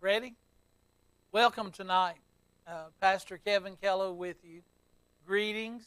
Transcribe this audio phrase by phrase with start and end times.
[0.00, 0.36] Ready?
[1.32, 2.18] Welcome tonight.
[2.68, 4.60] Uh, Pastor Kevin Kello with you.
[5.26, 5.82] Greetings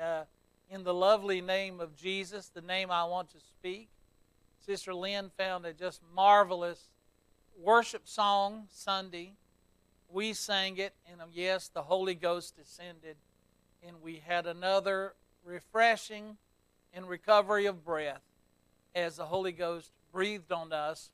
[0.00, 0.22] uh,
[0.70, 3.88] in the lovely name of Jesus, the name I want to speak.
[4.64, 6.90] Sister Lynn found a just marvelous
[7.60, 9.32] worship song Sunday.
[10.08, 13.16] We sang it, and um, yes, the Holy Ghost descended,
[13.84, 15.14] and we had another
[15.44, 16.36] refreshing
[16.92, 18.22] and recovery of breath
[18.94, 21.10] as the Holy Ghost breathed on us.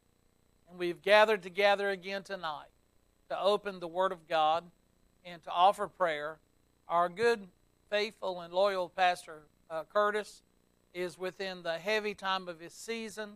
[0.73, 2.71] And we've gathered together again tonight
[3.29, 4.65] to open the Word of God
[5.23, 6.39] and to offer prayer.
[6.89, 7.47] Our good,
[7.91, 10.41] faithful, and loyal Pastor uh, Curtis
[10.95, 13.33] is within the heavy time of his season.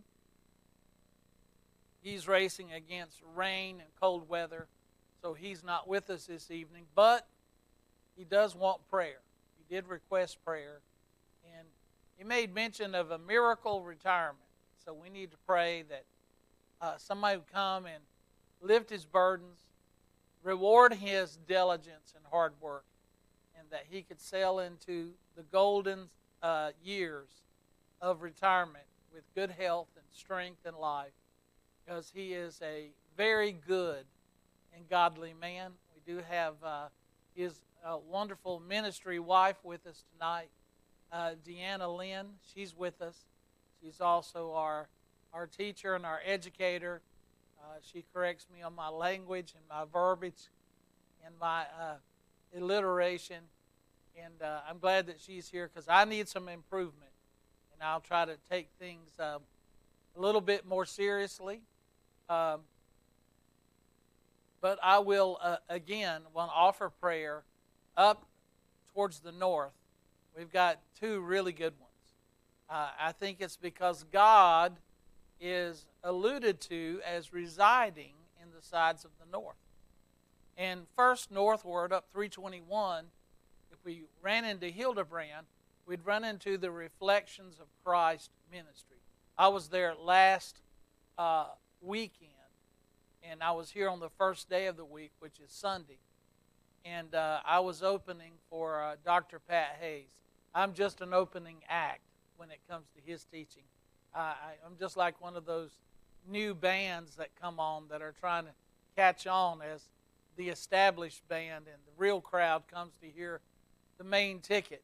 [2.01, 4.65] He's racing against rain and cold weather,
[5.21, 7.27] so he's not with us this evening, but
[8.15, 9.19] he does want prayer.
[9.59, 10.79] He did request prayer,
[11.55, 11.67] and
[12.17, 14.39] he made mention of a miracle retirement.
[14.83, 16.05] So we need to pray that
[16.81, 18.03] uh, somebody would come and
[18.61, 19.59] lift his burdens,
[20.43, 22.85] reward his diligence and hard work,
[23.57, 26.09] and that he could sail into the golden
[26.41, 27.29] uh, years
[28.01, 31.11] of retirement with good health and strength and life
[31.85, 34.05] because he is a very good
[34.75, 35.71] and godly man.
[35.95, 36.87] We do have uh,
[37.35, 37.53] his
[37.85, 40.49] uh, wonderful ministry wife with us tonight,
[41.11, 42.27] uh, Deanna Lynn.
[42.53, 43.15] She's with us.
[43.81, 44.87] She's also our
[45.33, 47.01] our teacher and our educator.
[47.61, 50.49] Uh, she corrects me on my language and my verbiage
[51.25, 51.95] and my uh,
[52.57, 53.37] alliteration.
[54.23, 57.11] And uh, I'm glad that she's here because I need some improvement.
[57.73, 59.41] And I'll try to take things um,
[60.15, 61.61] a little bit more seriously.
[62.29, 62.61] Um,
[64.61, 67.43] but I will, uh, again, want to offer prayer
[67.95, 68.25] up
[68.93, 69.73] towards the north.
[70.35, 71.91] We've got two really good ones.
[72.69, 74.73] Uh, I think it's because God
[75.39, 79.55] is alluded to as residing in the sides of the north.
[80.57, 83.05] And first northward up 321,
[83.71, 85.45] if we ran into Hildebran,
[85.85, 88.97] we'd run into the Reflections of Christ ministry.
[89.37, 90.61] I was there last
[91.17, 91.47] uh,
[91.81, 92.31] weekend,
[93.23, 95.99] and I was here on the first day of the week, which is Sunday.
[96.83, 99.39] And uh, I was opening for uh, Dr.
[99.39, 100.09] Pat Hayes.
[100.55, 102.01] I'm just an opening act
[102.37, 103.63] when it comes to his teaching.
[104.17, 105.71] I, I'm just like one of those
[106.27, 108.51] new bands that come on that are trying to
[108.95, 109.83] catch on as
[110.35, 113.41] the established band, and the real crowd comes to hear
[113.97, 114.83] the main ticket.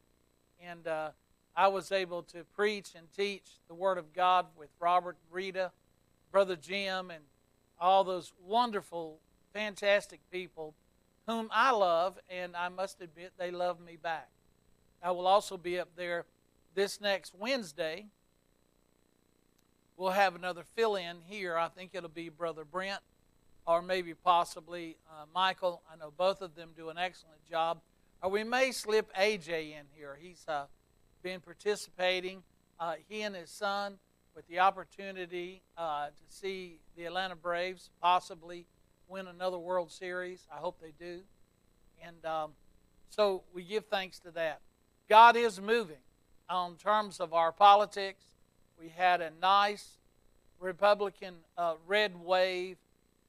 [0.64, 1.10] And uh,
[1.56, 5.72] I was able to preach and teach the Word of God with Robert, Rita,
[6.32, 7.24] Brother Jim, and
[7.80, 9.18] all those wonderful,
[9.52, 10.74] fantastic people
[11.26, 14.28] whom I love, and I must admit they love me back.
[15.02, 16.24] I will also be up there
[16.74, 18.06] this next Wednesday.
[19.96, 21.56] We'll have another fill in here.
[21.56, 23.00] I think it'll be Brother Brent
[23.66, 25.82] or maybe possibly uh, Michael.
[25.90, 27.80] I know both of them do an excellent job.
[28.22, 30.18] Or we may slip AJ in here.
[30.20, 30.64] He's uh,
[31.22, 32.42] been participating,
[32.80, 33.98] uh, he and his son,
[34.34, 38.66] with the opportunity uh, to see the Atlanta Braves possibly
[39.08, 40.46] win another World Series.
[40.52, 41.20] I hope they do.
[42.04, 42.50] And um,
[43.10, 44.60] so we give thanks to that.
[45.08, 46.02] God is moving
[46.48, 48.24] on terms of our politics.
[48.84, 49.96] We had a nice
[50.60, 52.76] Republican uh, red wave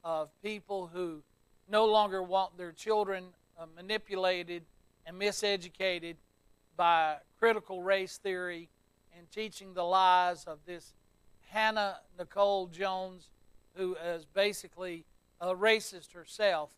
[0.03, 1.21] of people who
[1.69, 4.63] no longer want their children uh, manipulated
[5.05, 6.15] and miseducated
[6.75, 8.67] by critical race theory
[9.17, 10.91] and teaching the lies of this
[11.47, 13.29] Hannah Nicole Jones,
[13.75, 15.05] who is basically
[15.39, 16.71] a racist herself,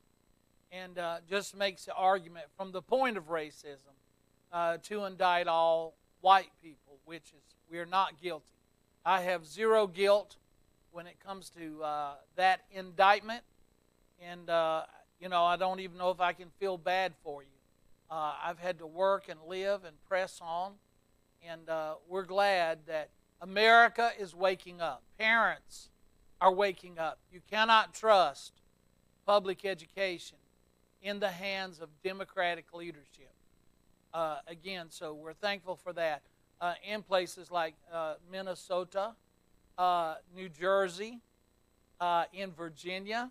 [0.71, 3.95] and uh, just makes the argument from the point of racism
[4.53, 8.56] uh, to indict all white people, which is we are not guilty.
[9.07, 10.35] I have zero guilt
[10.91, 13.41] when it comes to uh, that indictment,
[14.21, 14.83] and uh,
[15.21, 17.47] you know I don't even know if I can feel bad for you.
[18.11, 20.73] Uh, I've had to work and live and press on,
[21.41, 23.07] and uh, we're glad that
[23.39, 25.03] America is waking up.
[25.17, 25.87] Parents
[26.41, 27.17] are waking up.
[27.31, 28.51] You cannot trust
[29.25, 30.37] public education
[31.01, 33.31] in the hands of Democratic leadership.
[34.13, 36.23] Uh, again, so we're thankful for that.
[36.59, 39.13] Uh, in places like uh, Minnesota,
[39.77, 41.19] uh, New Jersey,
[42.01, 43.29] uh, in Virginia,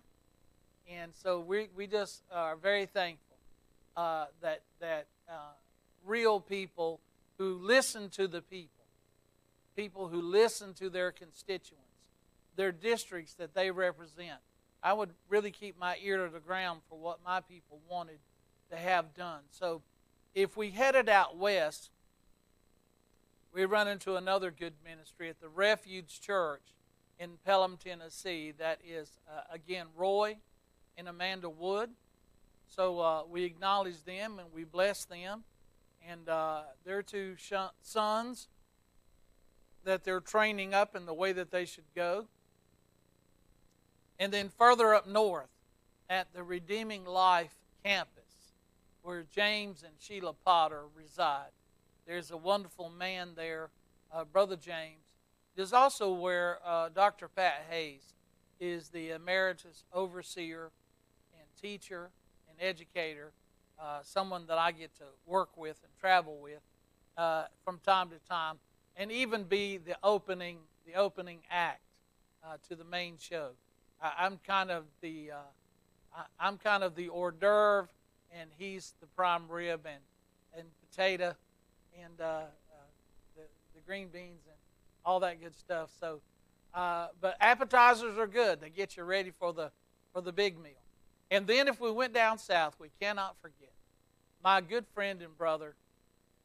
[0.89, 3.35] and so we, we just are very thankful
[3.97, 5.07] uh, that that
[6.05, 7.01] real people
[7.37, 8.85] who listen to the people,
[9.75, 11.83] people who listen to their constituents,
[12.55, 14.39] their districts that they represent.
[14.81, 18.19] I would really keep my ear to the ground for what my people wanted
[18.69, 19.41] to have done.
[19.51, 19.81] So
[20.33, 21.89] if we headed out west,
[23.57, 26.61] we run into another good ministry at the Refuge Church
[27.17, 28.53] in Pelham, Tennessee.
[28.55, 30.37] That is, uh, again, Roy
[30.95, 31.89] and Amanda Wood.
[32.67, 35.43] So uh, we acknowledge them and we bless them.
[36.07, 38.47] And uh, their two sh- sons
[39.85, 42.27] that they're training up in the way that they should go.
[44.19, 45.49] And then further up north
[46.11, 48.53] at the Redeeming Life campus,
[49.01, 51.56] where James and Sheila Potter reside.
[52.07, 53.69] There's a wonderful man there,
[54.13, 55.03] uh, Brother James.
[55.57, 57.27] Is also where uh, Dr.
[57.27, 58.13] Pat Hayes
[58.61, 60.71] is the emeritus overseer
[61.37, 62.11] and teacher
[62.47, 63.33] and educator,
[63.77, 66.61] uh, someone that I get to work with and travel with
[67.17, 68.55] uh, from time to time,
[68.95, 71.81] and even be the opening the opening act
[72.41, 73.49] uh, to the main show.
[74.01, 77.89] I, am kind of the uh, I, am kind of the hors d'oeuvre,
[78.31, 80.03] and he's the prime rib and
[80.57, 81.35] and potato,
[82.03, 82.41] and uh,
[83.35, 83.43] the
[83.75, 84.55] the green beans and
[85.05, 85.89] all that good stuff.
[85.99, 86.21] So,
[86.73, 88.61] uh, but appetizers are good.
[88.61, 89.71] They get you ready for the
[90.13, 90.73] for the big meal.
[91.29, 93.71] And then if we went down south, we cannot forget
[94.43, 95.75] my good friend and brother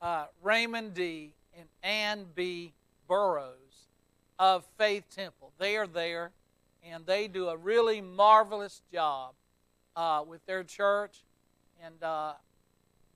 [0.01, 1.35] uh, Raymond D.
[1.57, 2.73] and Ann B.
[3.09, 3.87] Burrows
[4.39, 5.53] of Faith Temple.
[5.59, 6.33] They are there
[6.83, 9.35] and they do a really marvelous job
[9.95, 11.23] uh, with their church,
[11.85, 12.33] and uh,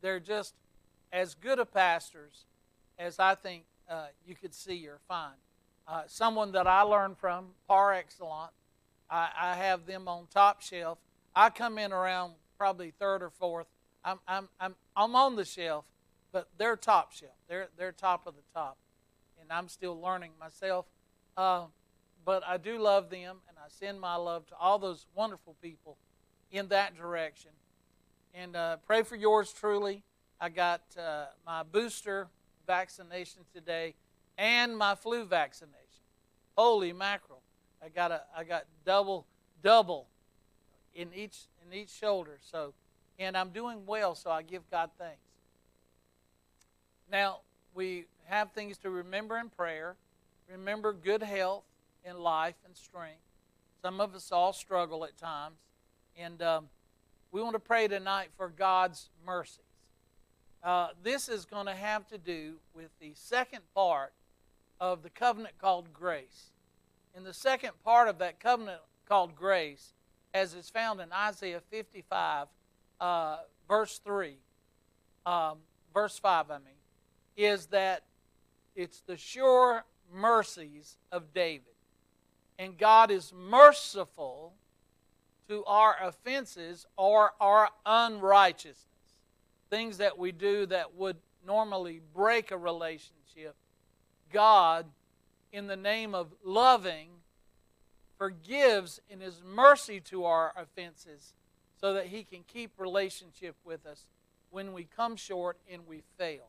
[0.01, 0.55] they're just
[1.13, 2.45] as good a pastors
[2.99, 5.37] as I think uh, you could see or find.
[5.87, 8.53] Uh, someone that I learned from, par excellence.
[9.09, 10.99] I, I, have them on top shelf.
[11.35, 13.69] I come in around probably third or fourth.
[14.05, 15.85] I'm, I'm, I'm, I'm on the shelf,
[16.33, 17.37] but they're top shelf.
[17.49, 18.79] They're, they're top of the top.
[19.41, 20.87] And I'm still learning myself.
[21.37, 21.67] Uh,
[22.25, 25.97] but I do love them, and I send my love to all those wonderful people
[26.51, 27.53] in that direction.
[28.35, 30.03] And uh, pray for yours truly.
[30.41, 32.29] I got uh, my booster
[32.67, 33.95] vaccination today
[34.37, 35.77] and my flu vaccination.
[36.57, 37.41] Holy mackerel!
[37.85, 39.27] I got a I got double
[39.63, 40.09] double
[40.95, 42.39] in each in each shoulder.
[42.41, 42.75] So,
[43.19, 44.15] and I'm doing well.
[44.15, 45.21] So I give God thanks.
[47.11, 47.41] Now
[47.75, 49.97] we have things to remember in prayer.
[50.51, 51.65] Remember good health
[52.05, 53.21] and life and strength.
[53.83, 55.57] Some of us all struggle at times.
[56.19, 56.69] And um,
[57.31, 59.66] we want to pray tonight for God's mercies.
[60.67, 64.13] Uh, this is going to have to do with the second part
[64.81, 66.51] of the covenant called grace.
[67.17, 69.95] In the second part of that covenant called grace,
[70.35, 72.49] as is found in Isaiah 55,
[73.01, 73.37] uh,
[73.69, 74.35] verse 3,
[75.25, 75.59] um,
[75.95, 76.65] verse 5, I mean,
[77.37, 78.03] is that
[78.75, 81.63] it's the sure mercies of David.
[82.59, 84.53] And God is merciful
[85.49, 88.96] to our offenses or our unrighteousness.
[89.71, 93.55] Things that we do that would normally break a relationship.
[94.33, 94.87] God,
[95.53, 97.09] in the name of loving,
[98.19, 101.35] forgives in His mercy to our offenses
[101.81, 104.07] so that He can keep relationship with us
[104.51, 106.49] when we come short and we fail.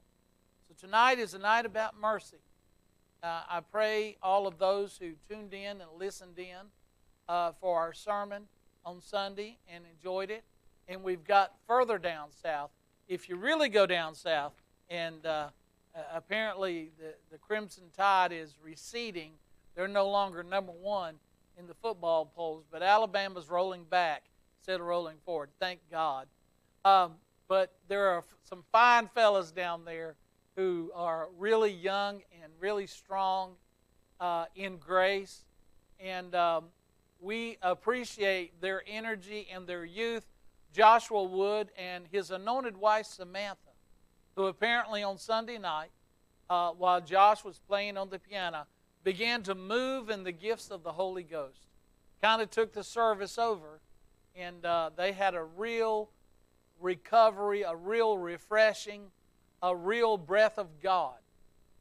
[0.68, 2.38] So tonight is a night about mercy.
[3.24, 6.68] Uh, I pray all of those who tuned in and listened in
[7.28, 8.44] uh, for our sermon
[8.86, 10.44] on Sunday and enjoyed it.
[10.88, 12.70] And we've got further down south.
[13.08, 14.54] If you really go down south,
[14.90, 15.48] and uh,
[16.14, 19.32] apparently the, the Crimson Tide is receding,
[19.76, 21.16] they're no longer number one
[21.58, 24.24] in the football polls, but Alabama's rolling back
[24.60, 25.50] instead of rolling forward.
[25.60, 26.28] Thank God.
[26.84, 27.14] Um,
[27.48, 30.16] but there are some fine fellas down there
[30.56, 33.54] who are really young and really strong
[34.20, 35.46] uh, in grace.
[36.00, 36.66] And um,
[37.20, 40.26] we appreciate their energy and their youth.
[40.78, 43.72] Joshua Wood and his anointed wife Samantha,
[44.36, 45.90] who apparently on Sunday night,
[46.50, 48.68] uh, while Josh was playing on the piano,
[49.04, 51.66] began to move in the gifts of the Holy Ghost.
[52.22, 53.80] Kind of took the service over,
[54.36, 56.10] and uh, they had a real
[56.80, 59.10] recovery, a real refreshing
[59.62, 61.16] a real breath of God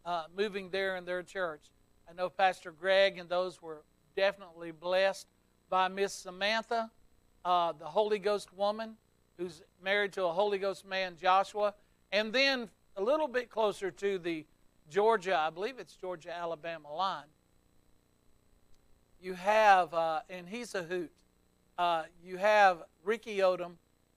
[0.04, 1.60] uh, moving there in their church.
[2.08, 3.82] I know Pastor Greg and those were
[4.16, 5.26] definitely blessed
[5.68, 6.90] by Miss Samantha,
[7.46, 8.96] uh, the Holy Ghost woman
[9.38, 11.74] who's married to a Holy Ghost man, Joshua.
[12.10, 14.44] And then a little bit closer to the
[14.90, 17.26] Georgia, I believe it's Georgia Alabama line,
[19.20, 21.10] you have, uh, and he's a hoot,
[21.78, 23.74] uh, you have Ricky Odom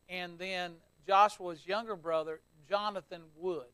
[0.09, 0.73] and then
[1.05, 3.67] Joshua's younger brother, Jonathan Wood.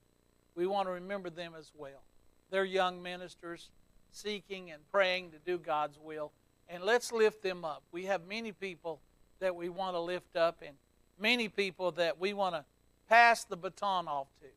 [0.56, 2.04] We want to remember them as well.
[2.50, 3.70] They're young ministers
[4.12, 6.34] seeking and praying to do God's will.
[6.68, 7.84] And let's lift them up.
[7.92, 9.00] We have many people
[9.40, 10.76] that we want to lift up and
[11.20, 12.66] many people that we want to
[13.08, 14.48] pass the baton off to.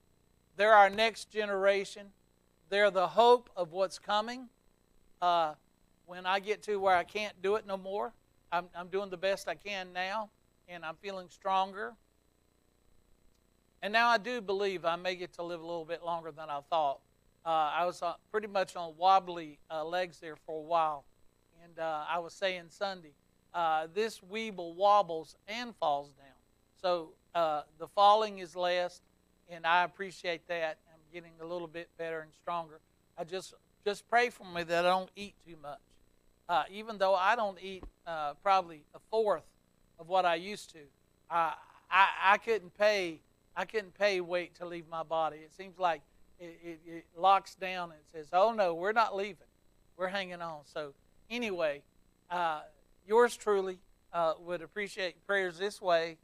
[0.56, 2.08] They're our next generation.
[2.68, 4.48] They're the hope of what's coming.
[5.22, 5.54] Uh,
[6.06, 8.12] when I get to where I can't do it no more,
[8.50, 10.30] I'm, I'm doing the best I can now.
[10.68, 11.94] and I'm feeling stronger.
[13.82, 16.50] And now I do believe I may get to live a little bit longer than
[16.50, 17.00] I thought.
[17.44, 21.04] Uh, I was uh, pretty much on wobbly uh, legs there for a while.
[21.64, 23.12] And uh, I was saying Sunday,
[23.54, 26.26] uh, this weeble wobbles and falls down.
[26.80, 29.00] So uh, the falling is less,
[29.48, 30.78] and I appreciate that.
[30.92, 32.80] I'm getting a little bit better and stronger.
[33.16, 36.66] I just just pray for me that I don't eat too much.
[36.70, 37.84] even though I don't eat
[38.42, 39.46] probably a fourth
[39.98, 40.80] of what I used to,
[41.30, 41.54] I,
[41.90, 43.20] I couldn't pay
[43.58, 45.38] I couldn't pay weight to leave my body.
[45.38, 46.02] It seems like
[46.38, 49.48] it, it, it locks down and says, "Oh no, we're not leaving.
[49.96, 50.94] We're hanging on." So
[51.28, 51.82] anyway,
[52.30, 52.60] uh,
[53.08, 53.78] yours truly
[54.12, 56.18] uh, would appreciate prayers this way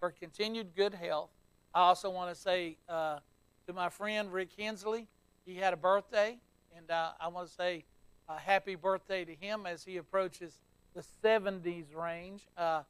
[0.00, 1.28] for continued good health.
[1.74, 3.18] I also want to say uh,
[3.66, 5.06] to my friend Rick Hensley,
[5.44, 6.38] he had a birthday,
[6.74, 7.84] and uh, I want to say
[8.26, 10.58] a happy birthday to him as he approaches
[10.94, 12.48] the 70s range.
[12.56, 12.82] Uh,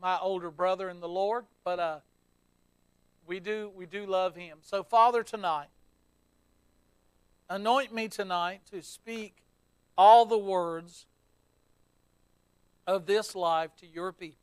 [0.00, 1.98] my older brother in the Lord, but uh,
[3.26, 4.58] we do we do love him.
[4.62, 5.68] So Father tonight,
[7.48, 9.42] anoint me tonight to speak
[9.98, 11.06] all the words
[12.86, 14.38] of this life to your people.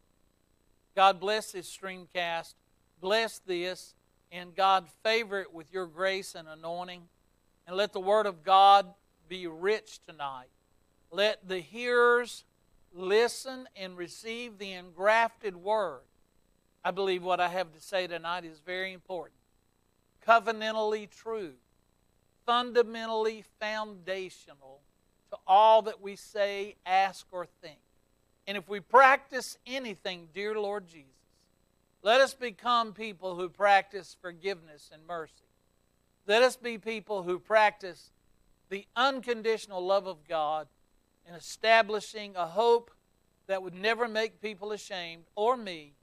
[0.95, 2.53] God bless this streamcast.
[3.01, 3.95] Bless this
[4.31, 7.03] and God favor it with your grace and anointing.
[7.67, 8.93] And let the word of God
[9.27, 10.49] be rich tonight.
[11.11, 12.43] Let the hearers
[12.93, 16.01] listen and receive the engrafted word
[16.83, 19.39] I believe what I have to say tonight is very important.
[20.27, 21.53] Covenantally true,
[22.45, 24.81] fundamentally foundational
[25.31, 27.79] to all that we say, ask, or think.
[28.47, 31.09] And if we practice anything, dear Lord Jesus,
[32.01, 35.33] let us become people who practice forgiveness and mercy.
[36.27, 38.11] Let us be people who practice
[38.69, 40.67] the unconditional love of God
[41.27, 42.91] in establishing a hope
[43.47, 45.93] that would never make people ashamed or me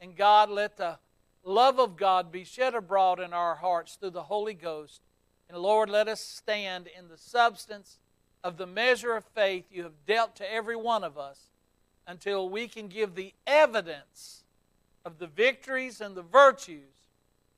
[0.00, 0.98] and God, let the
[1.42, 5.02] love of God be shed abroad in our hearts through the Holy Ghost.
[5.48, 7.98] And Lord, let us stand in the substance
[8.44, 11.50] of the measure of faith you have dealt to every one of us
[12.08, 14.42] until we can give the evidence
[15.04, 17.04] of the victories and the virtues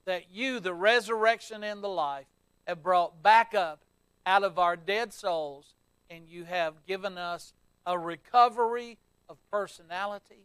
[0.05, 2.27] that you, the resurrection and the life,
[2.67, 3.81] have brought back up
[4.27, 5.75] out of our dead souls,
[6.11, 7.55] and you have given us
[7.87, 10.45] a recovery of personality,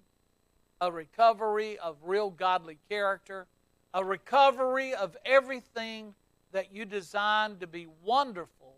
[0.79, 3.47] a recovery of real godly character,
[3.93, 6.13] a recovery of everything
[6.51, 8.75] that you designed to be wonderful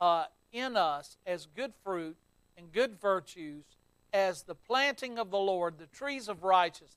[0.00, 2.16] uh, in us as good fruit
[2.56, 3.64] and good virtues,
[4.12, 6.96] as the planting of the Lord, the trees of righteousness.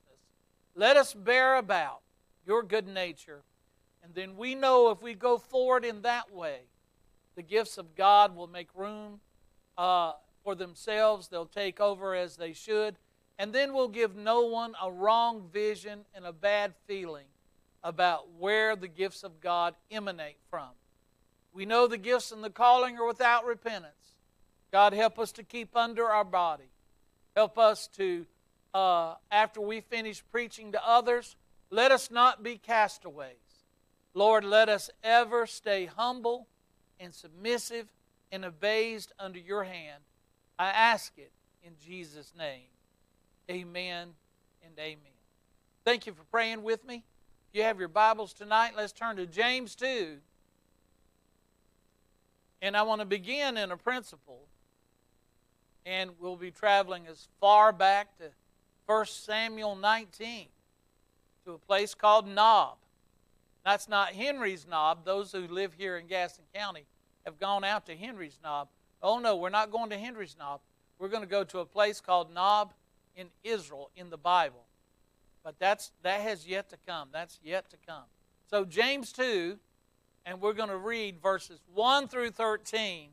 [0.74, 2.00] Let us bear about
[2.46, 3.42] your good nature.
[4.02, 6.60] And then we know if we go forward in that way,
[7.36, 9.20] the gifts of God will make room
[9.78, 11.28] uh, for themselves.
[11.28, 12.96] They'll take over as they should
[13.38, 17.26] and then we'll give no one a wrong vision and a bad feeling
[17.82, 20.68] about where the gifts of God emanate from.
[21.52, 23.92] We know the gifts and the calling are without repentance.
[24.72, 26.64] God, help us to keep under our body.
[27.36, 28.26] Help us to,
[28.72, 31.36] uh, after we finish preaching to others,
[31.70, 33.36] let us not be castaways.
[34.14, 36.46] Lord, let us ever stay humble
[37.00, 37.88] and submissive
[38.30, 40.02] and abased under your hand.
[40.58, 41.32] I ask it
[41.64, 42.68] in Jesus' name.
[43.50, 44.10] Amen
[44.64, 44.98] and amen.
[45.84, 47.02] Thank you for praying with me.
[47.52, 50.16] If you have your Bibles tonight, let's turn to James 2.
[52.62, 54.46] And I want to begin in a principle.
[55.86, 58.24] And we'll be traveling as far back to
[58.86, 60.46] 1 Samuel 19
[61.44, 62.76] to a place called Nob.
[63.64, 65.04] That's not Henry's Knob.
[65.04, 66.84] Those who live here in Gaston County
[67.24, 68.68] have gone out to Henry's Knob.
[69.02, 70.60] Oh no, we're not going to Henry's Knob.
[70.98, 72.72] We're going to go to a place called Nob
[73.16, 74.64] in Israel in the Bible.
[75.42, 77.08] But that's that has yet to come.
[77.12, 78.04] That's yet to come.
[78.50, 79.58] So James 2
[80.26, 83.10] and we're going to read verses 1 through 13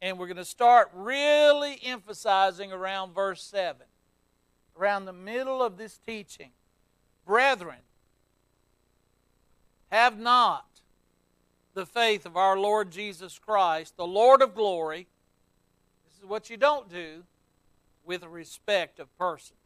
[0.00, 3.82] and we're going to start really emphasizing around verse 7.
[4.78, 6.50] Around the middle of this teaching.
[7.26, 7.80] Brethren,
[9.90, 10.66] have not
[11.74, 15.06] the faith of our Lord Jesus Christ, the Lord of glory.
[16.06, 17.24] This is what you don't do
[18.04, 19.58] with respect of persons.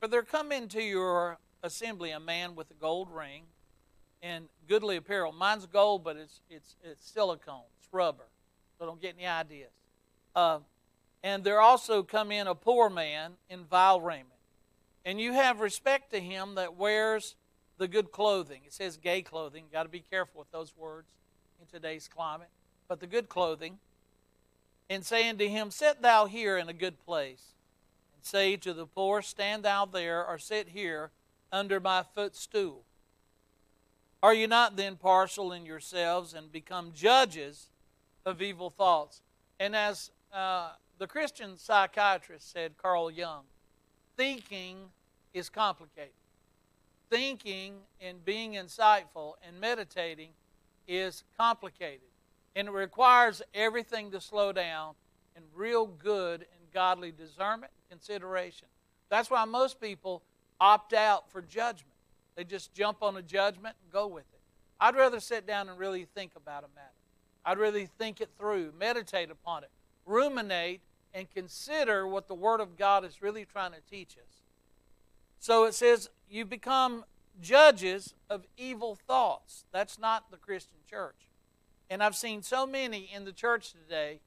[0.00, 3.44] For there come into your assembly a man with a gold ring
[4.22, 5.32] and goodly apparel.
[5.32, 8.26] Mine's gold, but it's it's it's silicone, it's rubber,
[8.80, 9.70] so don't get any ideas.
[10.34, 10.58] Uh,
[11.22, 14.28] and there also come in a poor man in vile raiment,
[15.04, 17.34] and you have respect to him that wears
[17.76, 18.62] the good clothing.
[18.66, 19.64] It says gay clothing.
[19.64, 21.12] You've got to be careful with those words
[21.60, 22.48] in today's climate.
[22.88, 23.78] But the good clothing
[24.88, 27.52] and saying to him, Sit thou here in a good place.
[28.14, 31.10] And say to the poor, Stand thou there, or sit here
[31.52, 32.84] under my footstool?
[34.22, 37.70] Are you not then partial in yourselves and become judges
[38.24, 39.22] of evil thoughts?
[39.58, 43.44] And as uh, the Christian psychiatrist said, Carl Jung,
[44.16, 44.76] thinking
[45.32, 46.12] is complicated.
[47.08, 50.30] Thinking and being insightful and meditating
[50.86, 52.08] is complicated.
[52.54, 54.94] And it requires everything to slow down
[55.36, 58.68] and real good and godly discernment and consideration.
[59.08, 60.22] That's why most people
[60.60, 61.94] opt out for judgment.
[62.36, 64.40] They just jump on a judgment and go with it.
[64.78, 66.99] I'd rather sit down and really think about a matter.
[67.44, 69.70] I'd really think it through, meditate upon it,
[70.06, 70.80] ruminate,
[71.14, 74.42] and consider what the Word of God is really trying to teach us.
[75.38, 77.04] So it says, You become
[77.40, 79.64] judges of evil thoughts.
[79.72, 81.28] That's not the Christian church.
[81.88, 84.20] And I've seen so many in the church today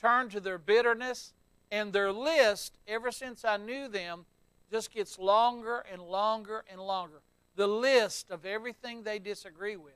[0.00, 1.32] turn to their bitterness,
[1.70, 4.26] and their list, ever since I knew them,
[4.70, 7.22] just gets longer and longer and longer.
[7.56, 9.94] The list of everything they disagree with.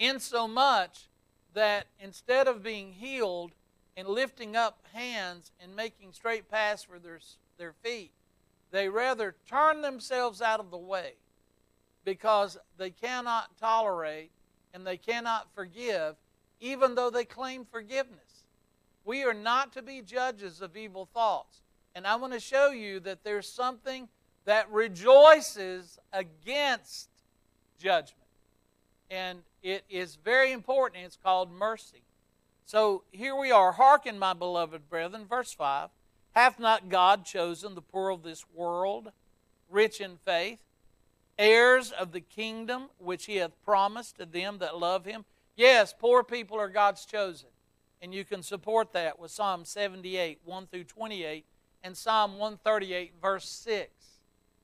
[0.00, 1.08] In so much
[1.52, 3.52] that instead of being healed
[3.98, 7.20] and lifting up hands and making straight paths for their,
[7.58, 8.10] their feet,
[8.70, 11.12] they rather turn themselves out of the way
[12.02, 14.30] because they cannot tolerate
[14.72, 16.16] and they cannot forgive,
[16.60, 18.44] even though they claim forgiveness.
[19.04, 21.60] We are not to be judges of evil thoughts.
[21.94, 24.08] And I want to show you that there's something
[24.46, 27.10] that rejoices against
[27.78, 28.19] judgment.
[29.10, 31.04] And it is very important.
[31.04, 32.02] It's called mercy.
[32.64, 33.72] So here we are.
[33.72, 35.90] Hearken, my beloved brethren, verse 5.
[36.32, 39.10] Hath not God chosen the poor of this world,
[39.68, 40.60] rich in faith,
[41.36, 45.24] heirs of the kingdom which he hath promised to them that love him?
[45.56, 47.48] Yes, poor people are God's chosen.
[48.00, 51.44] And you can support that with Psalm 78, 1 through 28,
[51.82, 53.90] and Psalm 138, verse 6.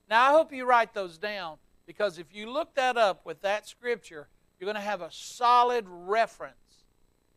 [0.09, 1.57] Now, I hope you write those down
[1.87, 5.85] because if you look that up with that scripture, you're going to have a solid
[5.89, 6.55] reference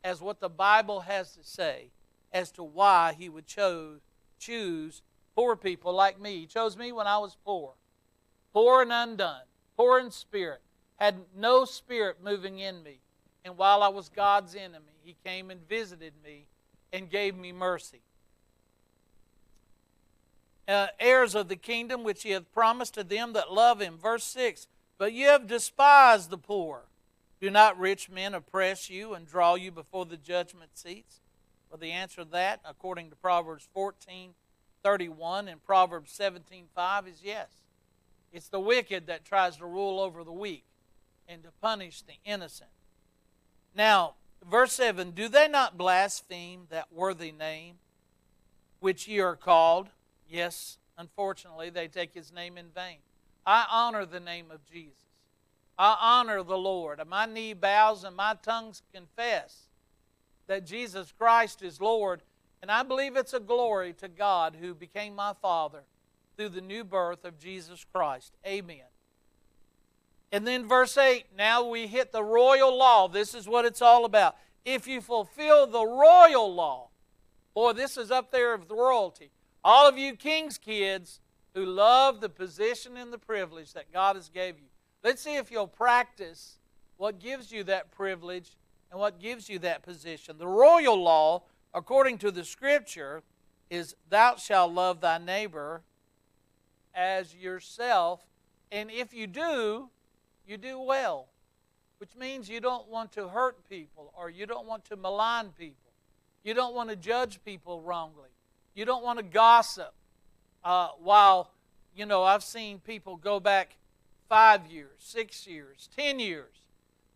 [0.03, 1.91] as what the Bible has to say
[2.31, 4.01] as to why he would chose,
[4.39, 5.01] choose
[5.35, 6.41] poor people like me.
[6.41, 7.73] He chose me when I was poor,
[8.53, 9.43] poor and undone,
[9.75, 10.61] poor in spirit,
[10.97, 12.99] had no spirit moving in me.
[13.43, 16.47] And while I was God's enemy, he came and visited me
[16.91, 18.01] and gave me mercy.
[20.67, 23.97] Uh, heirs of the kingdom which he hath promised to them that love him.
[23.97, 26.88] Verse 6 But you have despised the poor.
[27.39, 31.21] Do not rich men oppress you and draw you before the judgment seats?
[31.69, 34.33] Well, the answer to that, according to Proverbs 14
[34.81, 37.47] 31 and Proverbs 17 5, is yes.
[38.31, 40.65] It's the wicked that tries to rule over the weak
[41.27, 42.69] and to punish the innocent.
[43.75, 44.15] Now,
[44.47, 47.75] verse 7 Do they not blaspheme that worthy name
[48.79, 49.89] which ye are called?
[50.27, 52.97] Yes, unfortunately, they take his name in vain.
[53.45, 55.08] I honor the name of Jesus.
[55.79, 56.99] I honor the Lord.
[56.99, 59.67] And my knee bows and my tongues confess
[60.47, 62.21] that Jesus Christ is Lord.
[62.61, 65.83] And I believe it's a glory to God who became my Father
[66.35, 68.35] through the new birth of Jesus Christ.
[68.45, 68.83] Amen.
[70.31, 73.07] And then verse 8, now we hit the royal law.
[73.07, 74.35] This is what it's all about.
[74.65, 76.89] If you fulfill the royal law,
[77.55, 79.31] boy, this is up there of the royalty.
[79.63, 81.21] All of you king's kids
[81.53, 84.68] who love the position and the privilege that God has gave you.
[85.03, 86.57] Let's see if you'll practice
[86.97, 88.57] what gives you that privilege
[88.91, 90.37] and what gives you that position.
[90.37, 93.23] The royal law, according to the scripture,
[93.69, 95.83] is thou shalt love thy neighbor
[96.93, 98.25] as yourself.
[98.71, 99.89] And if you do,
[100.45, 101.27] you do well,
[101.99, 105.93] which means you don't want to hurt people or you don't want to malign people.
[106.43, 108.29] You don't want to judge people wrongly.
[108.75, 109.93] You don't want to gossip.
[110.63, 111.51] Uh, while,
[111.95, 113.77] you know, I've seen people go back
[114.29, 116.61] five years, six years, ten years.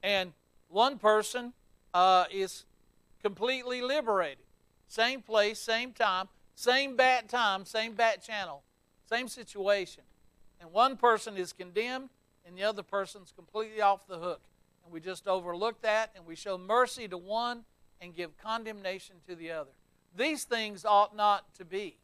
[0.01, 0.33] And
[0.67, 1.53] one person
[1.93, 2.65] uh, is
[3.21, 4.43] completely liberated.
[4.87, 8.63] Same place, same time, same bat time, same bat channel,
[9.09, 10.03] same situation.
[10.59, 12.09] And one person is condemned
[12.45, 14.41] and the other person's completely off the hook.
[14.83, 17.63] And we just overlook that and we show mercy to one
[18.01, 19.71] and give condemnation to the other.
[20.15, 21.95] These things ought not to be.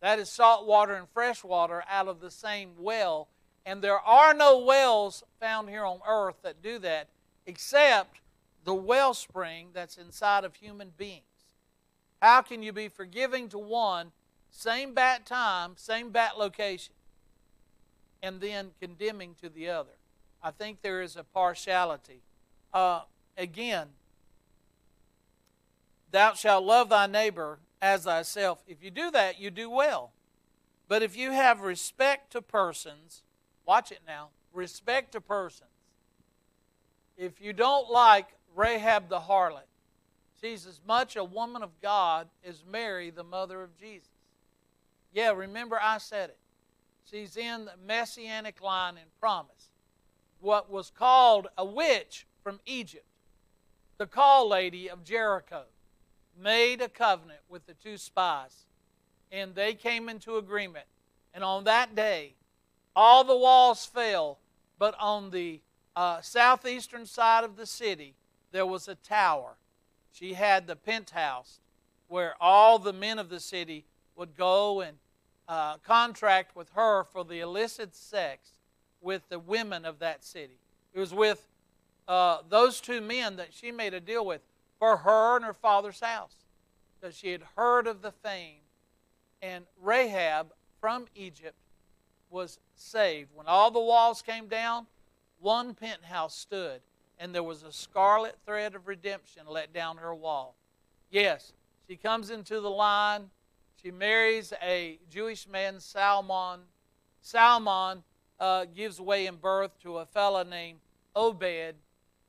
[0.00, 3.28] That is salt water and fresh water out of the same well
[3.64, 7.08] and there are no wells found here on earth that do that
[7.46, 8.20] except
[8.64, 11.22] the wellspring that's inside of human beings.
[12.20, 14.12] How can you be forgiving to one,
[14.50, 16.94] same bat time, same bat location,
[18.22, 19.90] and then condemning to the other?
[20.42, 22.20] I think there is a partiality.
[22.72, 23.02] Uh,
[23.36, 23.88] again,
[26.10, 28.62] thou shalt love thy neighbor as thyself.
[28.66, 30.12] If you do that, you do well.
[30.88, 33.22] But if you have respect to persons,
[33.66, 35.68] watch it now respect to persons.
[37.16, 39.68] If you don't like Rahab the harlot,
[40.40, 44.08] she's as much a woman of God as Mary, the mother of Jesus.
[45.12, 46.38] Yeah, remember I said it.
[47.10, 49.70] She's in the messianic line and promise.
[50.40, 53.06] What was called a witch from Egypt,
[53.98, 55.64] the call lady of Jericho,
[56.40, 58.66] made a covenant with the two spies,
[59.30, 60.86] and they came into agreement.
[61.34, 62.34] And on that day,
[62.94, 64.38] all the walls fell,
[64.78, 65.60] but on the
[65.96, 68.14] uh, southeastern side of the city,
[68.50, 69.54] there was a tower.
[70.12, 71.60] She had the penthouse
[72.08, 73.84] where all the men of the city
[74.16, 74.98] would go and
[75.48, 78.50] uh, contract with her for the illicit sex
[79.00, 80.58] with the women of that city.
[80.94, 81.46] It was with
[82.06, 84.42] uh, those two men that she made a deal with
[84.78, 86.34] for her and her father's house
[87.00, 88.60] because she had heard of the fame.
[89.40, 91.56] And Rahab from Egypt
[92.32, 93.30] was saved.
[93.34, 94.86] When all the walls came down,
[95.38, 96.80] one penthouse stood,
[97.18, 100.56] and there was a scarlet thread of redemption let down her wall.
[101.10, 101.52] Yes,
[101.86, 103.30] she comes into the line.
[103.82, 106.60] She marries a Jewish man, Salmon.
[107.20, 108.02] Salmon
[108.40, 110.78] uh, gives way in birth to a fellow named
[111.14, 111.74] Obed,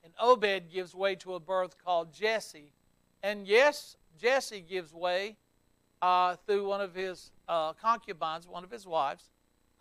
[0.03, 2.71] and Obed gives way to a birth called Jesse.
[3.21, 5.37] And yes, Jesse gives way
[6.01, 9.29] uh, through one of his uh, concubines, one of his wives,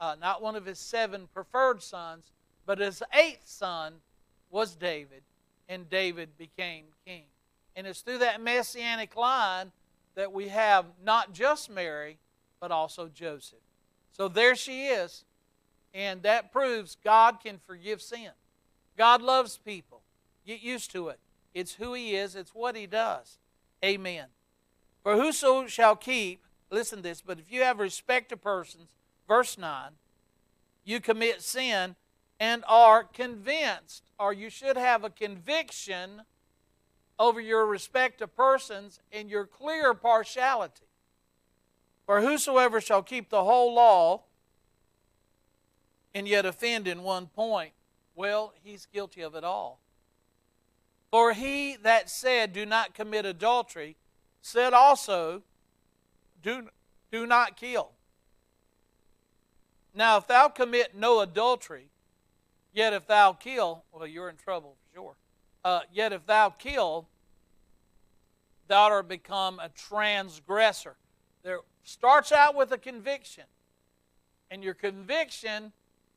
[0.02, 2.32] uh, not one of his seven preferred sons,
[2.66, 3.94] but his eighth son
[4.50, 5.22] was David,
[5.68, 7.22] and David became king.
[7.76, 9.70] And it's through that messianic line
[10.16, 12.18] that we have not just Mary,
[12.60, 13.60] but also Joseph.
[14.10, 15.24] So there she is,
[15.94, 18.32] and that proves God can forgive sin.
[18.98, 20.02] God loves people.
[20.44, 21.20] Get used to it.
[21.54, 23.38] It's who He is, it's what He does.
[23.84, 24.26] Amen.
[25.04, 28.88] For whoso shall keep, listen to this, but if you have respect to persons,
[29.32, 29.92] verse 9,
[30.84, 31.96] you commit sin
[32.38, 36.20] and are convinced, or you should have a conviction
[37.18, 40.84] over your respect to persons and your clear partiality.
[42.04, 44.24] For whosoever shall keep the whole law
[46.14, 47.72] and yet offend in one point,
[48.14, 49.80] well, he's guilty of it all.
[51.10, 53.96] For he that said, Do not commit adultery,
[54.42, 55.42] said also,
[56.42, 56.68] Do,
[57.10, 57.92] do not kill.
[59.94, 61.88] Now, if thou commit no adultery,
[62.72, 65.16] yet if thou kill, well, you're in trouble for sure.
[65.64, 67.08] Uh, yet if thou kill,
[68.68, 70.96] thou art become a transgressor.
[71.42, 73.44] There starts out with a conviction,
[74.50, 75.72] and your conviction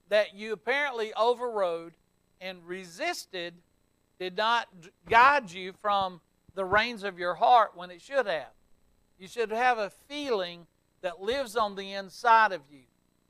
[0.09, 1.93] that you apparently overrode
[2.39, 3.55] and resisted
[4.19, 4.67] did not
[5.09, 6.21] guide you from
[6.53, 8.53] the reins of your heart when it should have.
[9.19, 10.67] You should have a feeling
[11.01, 12.83] that lives on the inside of you.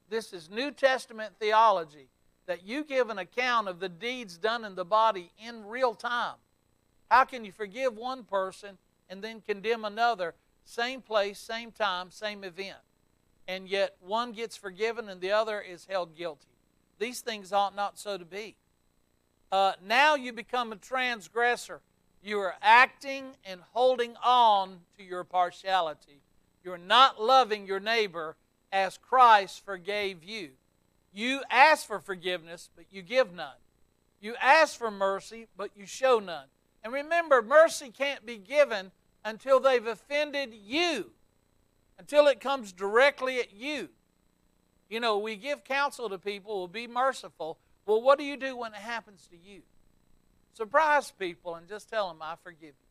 [0.09, 2.09] This is New Testament theology
[2.45, 6.35] that you give an account of the deeds done in the body in real time.
[7.09, 8.77] How can you forgive one person
[9.09, 10.35] and then condemn another?
[10.63, 12.77] Same place, same time, same event.
[13.47, 16.47] And yet one gets forgiven and the other is held guilty.
[16.99, 18.55] These things ought not so to be.
[19.51, 21.81] Uh, now you become a transgressor.
[22.23, 26.21] You are acting and holding on to your partiality.
[26.63, 28.35] You're not loving your neighbor
[28.71, 30.49] as Christ forgave you.
[31.13, 33.55] You ask for forgiveness, but you give none.
[34.19, 36.47] You ask for mercy, but you show none.
[36.83, 38.91] And remember, mercy can't be given
[39.23, 41.11] until they've offended you,
[41.97, 43.89] until it comes directly at you.
[44.89, 47.57] You know, we give counsel to people, we'll be merciful.
[47.85, 49.61] Well, what do you do when it happens to you?
[50.53, 52.89] Surprise people and just tell them, I forgive you.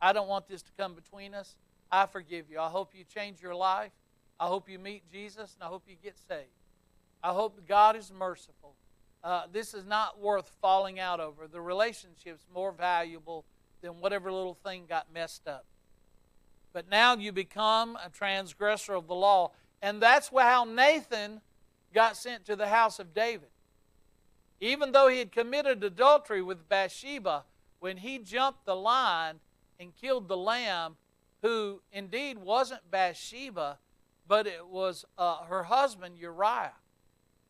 [0.00, 1.56] I don't want this to come between us.
[1.90, 2.60] I forgive you.
[2.60, 3.90] I hope you change your life.
[4.38, 6.48] I hope you meet Jesus and I hope you get saved.
[7.22, 8.74] I hope God is merciful.
[9.22, 11.46] Uh, this is not worth falling out over.
[11.46, 13.44] The relationship's more valuable
[13.80, 15.64] than whatever little thing got messed up.
[16.74, 19.52] But now you become a transgressor of the law.
[19.80, 21.40] And that's how Nathan
[21.94, 23.48] got sent to the house of David.
[24.60, 27.44] Even though he had committed adultery with Bathsheba,
[27.80, 29.40] when he jumped the line
[29.78, 30.96] and killed the lamb,
[31.42, 33.78] who indeed wasn't Bathsheba,
[34.26, 36.72] but it was uh, her husband, Uriah.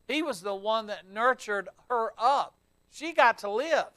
[0.07, 2.55] He was the one that nurtured her up.
[2.91, 3.87] She got to live.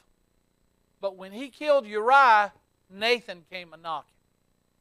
[1.01, 2.53] But when he killed Uriah,
[2.91, 4.15] Nathan came a knocking.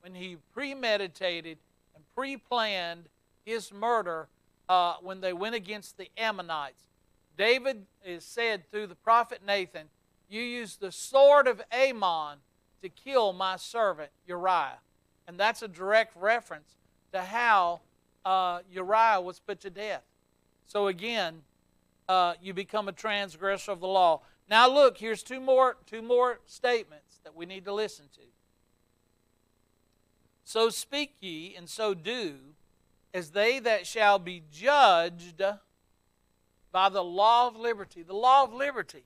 [0.02, 1.58] When he premeditated
[1.96, 3.10] and pre planned
[3.46, 4.28] his murder
[4.70, 6.84] uh, when they went against the Ammonites.
[7.38, 9.88] David is said through the prophet Nathan,
[10.30, 12.40] You used the sword of Ammon
[12.82, 14.80] to kill my servant Uriah.
[15.28, 16.76] And that's a direct reference
[17.12, 17.82] to how
[18.28, 20.04] uh, Uriah was put to death.
[20.66, 21.44] So again,
[22.10, 24.20] uh, you become a transgressor of the law.
[24.50, 28.22] Now look, here's two more two more statements that we need to listen to.
[30.44, 32.36] So speak ye, and so do,
[33.14, 35.42] as they that shall be judged
[36.74, 38.04] by the law of liberty.
[38.04, 39.06] The law of liberty.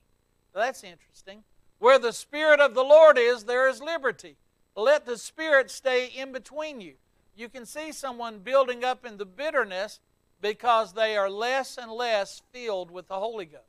[0.52, 1.44] that's interesting.
[1.78, 4.36] Where the Spirit of the Lord is, there is liberty.
[4.76, 6.94] Let the Spirit stay in between you.
[7.34, 10.00] You can see someone building up in the bitterness
[10.40, 13.64] because they are less and less filled with the Holy Ghost.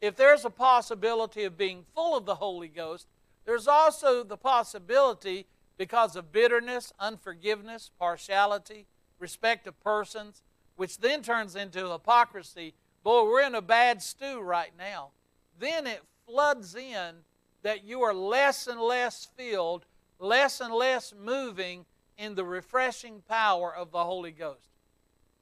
[0.00, 3.06] If there's a possibility of being full of the Holy Ghost,
[3.44, 5.46] there's also the possibility
[5.78, 8.86] because of bitterness, unforgiveness, partiality,
[9.18, 10.42] respect of persons,
[10.76, 12.74] which then turns into hypocrisy.
[13.02, 15.10] Boy, we're in a bad stew right now.
[15.58, 17.14] Then it floods in
[17.62, 19.86] that you are less and less filled,
[20.18, 21.84] less and less moving
[22.18, 24.70] in the refreshing power of the Holy Ghost.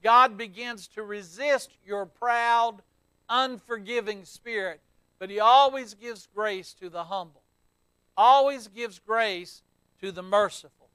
[0.02, 2.83] God begins to resist your proud,
[3.28, 4.80] unforgiving spirit,
[5.18, 7.42] but He always gives grace to the humble,
[8.16, 9.62] always gives grace
[10.00, 10.88] to the merciful.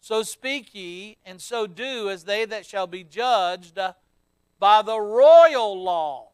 [0.00, 3.78] So speak ye, and so do as they that shall be judged
[4.58, 6.28] by the royal law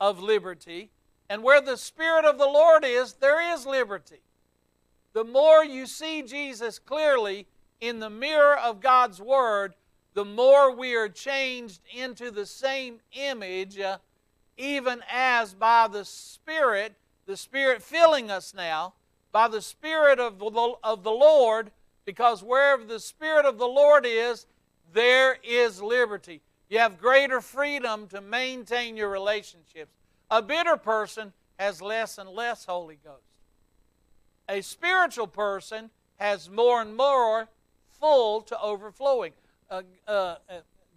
[0.00, 0.90] of liberty
[1.28, 4.20] and where the Spirit of the Lord is, there is liberty.
[5.12, 7.46] The more you see Jesus clearly
[7.82, 9.74] in the mirror of God's Word,
[10.14, 13.98] the more we are changed into the same image, uh,
[14.56, 16.94] even as by the Spirit,
[17.26, 18.94] the Spirit filling us now,
[19.32, 21.72] by the Spirit of the, of the Lord,
[22.04, 24.46] because wherever the Spirit of the Lord is,
[24.92, 26.40] there is liberty.
[26.68, 29.92] You have greater freedom to maintain your relationships.
[30.30, 33.26] A bitter person has less and less Holy Ghost.
[34.48, 37.48] A spiritual person has more and more
[38.02, 39.32] full to overflowing.
[39.70, 40.36] Uh, uh, uh,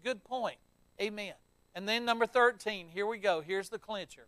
[0.03, 0.57] good point.
[0.99, 1.33] Amen.
[1.75, 3.41] And then number 13, here we go.
[3.41, 4.25] Here's the clincher.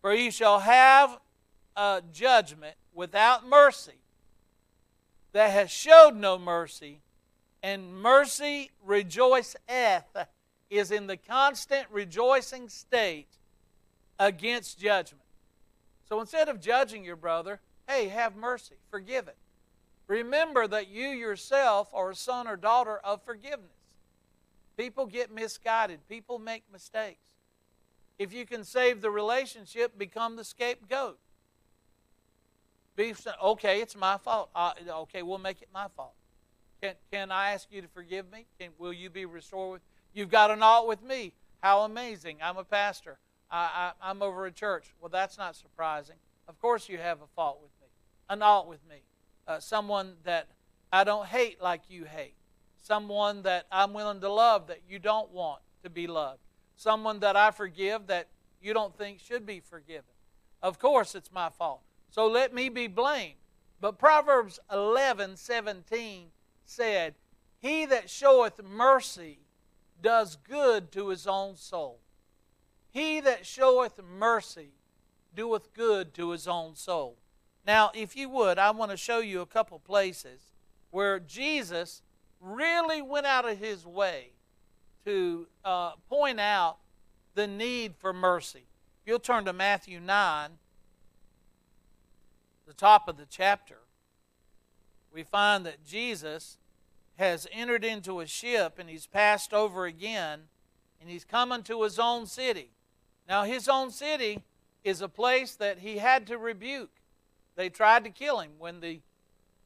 [0.00, 1.18] For ye shall have
[1.76, 4.00] a judgment without mercy
[5.32, 7.00] that has showed no mercy,
[7.62, 10.26] and mercy rejoiceth,
[10.70, 13.28] is in the constant rejoicing state
[14.18, 15.24] against judgment.
[16.08, 19.36] So instead of judging your brother, hey, have mercy, forgive it.
[20.08, 23.70] Remember that you yourself are a son or daughter of forgiveness.
[24.76, 27.28] People get misguided, people make mistakes.
[28.18, 31.18] If you can save the relationship, become the scapegoat.
[32.96, 34.50] Be, okay, it's my fault.
[34.54, 36.14] Uh, okay, we'll make it my fault.
[36.82, 38.46] Can, can I ask you to forgive me?
[38.58, 39.82] Can, will you be restored with?
[40.14, 41.32] You've got an alt with me.
[41.60, 42.38] How amazing!
[42.42, 43.18] I'm a pastor.
[43.50, 44.94] I, I, am over a church.
[45.00, 46.16] Well, that's not surprising.
[46.48, 47.88] Of course, you have a fault with me,
[48.30, 49.02] an alt with me,
[49.48, 50.46] uh, someone that
[50.92, 52.34] I don't hate like you hate,
[52.82, 56.40] someone that I'm willing to love that you don't want to be loved,
[56.76, 58.28] someone that I forgive that
[58.60, 60.04] you don't think should be forgiven.
[60.62, 61.80] Of course, it's my fault.
[62.10, 63.34] So let me be blamed.
[63.80, 66.26] But Proverbs 11 17
[66.64, 67.14] said,
[67.60, 69.38] He that showeth mercy
[70.02, 72.00] does good to his own soul.
[72.90, 74.72] He that showeth mercy
[75.34, 77.16] doeth good to his own soul.
[77.68, 80.40] Now, if you would, I want to show you a couple places
[80.90, 82.00] where Jesus
[82.40, 84.30] really went out of his way
[85.04, 86.78] to uh, point out
[87.34, 88.64] the need for mercy.
[89.04, 90.52] You'll turn to Matthew 9,
[92.66, 93.80] the top of the chapter,
[95.12, 96.56] we find that Jesus
[97.16, 100.44] has entered into a ship and he's passed over again
[101.02, 102.70] and he's coming to his own city.
[103.28, 104.42] Now, his own city
[104.84, 106.97] is a place that he had to rebuke.
[107.58, 109.00] They tried to kill him when the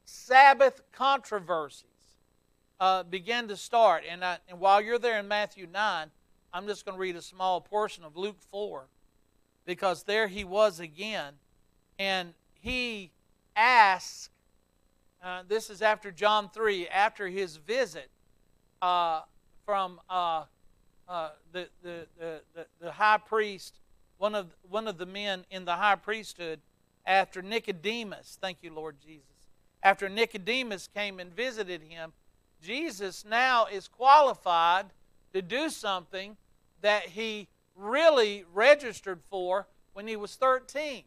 [0.03, 1.85] Sabbath controversies
[2.79, 4.03] uh, began to start.
[4.09, 6.07] And, I, and while you're there in Matthew 9,
[6.51, 8.87] I'm just going to read a small portion of Luke 4
[9.67, 11.35] because there he was again.
[11.99, 13.11] And he
[13.55, 14.31] asked,
[15.23, 18.09] uh, this is after John 3, after his visit
[18.81, 19.21] uh,
[19.67, 20.45] from uh,
[21.07, 22.41] uh, the, the, the,
[22.81, 23.77] the, high priest,
[24.17, 26.59] one of, one of the men in the high priesthood,
[27.05, 29.25] after Nicodemus, thank you, Lord Jesus,
[29.81, 32.13] after Nicodemus came and visited him,
[32.61, 34.85] Jesus now is qualified
[35.33, 36.37] to do something
[36.81, 41.03] that he really registered for when he was 13.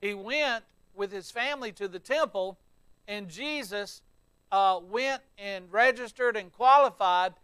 [0.00, 0.64] He went
[0.94, 2.58] with his family to the temple,
[3.06, 4.02] and Jesus
[4.52, 7.34] uh, went and registered and qualified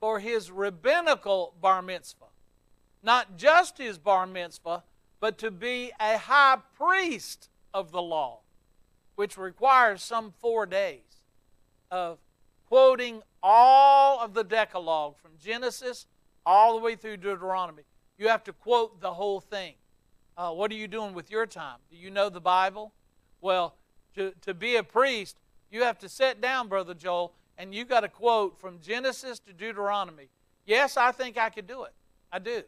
[0.00, 2.26] for his rabbinical bar mitzvah.
[3.02, 4.82] Not just his bar mitzvah,
[5.24, 8.40] but to be a high priest of the law,
[9.14, 11.22] which requires some four days
[11.90, 12.18] of
[12.68, 16.04] quoting all of the Decalogue from Genesis
[16.44, 17.84] all the way through Deuteronomy.
[18.18, 19.76] You have to quote the whole thing.
[20.36, 21.78] Uh, what are you doing with your time?
[21.90, 22.92] Do you know the Bible?
[23.40, 23.76] Well,
[24.16, 25.38] to, to be a priest,
[25.70, 29.54] you have to sit down, Brother Joel, and you got to quote from Genesis to
[29.54, 30.28] Deuteronomy.
[30.66, 31.94] Yes, I think I could do it.
[32.30, 32.64] I do.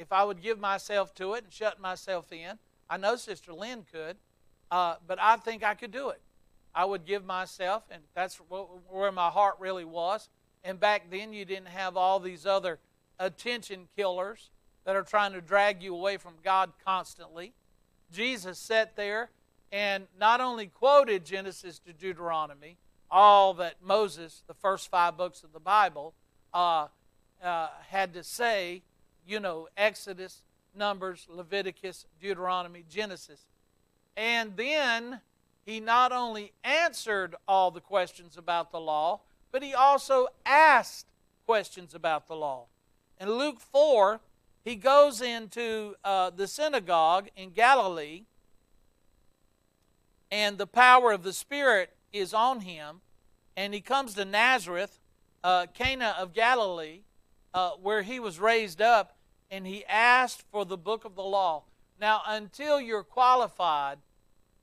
[0.00, 3.84] If I would give myself to it and shut myself in, I know Sister Lynn
[3.92, 4.16] could,
[4.70, 6.22] uh, but I think I could do it.
[6.74, 10.30] I would give myself, and that's where my heart really was.
[10.64, 12.78] And back then, you didn't have all these other
[13.18, 14.48] attention killers
[14.86, 17.52] that are trying to drag you away from God constantly.
[18.10, 19.28] Jesus sat there
[19.70, 22.78] and not only quoted Genesis to Deuteronomy,
[23.10, 26.14] all that Moses, the first five books of the Bible,
[26.54, 26.86] uh,
[27.42, 28.82] uh, had to say,
[29.30, 30.42] you know, Exodus,
[30.74, 33.46] Numbers, Leviticus, Deuteronomy, Genesis.
[34.16, 35.20] And then
[35.64, 39.20] he not only answered all the questions about the law,
[39.52, 41.06] but he also asked
[41.46, 42.66] questions about the law.
[43.20, 44.20] In Luke 4,
[44.64, 48.24] he goes into uh, the synagogue in Galilee,
[50.32, 53.00] and the power of the Spirit is on him,
[53.56, 54.98] and he comes to Nazareth,
[55.44, 57.00] uh, Cana of Galilee,
[57.54, 59.16] uh, where he was raised up,
[59.50, 61.64] and he asked for the book of the law.
[62.00, 63.98] Now, until you're qualified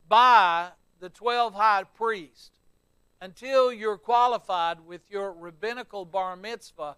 [0.08, 0.70] by
[1.00, 2.52] the 12 high priests,
[3.22, 6.96] until you're qualified with your rabbinical bar mitzvah,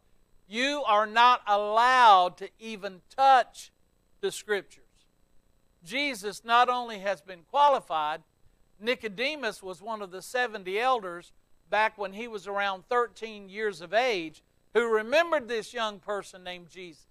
[0.48, 3.72] you are not allowed to even touch
[4.22, 4.84] the scriptures.
[5.84, 8.22] Jesus not only has been qualified,
[8.80, 11.32] Nicodemus was one of the 70 elders
[11.70, 16.70] back when he was around 13 years of age who remembered this young person named
[16.70, 17.09] Jesus.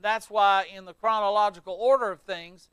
[0.00, 2.68] That's why, in the chronological order of things,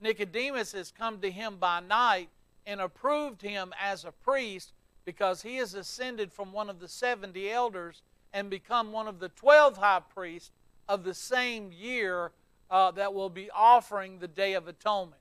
[0.00, 2.28] Nicodemus has come to him by night
[2.66, 4.72] and approved him as a priest
[5.04, 8.02] because he has ascended from one of the 70 elders
[8.32, 10.52] and become one of the 12 high priests
[10.88, 12.32] of the same year
[12.70, 15.20] uh, that will be offering the Day of Atonement.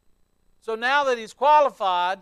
[0.61, 2.19] So now that he's qualified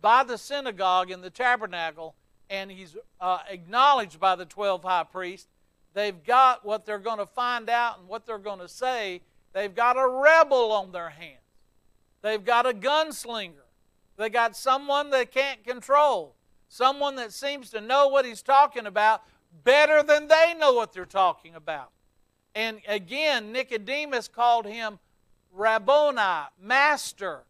[0.00, 2.14] by the synagogue in the tabernacle
[2.48, 5.48] and he's uh, acknowledged by the 12 high priests,
[5.94, 9.20] they've got what they're going to find out and what they're going to say.
[9.52, 11.38] They've got a rebel on their hands,
[12.22, 13.66] they've got a gunslinger,
[14.16, 16.34] they got someone they can't control,
[16.68, 19.22] someone that seems to know what he's talking about
[19.64, 21.90] better than they know what they're talking about.
[22.54, 24.98] And again, Nicodemus called him
[25.52, 27.44] Rabboni, master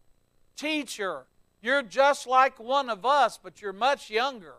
[0.55, 1.25] teacher,
[1.61, 4.55] you're just like one of us, but you're much younger.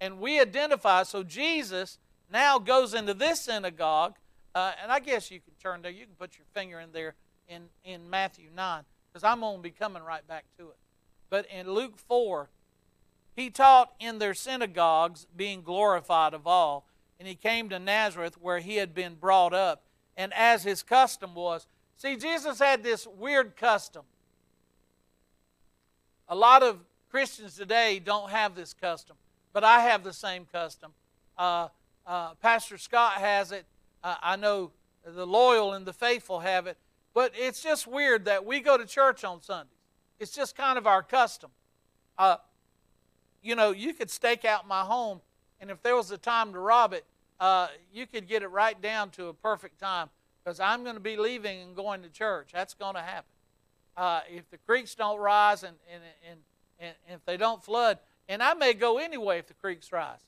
[0.00, 1.02] And we identify.
[1.02, 1.98] So Jesus
[2.34, 4.16] now goes into this synagogue,
[4.54, 5.90] uh, and I guess you can turn there.
[5.90, 7.14] You can put your finger in there
[7.48, 10.76] in, in Matthew 9, because I'm going to be coming right back to it.
[11.30, 12.50] But in Luke 4,
[13.34, 16.86] he taught in their synagogues, being glorified of all.
[17.18, 19.84] And he came to Nazareth, where he had been brought up.
[20.16, 21.66] And as his custom was,
[21.96, 24.02] see, Jesus had this weird custom.
[26.28, 26.80] A lot of
[27.10, 29.16] Christians today don't have this custom,
[29.52, 30.92] but I have the same custom.
[31.36, 31.68] Uh,
[32.06, 33.66] uh, Pastor Scott has it.
[34.02, 34.72] Uh, I know
[35.04, 36.76] the loyal and the faithful have it.
[37.14, 39.70] But it's just weird that we go to church on Sundays.
[40.18, 41.50] It's just kind of our custom.
[42.18, 42.36] Uh,
[43.42, 45.20] you know, you could stake out my home,
[45.60, 47.04] and if there was a time to rob it,
[47.38, 50.08] uh, you could get it right down to a perfect time
[50.42, 52.50] because I'm going to be leaving and going to church.
[52.52, 53.30] That's going to happen
[53.96, 56.40] uh, if the creeks don't rise and, and, and,
[56.80, 57.98] and, if they don't flood,
[58.28, 60.18] and I may go anyway if the creeks rise.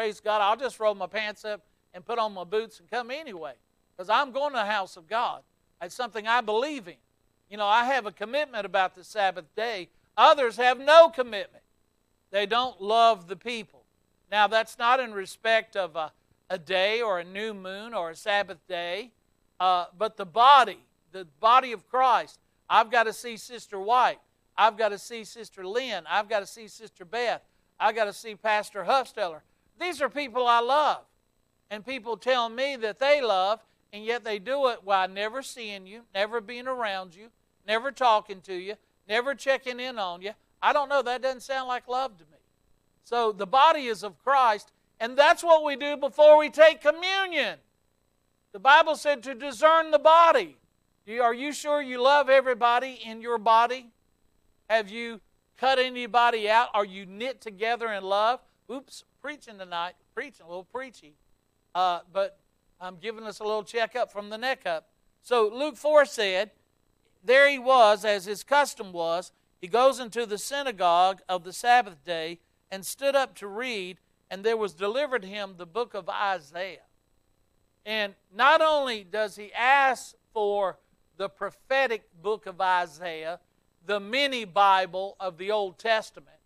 [0.00, 1.60] Praise God, I'll just roll my pants up
[1.92, 3.52] and put on my boots and come anyway
[3.94, 5.42] because I'm going to the house of God.
[5.82, 6.94] It's something I believe in.
[7.50, 9.90] You know, I have a commitment about the Sabbath day.
[10.16, 11.62] Others have no commitment.
[12.30, 13.82] They don't love the people.
[14.30, 16.12] Now, that's not in respect of a,
[16.48, 19.10] a day or a new moon or a Sabbath day,
[19.60, 20.78] uh, but the body,
[21.12, 22.40] the body of Christ,
[22.70, 24.20] I've got to see Sister White.
[24.56, 26.04] I've got to see Sister Lynn.
[26.08, 27.42] I've got to see Sister Beth.
[27.78, 29.40] I've got to see Pastor Huffsteller.
[29.80, 31.02] These are people I love.
[31.70, 33.60] And people tell me that they love,
[33.92, 37.28] and yet they do it while never seeing you, never being around you,
[37.66, 38.74] never talking to you,
[39.08, 40.32] never checking in on you.
[40.60, 41.00] I don't know.
[41.00, 42.38] That doesn't sound like love to me.
[43.04, 47.58] So the body is of Christ, and that's what we do before we take communion.
[48.52, 50.56] The Bible said to discern the body.
[51.20, 53.90] Are you sure you love everybody in your body?
[54.68, 55.20] Have you
[55.56, 56.68] cut anybody out?
[56.74, 58.40] Are you knit together in love?
[58.70, 59.94] Oops, preaching tonight.
[60.14, 61.14] Preaching, a little preachy.
[61.74, 62.38] Uh, but
[62.80, 64.88] I'm giving us a little checkup from the neck up.
[65.22, 66.50] So Luke 4 said,
[67.22, 69.32] There he was, as his custom was.
[69.60, 72.40] He goes into the synagogue of the Sabbath day
[72.70, 73.98] and stood up to read.
[74.30, 76.86] and there was delivered him the book of Isaiah.
[77.84, 80.78] And not only does he ask for
[81.16, 83.40] the prophetic book of Isaiah,
[83.84, 86.39] the mini Bible of the Old Testament,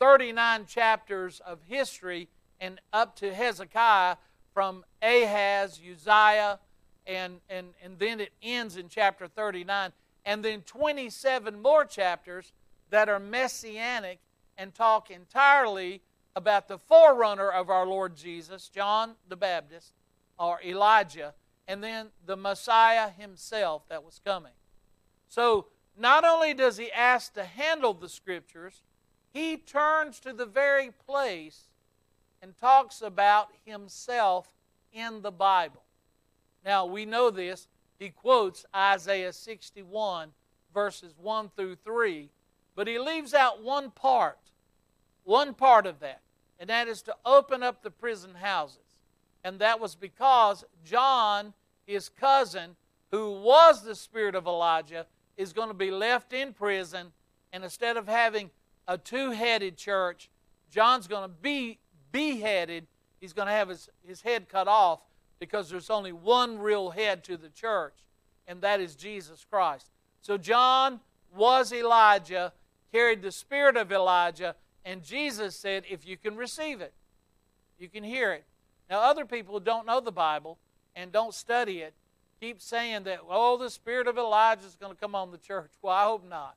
[0.00, 2.28] 39 chapters of history
[2.60, 4.16] and up to Hezekiah
[4.52, 6.58] from Ahaz, Uzziah,
[7.06, 9.92] and, and, and then it ends in chapter 39.
[10.24, 12.52] And then 27 more chapters
[12.90, 14.18] that are messianic
[14.58, 16.02] and talk entirely
[16.36, 19.92] about the forerunner of our Lord Jesus, John the Baptist,
[20.38, 21.34] or Elijah,
[21.68, 24.52] and then the Messiah himself that was coming.
[25.28, 25.66] So,
[25.98, 28.82] not only does he ask to handle the scriptures,
[29.32, 31.68] he turns to the very place
[32.42, 34.52] and talks about himself
[34.92, 35.82] in the Bible.
[36.64, 37.68] Now, we know this.
[37.98, 40.30] He quotes Isaiah 61,
[40.72, 42.30] verses 1 through 3,
[42.74, 44.38] but he leaves out one part,
[45.24, 46.22] one part of that,
[46.58, 48.78] and that is to open up the prison houses.
[49.44, 51.52] And that was because John,
[51.86, 52.76] his cousin,
[53.10, 55.06] who was the spirit of Elijah,
[55.36, 57.12] is going to be left in prison,
[57.52, 58.50] and instead of having
[58.88, 60.30] a two headed church,
[60.70, 61.78] John's going to be
[62.12, 62.86] beheaded.
[63.20, 65.00] He's going to have his, his head cut off
[65.38, 67.94] because there's only one real head to the church,
[68.46, 69.90] and that is Jesus Christ.
[70.20, 71.00] So John
[71.34, 72.52] was Elijah,
[72.92, 74.54] carried the spirit of Elijah,
[74.84, 76.92] and Jesus said, if you can receive it,
[77.78, 78.44] you can hear it.
[78.88, 80.58] Now, other people who don't know the Bible
[80.96, 81.94] and don't study it
[82.40, 85.70] keep saying that, oh, the spirit of Elijah is going to come on the church.
[85.82, 86.56] Well, I hope not.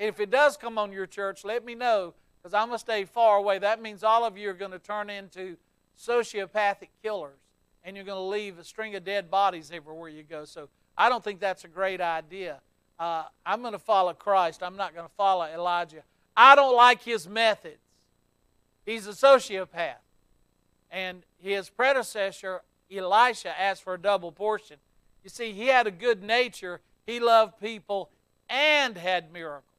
[0.00, 3.04] If it does come on your church, let me know because I'm going to stay
[3.04, 3.58] far away.
[3.58, 5.58] That means all of you are going to turn into
[5.98, 7.38] sociopathic killers
[7.84, 10.46] and you're going to leave a string of dead bodies everywhere you go.
[10.46, 12.60] So I don't think that's a great idea.
[12.98, 14.62] Uh, I'm going to follow Christ.
[14.62, 16.02] I'm not going to follow Elijah.
[16.34, 17.76] I don't like his methods.
[18.86, 20.00] He's a sociopath.
[20.90, 24.78] And his predecessor, Elisha, asked for a double portion.
[25.22, 28.08] You see, he had a good nature, he loved people,
[28.48, 29.69] and had miracles.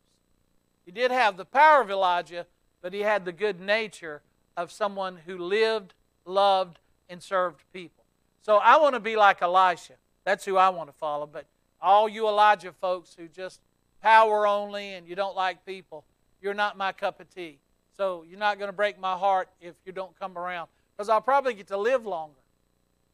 [0.91, 2.45] He did have the power of Elijah,
[2.81, 4.21] but he had the good nature
[4.57, 5.93] of someone who lived,
[6.25, 6.79] loved,
[7.09, 8.03] and served people.
[8.41, 9.93] So I want to be like Elisha.
[10.25, 11.25] That's who I want to follow.
[11.25, 11.45] But
[11.81, 13.61] all you Elijah folks who just
[14.01, 16.03] power only and you don't like people,
[16.41, 17.59] you're not my cup of tea.
[17.95, 20.67] So you're not going to break my heart if you don't come around.
[20.97, 22.35] Because I'll probably get to live longer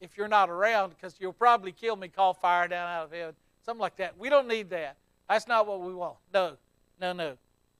[0.00, 3.36] if you're not around because you'll probably kill me, call fire down out of heaven,
[3.64, 4.18] something like that.
[4.18, 4.96] We don't need that.
[5.28, 6.16] That's not what we want.
[6.34, 6.56] No,
[7.00, 7.36] no, no.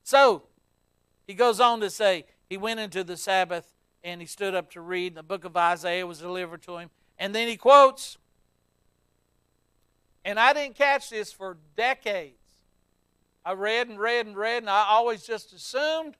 [0.09, 0.45] So
[1.27, 4.81] he goes on to say, he went into the Sabbath and he stood up to
[4.81, 5.15] read.
[5.15, 6.89] The book of Isaiah was delivered to him.
[7.19, 8.17] And then he quotes,
[10.25, 12.39] and I didn't catch this for decades.
[13.45, 16.15] I read and read and read, and I always just assumed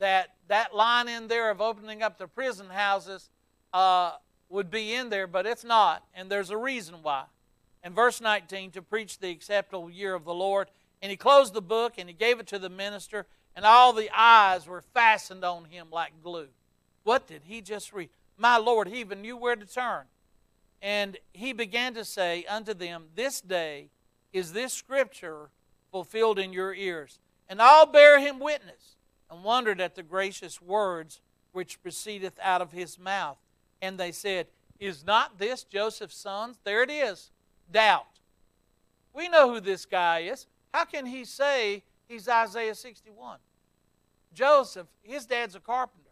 [0.00, 3.30] that that line in there of opening up the prison houses
[3.72, 4.14] uh,
[4.48, 7.26] would be in there, but it's not, and there's a reason why.
[7.84, 10.70] In verse 19, to preach the acceptable year of the Lord,
[11.02, 14.08] and he closed the book and he gave it to the minister, and all the
[14.16, 16.48] eyes were fastened on him like glue.
[17.02, 18.08] What did he just read?
[18.38, 20.04] My Lord, he even knew where to turn.
[20.80, 23.90] And he began to say unto them, This day
[24.32, 25.50] is this scripture
[25.90, 27.18] fulfilled in your ears.
[27.48, 28.96] And all bear him witness,
[29.30, 31.20] and wondered at the gracious words
[31.52, 33.38] which proceedeth out of his mouth.
[33.80, 34.46] And they said,
[34.80, 36.54] Is not this Joseph's son?
[36.64, 37.30] There it is.
[37.70, 38.06] Doubt.
[39.12, 40.46] We know who this guy is.
[40.72, 43.38] How can he say he's Isaiah 61?
[44.34, 46.10] Joseph, his dad's a carpenter.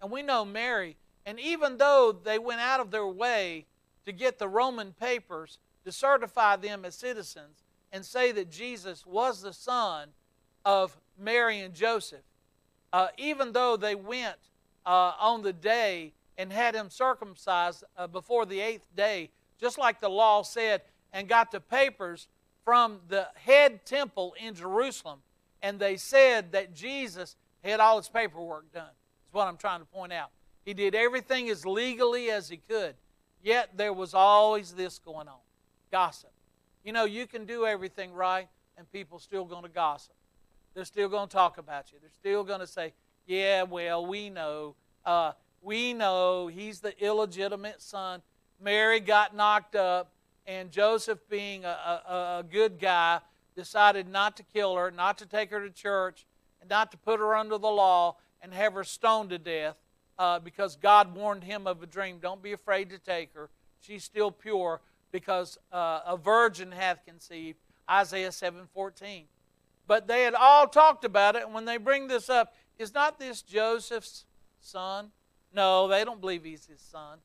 [0.00, 0.96] And we know Mary.
[1.26, 3.66] And even though they went out of their way
[4.06, 9.42] to get the Roman papers to certify them as citizens and say that Jesus was
[9.42, 10.08] the son
[10.64, 12.24] of Mary and Joseph,
[12.92, 14.36] uh, even though they went
[14.86, 19.30] uh, on the day and had him circumcised uh, before the eighth day,
[19.60, 20.82] just like the law said,
[21.12, 22.28] and got the papers
[22.68, 25.20] from the head temple in Jerusalem,
[25.62, 28.90] and they said that Jesus had all his paperwork done.
[29.26, 30.28] Is what I'm trying to point out.
[30.66, 32.94] He did everything as legally as he could.
[33.42, 35.38] Yet there was always this going on
[35.90, 36.28] gossip.
[36.84, 40.12] You know, you can do everything right, and people still going to gossip.
[40.74, 41.96] They're still going to talk about you.
[42.02, 42.92] They're still going to say,
[43.26, 44.74] yeah, well, we know.
[45.06, 48.20] Uh, we know he's the illegitimate son.
[48.60, 50.12] Mary got knocked up,
[50.48, 53.20] and Joseph, being a, a, a good guy,
[53.54, 56.26] decided not to kill her, not to take her to church,
[56.60, 59.76] and not to put her under the law and have her stoned to death
[60.18, 62.18] uh, because God warned him of a dream.
[62.18, 63.50] Don't be afraid to take her.
[63.80, 64.80] She's still pure
[65.12, 67.58] because uh, a virgin hath conceived.
[67.90, 69.24] Isaiah 7:14.
[69.86, 73.18] But they had all talked about it, and when they bring this up, is not
[73.18, 74.24] this Joseph's
[74.60, 75.10] son?
[75.52, 77.18] No, they don't believe he's his son.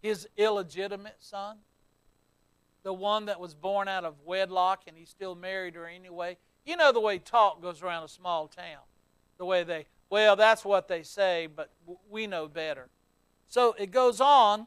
[0.00, 1.58] His illegitimate son.
[2.82, 6.36] The one that was born out of wedlock and he still married her anyway.
[6.64, 8.82] You know the way talk goes around a small town.
[9.38, 11.70] The way they, well, that's what they say, but
[12.10, 12.88] we know better.
[13.48, 14.66] So it goes on,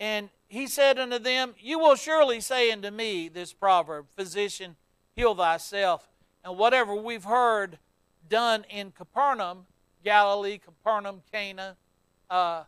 [0.00, 4.76] and he said unto them, You will surely say unto me this proverb, Physician,
[5.14, 6.08] heal thyself.
[6.44, 7.78] And whatever we've heard
[8.28, 9.66] done in Capernaum,
[10.04, 11.76] Galilee, Capernaum, Cana,
[12.30, 12.64] uh,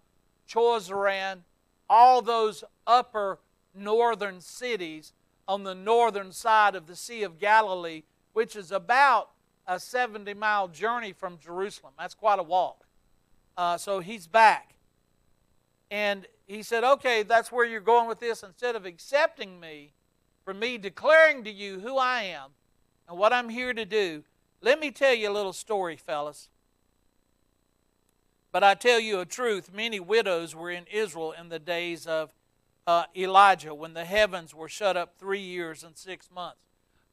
[0.49, 1.39] Chorazin,
[1.89, 3.39] all those upper
[3.75, 5.12] northern cities
[5.47, 8.03] on the northern side of the Sea of Galilee,
[8.33, 9.31] which is about
[9.66, 11.93] a 70 mile journey from Jerusalem.
[11.99, 12.87] That's quite a walk.
[13.57, 14.75] Uh, so he's back.
[15.91, 18.43] And he said, Okay, that's where you're going with this.
[18.43, 19.93] Instead of accepting me,
[20.45, 22.51] for me declaring to you who I am
[23.09, 24.25] and what I'm here to do,
[24.61, 26.49] let me tell you a little story, fellas.
[28.53, 32.35] But I tell you a truth many widows were in Israel in the days of
[32.87, 36.61] uh, Elijah when the heavens were shut up three years and six months.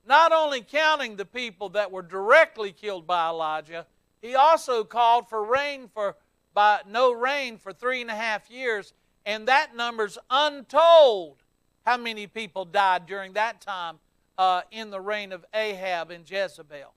[0.05, 3.85] Not only counting the people that were directly killed by Elijah,
[4.21, 6.15] he also called for rain for
[6.53, 8.93] by no rain for three and a half years,
[9.25, 11.43] and that number's untold
[11.85, 13.99] how many people died during that time
[14.37, 16.93] uh, in the reign of Ahab and Jezebel.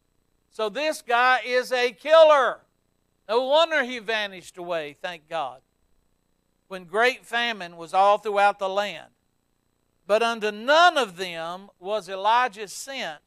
[0.51, 2.61] So this guy is a killer.
[3.29, 5.61] No wonder he vanished away, thank God.
[6.71, 9.09] When great famine was all throughout the land.
[10.07, 13.21] But unto none of them was Elijah sent,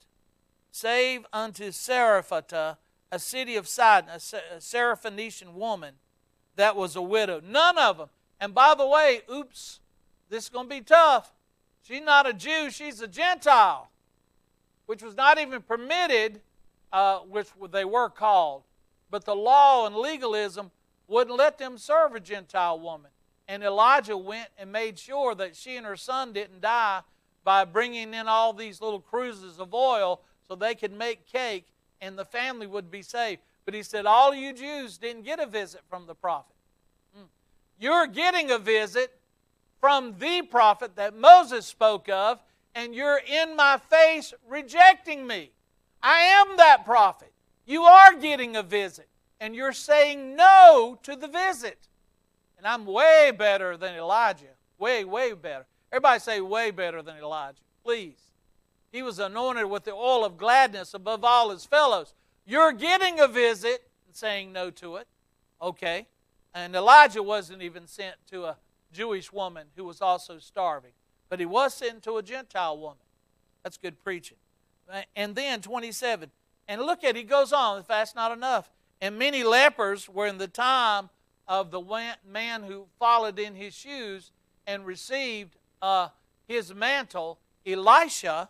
[0.71, 2.77] save unto Seraphata,
[3.11, 4.17] a city of Sidon, a
[4.57, 5.95] Syrophoenician woman
[6.55, 7.41] that was a widow.
[7.43, 8.09] None of them.
[8.39, 9.81] And by the way, oops,
[10.29, 11.33] this is going to be tough.
[11.81, 13.89] She's not a Jew, she's a Gentile,
[14.85, 16.39] which was not even permitted,
[16.93, 18.63] uh, which they were called
[19.13, 20.71] but the law and legalism
[21.07, 23.11] wouldn't let them serve a Gentile woman.
[23.53, 27.01] And Elijah went and made sure that she and her son didn't die
[27.43, 31.67] by bringing in all these little cruses of oil so they could make cake
[32.01, 33.43] and the family would be saved.
[33.63, 36.55] But he said, All you Jews didn't get a visit from the prophet.
[37.15, 37.25] Hmm.
[37.79, 39.13] You're getting a visit
[39.79, 42.41] from the prophet that Moses spoke of,
[42.73, 45.51] and you're in my face rejecting me.
[46.01, 47.31] I am that prophet.
[47.67, 51.77] You are getting a visit, and you're saying no to the visit.
[52.63, 54.45] And I'm way better than Elijah.
[54.77, 55.65] Way, way better.
[55.91, 58.21] Everybody say, way better than Elijah, please.
[58.89, 62.13] He was anointed with the oil of gladness above all his fellows.
[62.45, 65.09] You're getting a visit and saying no to it.
[65.61, 66.07] Okay.
[66.53, 68.57] And Elijah wasn't even sent to a
[68.93, 70.93] Jewish woman who was also starving,
[71.27, 73.03] but he was sent to a Gentile woman.
[73.63, 74.37] That's good preaching.
[75.17, 76.31] And then 27
[76.69, 78.71] and look at, he goes on, if that's not enough.
[79.01, 81.09] And many lepers were in the time
[81.47, 81.81] of the
[82.29, 84.31] man who followed in his shoes
[84.65, 86.09] and received uh,
[86.47, 88.49] his mantle, Elisha,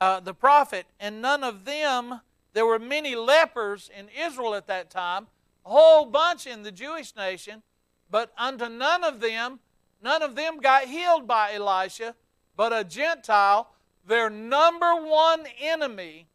[0.00, 2.20] uh, the prophet, and none of them,
[2.52, 5.26] there were many lepers in Israel at that time,
[5.64, 7.62] a whole bunch in the Jewish nation,
[8.10, 9.60] but unto none of them,
[10.02, 12.14] none of them got healed by Elisha,
[12.56, 13.70] but a Gentile,
[14.06, 16.26] their number one enemy,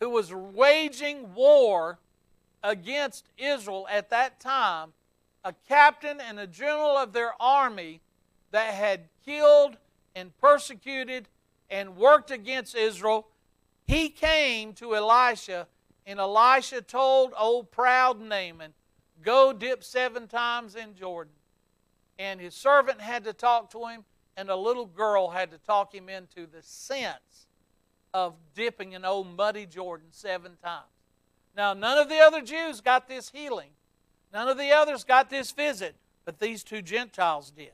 [0.00, 1.98] who was waging war
[2.64, 4.92] against Israel at that time,
[5.44, 8.00] a captain and a general of their army
[8.50, 9.76] that had killed
[10.16, 11.28] and persecuted
[11.70, 13.28] and worked against Israel,
[13.86, 15.68] he came to Elisha,
[16.06, 18.72] and Elisha told old proud Naaman,
[19.22, 21.32] Go dip seven times in Jordan.
[22.18, 24.04] And his servant had to talk to him,
[24.36, 27.46] and a little girl had to talk him into the sense
[28.12, 30.93] of dipping in old muddy Jordan seven times.
[31.56, 33.70] Now, none of the other Jews got this healing.
[34.32, 35.94] None of the others got this visit,
[36.24, 37.72] but these two Gentiles did.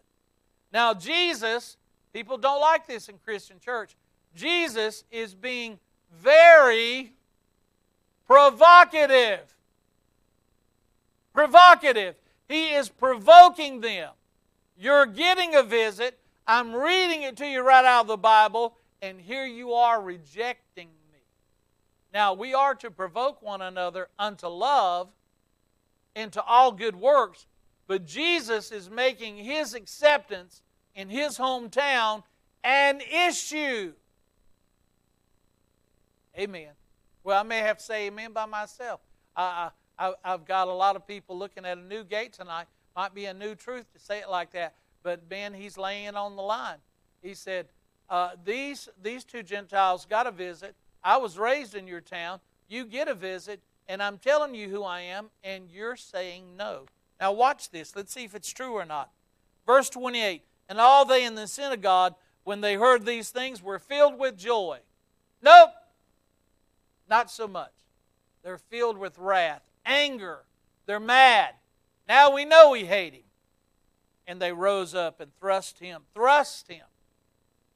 [0.73, 1.77] Now, Jesus,
[2.13, 3.97] people don't like this in Christian church.
[4.35, 5.79] Jesus is being
[6.21, 7.13] very
[8.27, 9.41] provocative.
[11.33, 12.15] Provocative.
[12.49, 14.11] He is provoking them.
[14.79, 16.19] You're getting a visit.
[16.47, 20.89] I'm reading it to you right out of the Bible and here you are rejecting.
[22.13, 25.09] Now, we are to provoke one another unto love
[26.17, 27.47] and to all good works,
[27.87, 30.63] but Jesus is making his acceptance
[30.95, 32.25] in his hometown
[32.65, 33.93] an issue.
[36.39, 36.71] Amen.
[37.23, 39.01] Well, I may have to say amen by myself.
[39.37, 42.67] I, I, I've got a lot of people looking at a new gate tonight.
[42.97, 46.37] Might be a new truth to say it like that, but Ben, he's laying on
[46.37, 46.79] the line.
[47.23, 47.69] He said,
[48.09, 50.75] uh, these, these two Gentiles got a visit.
[51.03, 52.41] I was raised in your town.
[52.69, 56.87] You get a visit, and I'm telling you who I am, and you're saying no.
[57.21, 57.95] Now, watch this.
[57.95, 59.11] Let's see if it's true or not.
[59.67, 64.19] Verse 28 And all they in the synagogue, when they heard these things, were filled
[64.19, 64.79] with joy.
[65.43, 65.71] Nope,
[67.09, 67.73] not so much.
[68.43, 70.41] They're filled with wrath, anger.
[70.87, 71.55] They're mad.
[72.09, 73.23] Now we know we hate him.
[74.27, 76.85] And they rose up and thrust him, thrust him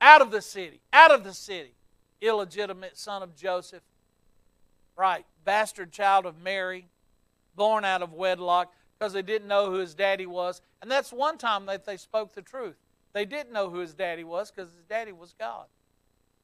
[0.01, 1.74] out of the city, out of the city.
[2.25, 3.83] Illegitimate son of Joseph,
[4.97, 5.27] right?
[5.45, 6.89] Bastard child of Mary,
[7.55, 10.63] born out of wedlock because they didn't know who his daddy was.
[10.81, 12.77] And that's one time that they spoke the truth.
[13.13, 15.67] They didn't know who his daddy was because his daddy was God.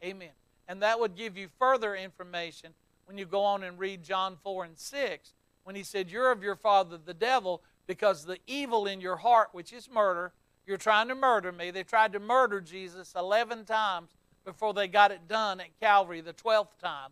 [0.04, 0.30] Amen.
[0.68, 2.74] And that would give you further information
[3.06, 5.32] when you go on and read John 4 and 6,
[5.64, 9.48] when he said, You're of your father the devil, because the evil in your heart,
[9.50, 10.32] which is murder,
[10.64, 11.72] you're trying to murder me.
[11.72, 14.10] They tried to murder Jesus 11 times
[14.44, 17.10] before they got it done at Calvary the 12th time.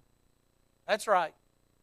[0.87, 1.35] That's right.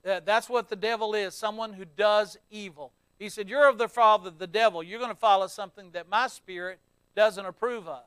[0.04, 2.92] That's what the devil is someone who does evil.
[3.18, 4.84] He said, You're of the father, the devil.
[4.84, 6.80] You're going to follow something that my spirit
[7.16, 8.04] doesn't approve of.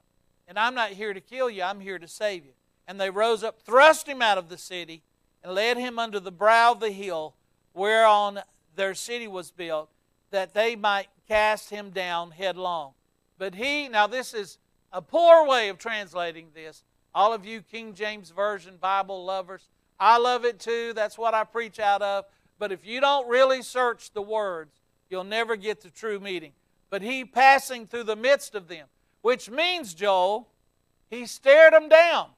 [0.46, 2.52] And I'm not here to kill you, I'm here to save you.
[2.86, 5.02] And they rose up, thrust him out of the city,
[5.42, 7.34] and led him under the brow of the hill
[7.74, 8.40] whereon
[8.76, 9.90] their city was built,
[10.30, 12.92] that they might cast him down headlong.
[13.38, 14.58] But he, now this is
[14.92, 16.82] a poor way of translating this.
[17.18, 20.92] All of you King James Version Bible lovers, I love it too.
[20.94, 22.26] That's what I preach out of.
[22.60, 24.70] But if you don't really search the words,
[25.10, 26.52] you'll never get the true meaning.
[26.90, 28.86] But he passing through the midst of them,
[29.20, 30.46] which means, Joel,
[31.10, 32.28] he stared them down.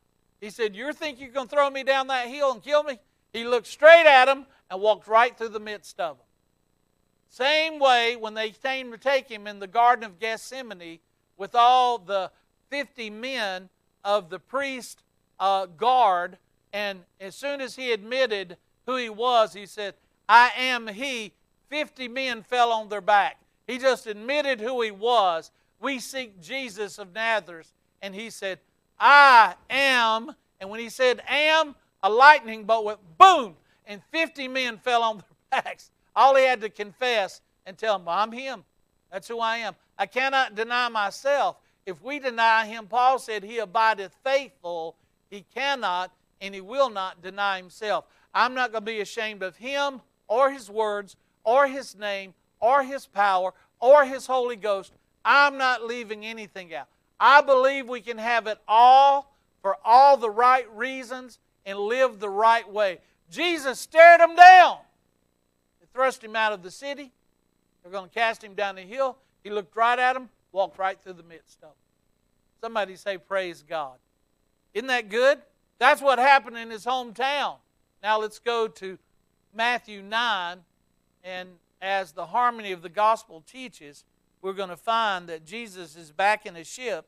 [0.41, 3.01] He said, You think you're going to throw me down that hill and kill me?
[3.35, 6.26] He looked straight at them and walked right through the midst of them.
[7.28, 11.01] Same way when they came to take him in the Garden of Gethsemane
[11.37, 12.31] with all the
[12.70, 13.68] 50 men
[14.05, 15.03] of the priest
[15.38, 16.38] uh, guard,
[16.72, 19.94] and as soon as he admitted who he was, he said,
[20.28, 21.32] I am he.
[21.68, 23.38] 50 men fell on their back.
[23.66, 25.51] He just admitted who he was.
[25.80, 27.72] We seek Jesus of Nazareth.
[28.03, 28.59] And he said,
[28.98, 30.34] I am.
[30.61, 35.18] And when he said am, a lightning bolt went boom, and 50 men fell on
[35.18, 35.90] their backs.
[36.14, 38.64] All he had to confess and tell them, I'm him.
[39.12, 39.74] That's who I am.
[39.98, 41.57] I cannot deny myself.
[41.91, 44.95] If we deny him, Paul said, he abideth faithful.
[45.28, 48.05] He cannot and he will not deny himself.
[48.32, 52.84] I'm not going to be ashamed of him or his words or his name or
[52.84, 54.93] his power or his Holy Ghost.
[55.24, 56.86] I'm not leaving anything out.
[57.18, 62.30] I believe we can have it all for all the right reasons and live the
[62.30, 62.99] right way.
[63.32, 64.78] Jesus stared them down.
[65.80, 67.11] They thrust him out of the city.
[67.82, 69.18] They're going to cast him down the hill.
[69.43, 71.76] He looked right at them, walked right through the midst of them.
[72.61, 73.98] Somebody say, Praise God.
[74.74, 75.38] Isn't that good?
[75.78, 77.57] That's what happened in his hometown.
[78.03, 78.98] Now let's go to
[79.55, 80.59] Matthew 9,
[81.24, 81.48] and
[81.82, 84.05] as the harmony of the gospel teaches,
[84.42, 87.07] we're going to find that Jesus is back in a ship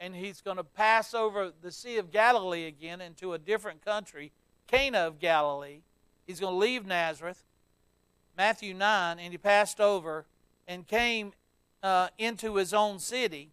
[0.00, 4.32] and he's going to pass over the Sea of Galilee again into a different country,
[4.66, 5.80] Cana of Galilee.
[6.26, 7.42] He's going to leave Nazareth,
[8.36, 10.26] Matthew 9, and he passed over
[10.68, 11.32] and came
[11.82, 13.50] uh, into his own city,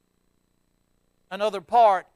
[1.29, 2.07] another part.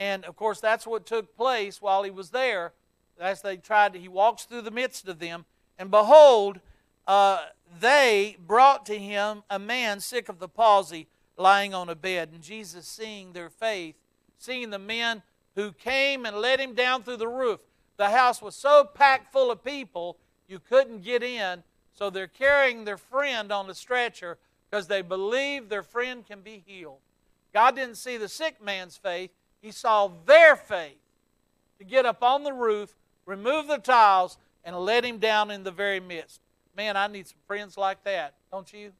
[0.00, 2.72] And of course, that's what took place while he was there.
[3.20, 5.44] As they tried to, he walks through the midst of them,
[5.78, 6.60] and behold,
[7.06, 7.44] uh,
[7.80, 11.06] they brought to him a man sick of the palsy
[11.36, 12.30] lying on a bed.
[12.32, 13.96] And Jesus, seeing their faith,
[14.38, 15.22] seeing the men
[15.54, 17.60] who came and let him down through the roof,
[17.96, 20.16] the house was so packed full of people,
[20.48, 21.62] you couldn't get in.
[21.92, 24.38] So they're carrying their friend on a stretcher
[24.74, 26.98] because they believe their friend can be healed.
[27.52, 29.30] God didn't see the sick man's faith,
[29.62, 30.98] He saw their faith
[31.78, 32.92] to get up on the roof,
[33.24, 36.40] remove the tiles, and let him down in the very midst.
[36.76, 38.90] Man, I need some friends like that, don't you?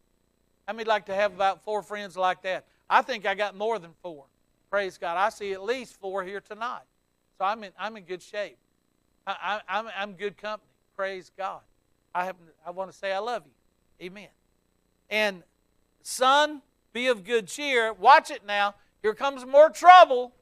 [0.68, 2.66] How many like to have about four friends like that?
[2.88, 4.26] I think I got more than four.
[4.70, 5.16] Praise God.
[5.16, 6.86] I see at least four here tonight.
[7.36, 8.58] So I'm in, I'm in good shape.
[9.26, 10.70] I, I, I'm, I'm good company.
[10.96, 11.62] Praise God.
[12.14, 14.06] I, have, I want to say I love you.
[14.06, 14.28] Amen.
[15.10, 15.42] And
[16.04, 17.92] son, be of good cheer.
[17.92, 18.76] Watch it now.
[19.02, 20.32] Here comes more trouble.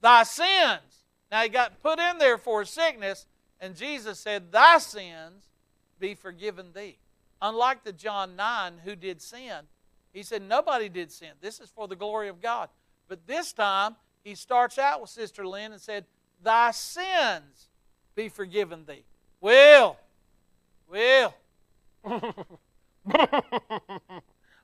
[0.00, 1.04] Thy sins.
[1.30, 3.26] Now he got put in there for sickness,
[3.60, 5.44] and Jesus said, Thy sins
[5.98, 6.98] be forgiven thee.
[7.40, 9.64] Unlike the John 9 who did sin,
[10.12, 11.30] he said, Nobody did sin.
[11.40, 12.68] This is for the glory of God.
[13.08, 16.04] But this time, he starts out with Sister Lynn and said,
[16.42, 17.68] Thy sins
[18.14, 19.04] be forgiven thee.
[19.40, 19.98] Well,
[20.88, 21.34] well,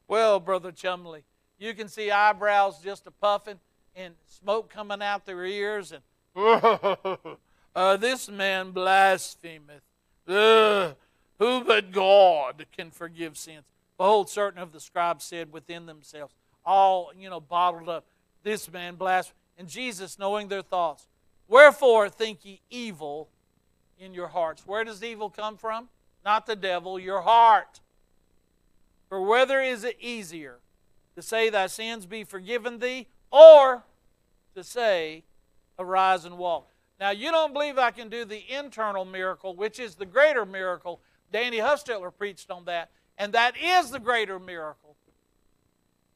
[0.09, 1.24] well, Brother Chumley,
[1.59, 3.59] you can see eyebrows just a puffing
[3.95, 6.03] and smoke coming out their ears, and
[7.74, 9.82] uh, this man blasphemeth.
[10.28, 10.95] Ugh,
[11.38, 13.64] who but God can forgive sins?
[13.97, 16.34] Behold, certain of the scribes said within themselves,
[16.64, 18.07] all, you know, bottled up,
[18.43, 19.36] this man blasphemed.
[19.59, 21.07] And Jesus, knowing their thoughts,
[21.49, 23.28] wherefore think ye evil
[23.99, 24.66] in your hearts?
[24.66, 25.88] Where does evil come from?
[26.24, 27.80] Not the devil, your heart.
[29.11, 30.61] For whether is it easier
[31.16, 33.82] to say thy sins be forgiven thee, or
[34.54, 35.24] to say,
[35.78, 36.70] arise and walk?
[36.98, 41.00] Now, you don't believe I can do the internal miracle, which is the greater miracle.
[41.32, 44.96] Danny Hustetler preached on that, and that is the greater miracle.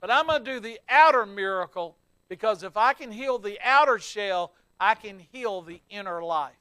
[0.01, 1.97] But I'm going to do the outer miracle
[2.28, 6.53] because if I can heal the outer shell, I can heal the inner life.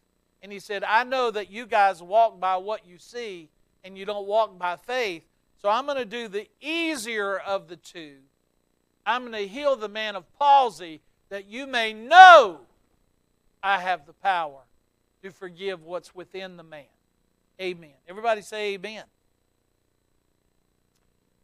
[0.41, 3.49] And he said, I know that you guys walk by what you see
[3.84, 5.23] and you don't walk by faith.
[5.64, 8.18] So I'm going to do the easier of the two.
[9.05, 10.99] I'm going to heal the man of palsy
[11.30, 12.59] that you may know
[13.64, 14.59] I have the power
[15.24, 16.84] to forgive what's within the man.
[17.61, 17.93] Amen.
[18.09, 19.05] Everybody say amen.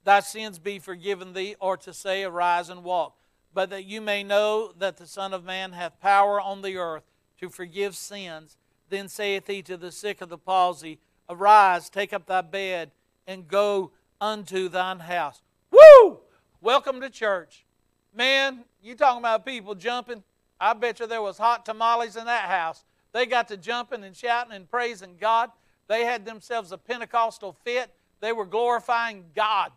[0.04, 3.16] Thy sins be forgiven thee, or to say, Arise and walk.
[3.54, 7.04] But that you may know that the Son of Man hath power on the earth
[7.40, 8.58] to forgive sins.
[8.90, 11.00] Then saith he to the sick of the palsy,
[11.30, 12.92] Arise, take up thy bed,
[13.26, 13.92] and go
[14.22, 15.42] unto thine house.
[15.72, 16.20] Woo!
[16.62, 17.66] Welcome to church.
[18.14, 20.24] Man, you talking about people jumping?
[20.60, 22.84] I bet you there was hot tamales in that house.
[23.14, 25.52] They got to jumping and shouting and praising God.
[25.88, 27.92] They had themselves a Pentecostal fit.
[28.20, 29.72] They were glorifying God.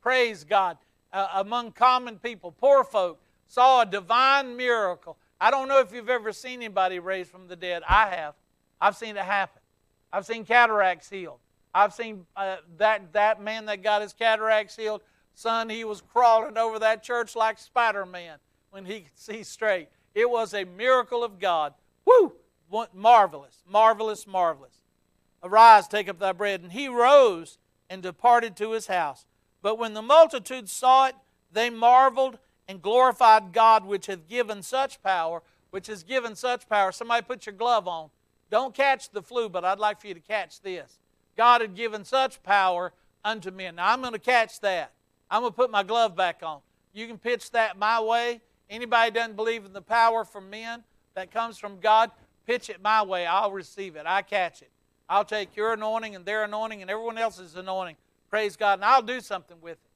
[0.00, 0.78] Praise God.
[1.12, 5.16] Uh, among common people, poor folk, saw a divine miracle.
[5.40, 7.82] I don't know if you've ever seen anybody raised from the dead.
[7.88, 8.34] I have.
[8.80, 9.60] I've seen it happen.
[10.12, 11.38] I've seen cataracts healed.
[11.74, 15.02] I've seen uh, that, that man that got his cataracts healed.
[15.34, 18.38] Son, he was crawling over that church like Spider Man
[18.70, 19.88] when he could see straight.
[20.14, 21.74] It was a miracle of God.
[22.04, 22.34] Woo!
[22.92, 24.82] Marvelous, marvelous, marvelous.
[25.42, 26.62] Arise, take up thy bread.
[26.62, 27.58] And he rose
[27.88, 29.26] and departed to his house.
[29.62, 31.14] But when the multitude saw it,
[31.50, 36.92] they marveled and glorified God, which hath given such power, which has given such power.
[36.92, 38.10] Somebody put your glove on.
[38.50, 40.98] Don't catch the flu, but I'd like for you to catch this.
[41.38, 42.92] God had given such power
[43.24, 43.76] unto men.
[43.76, 44.92] Now I'm going to catch that.
[45.30, 46.58] I'm going to put my glove back on.
[46.92, 48.40] You can pitch that my way.
[48.68, 50.82] Anybody doesn't believe in the power from men
[51.14, 52.10] that comes from God,
[52.44, 53.24] pitch it my way.
[53.24, 54.02] I'll receive it.
[54.04, 54.70] I catch it.
[55.08, 57.96] I'll take your anointing and their anointing and everyone else's anointing.
[58.28, 58.74] Praise God.
[58.74, 59.90] And I'll do something with it.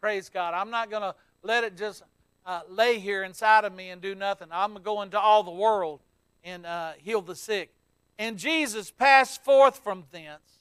[0.00, 0.52] Praise God.
[0.52, 2.02] I'm not going to let it just
[2.44, 4.48] uh, lay here inside of me and do nothing.
[4.50, 6.00] I'm going to go into all the world
[6.42, 7.72] and uh, heal the sick.
[8.18, 10.57] And Jesus passed forth from thence,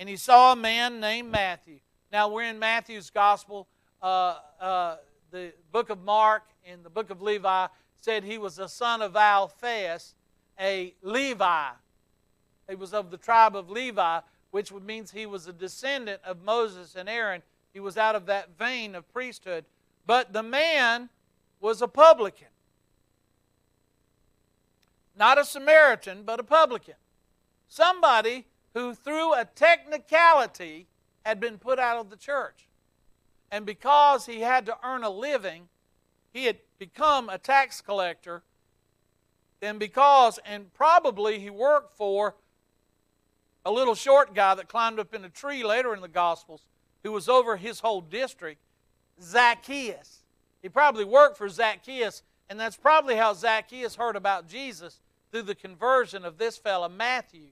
[0.00, 1.78] and he saw a man named Matthew.
[2.10, 3.68] Now, we're in Matthew's gospel.
[4.02, 4.96] Uh, uh
[5.30, 7.66] the book of Mark and the book of Levi
[8.00, 10.14] said he was a son of Alphaeus,
[10.58, 11.68] a Levi.
[12.68, 14.20] He was of the tribe of Levi,
[14.50, 17.42] which means he was a descendant of Moses and Aaron.
[17.72, 19.66] He was out of that vein of priesthood.
[20.06, 21.10] But the man
[21.60, 22.48] was a publican.
[25.16, 26.94] Not a Samaritan, but a publican.
[27.68, 30.86] Somebody who, through a technicality,
[31.24, 32.68] had been put out of the church.
[33.50, 35.68] And because he had to earn a living,
[36.32, 38.42] he had become a tax collector.
[39.60, 42.36] And because, and probably he worked for
[43.64, 46.64] a little short guy that climbed up in a tree later in the Gospels,
[47.02, 48.60] who was over his whole district,
[49.20, 50.22] Zacchaeus.
[50.62, 55.00] He probably worked for Zacchaeus, and that's probably how Zacchaeus heard about Jesus
[55.30, 57.48] through the conversion of this fellow, Matthew.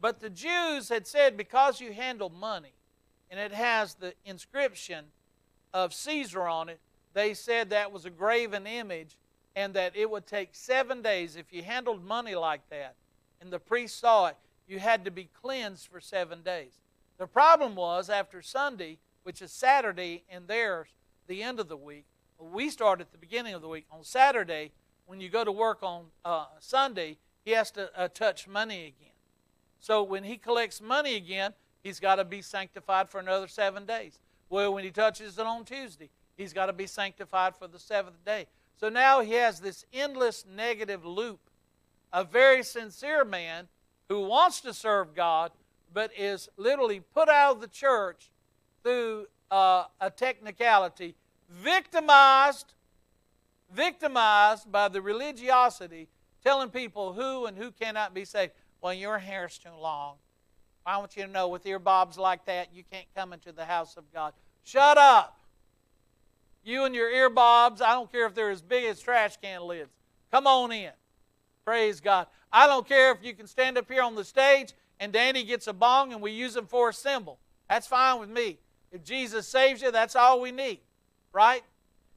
[0.00, 2.74] But the Jews had said, because you handle money,
[3.30, 5.06] and it has the inscription
[5.72, 6.80] of Caesar on it,
[7.14, 9.16] they said that was a graven image
[9.54, 11.34] and that it would take seven days.
[11.34, 12.94] If you handled money like that
[13.40, 14.36] and the priest saw it,
[14.68, 16.72] you had to be cleansed for seven days.
[17.18, 20.88] The problem was after Sunday, which is Saturday and theirs,
[21.26, 22.04] the end of the week,
[22.38, 23.86] we start at the beginning of the week.
[23.90, 24.72] On Saturday,
[25.06, 29.15] when you go to work on uh, Sunday, he has to uh, touch money again.
[29.80, 31.52] So when he collects money again,
[31.82, 34.18] he's got to be sanctified for another seven days.
[34.48, 38.24] Well, when he touches it on Tuesday, he's got to be sanctified for the seventh
[38.24, 38.46] day.
[38.78, 41.40] So now he has this endless negative loop.
[42.12, 43.68] A very sincere man
[44.08, 45.50] who wants to serve God,
[45.92, 48.30] but is literally put out of the church
[48.82, 51.14] through uh, a technicality,
[51.50, 52.74] victimized,
[53.74, 56.08] victimized by the religiosity,
[56.44, 58.52] telling people who and who cannot be saved.
[58.86, 60.14] Well, your hair's too long.
[60.86, 63.96] I want you to know with earbobs like that, you can't come into the house
[63.96, 64.32] of God.
[64.62, 65.40] Shut up.
[66.62, 69.90] You and your earbobs, I don't care if they're as big as trash can lids.
[70.30, 70.92] Come on in.
[71.64, 72.28] Praise God.
[72.52, 75.66] I don't care if you can stand up here on the stage and Danny gets
[75.66, 77.40] a bong and we use them for a cymbal.
[77.68, 78.60] That's fine with me.
[78.92, 80.78] If Jesus saves you, that's all we need,
[81.32, 81.64] right?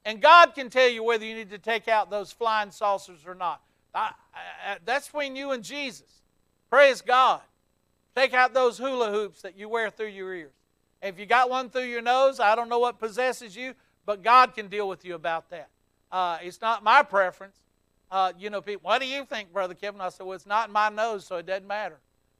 [0.04, 3.34] And God can tell you whether you need to take out those flying saucers or
[3.34, 3.60] not.
[3.92, 6.19] I, I, that's between you and Jesus.
[6.70, 7.40] Praise God.
[8.14, 10.52] Take out those hula hoops that you wear through your ears.
[11.02, 13.74] If you got one through your nose, I don't know what possesses you,
[14.06, 15.68] but God can deal with you about that.
[16.12, 17.56] Uh, it's not my preference.
[18.10, 20.00] Uh, you know, people, what do you think, Brother Kevin?
[20.00, 21.98] I said, well, it's not in my nose, so it doesn't matter.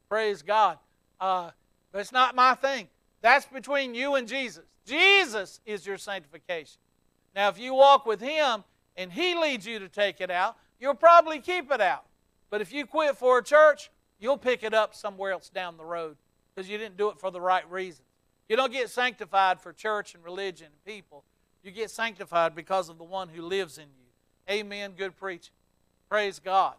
[0.09, 0.79] Praise God.
[1.21, 1.51] Uh,
[1.93, 2.89] but it's not my thing.
[3.23, 4.65] That's between you and Jesus.
[4.85, 6.81] Jesus is your sanctification.
[7.35, 8.65] Now, if you walk with Him
[8.97, 12.05] and He leads you to take it out, you'll probably keep it out.
[12.51, 13.91] But if you quit for a church,
[14.21, 16.17] you'll pick it up somewhere else down the road
[16.55, 18.05] because you didn't do it for the right reason.
[18.49, 21.25] You don't get sanctified for church and religion and people.
[21.63, 24.53] You get sanctified because of the one who lives in you.
[24.53, 24.95] Amen.
[24.97, 25.55] Good preaching.
[26.09, 26.75] Praise God.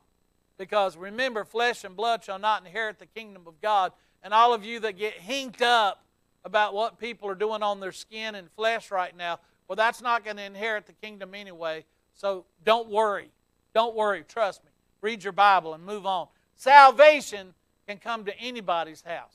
[0.57, 3.93] Because remember, flesh and blood shall not inherit the kingdom of God.
[4.21, 6.03] And all of you that get hinked up
[6.43, 10.25] about what people are doing on their skin and flesh right now, well, that's not
[10.25, 11.85] going to inherit the kingdom anyway.
[12.13, 13.31] So don't worry.
[13.73, 14.23] Don't worry.
[14.27, 14.71] Trust me.
[15.01, 16.27] Read your Bible and move on.
[16.61, 17.55] Salvation
[17.87, 19.33] can come to anybody's house.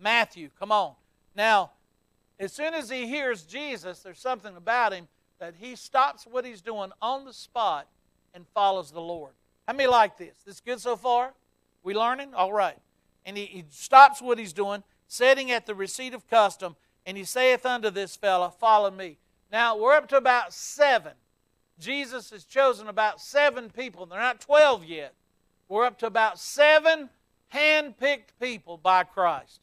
[0.00, 0.94] Matthew, come on.
[1.36, 1.72] Now,
[2.40, 5.06] as soon as he hears Jesus, there's something about him
[5.38, 7.88] that he stops what he's doing on the spot
[8.32, 9.34] and follows the Lord.
[9.68, 10.34] How many like this?
[10.46, 11.34] This good so far?
[11.82, 12.32] We learning?
[12.32, 12.78] All right.
[13.26, 17.24] And he, he stops what he's doing, sitting at the receipt of custom, and he
[17.24, 19.18] saith unto this fellow, Follow me.
[19.52, 21.12] Now, we're up to about seven.
[21.78, 24.06] Jesus has chosen about seven people.
[24.06, 25.12] They're not 12 yet.
[25.72, 27.08] We're up to about seven
[27.48, 29.62] hand picked people by Christ.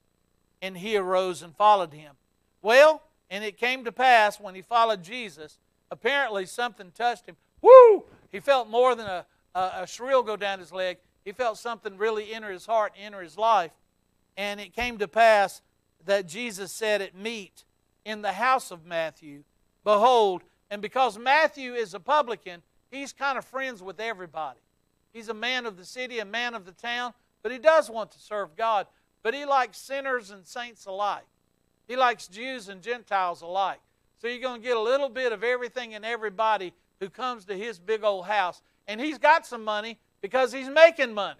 [0.60, 2.16] And he arose and followed him.
[2.64, 5.60] Well, and it came to pass when he followed Jesus,
[5.92, 7.36] apparently something touched him.
[7.62, 8.06] Woo!
[8.32, 10.98] He felt more than a, a, a shrill go down his leg.
[11.24, 13.72] He felt something really enter his heart, enter his life.
[14.36, 15.62] And it came to pass
[16.06, 17.66] that Jesus said at meat
[18.04, 19.44] in the house of Matthew,
[19.84, 20.42] Behold,
[20.72, 24.58] and because Matthew is a publican, he's kind of friends with everybody.
[25.14, 28.12] He's a man of the city, a man of the town, but he does want
[28.12, 28.88] to serve God.
[29.24, 31.26] But he likes sinners and saints alike.
[31.88, 33.80] He likes Jews and Gentiles alike.
[34.18, 37.58] So you're going to get a little bit of everything and everybody who comes to
[37.58, 38.62] his big old house.
[38.88, 41.40] And he's got some money because he's making money.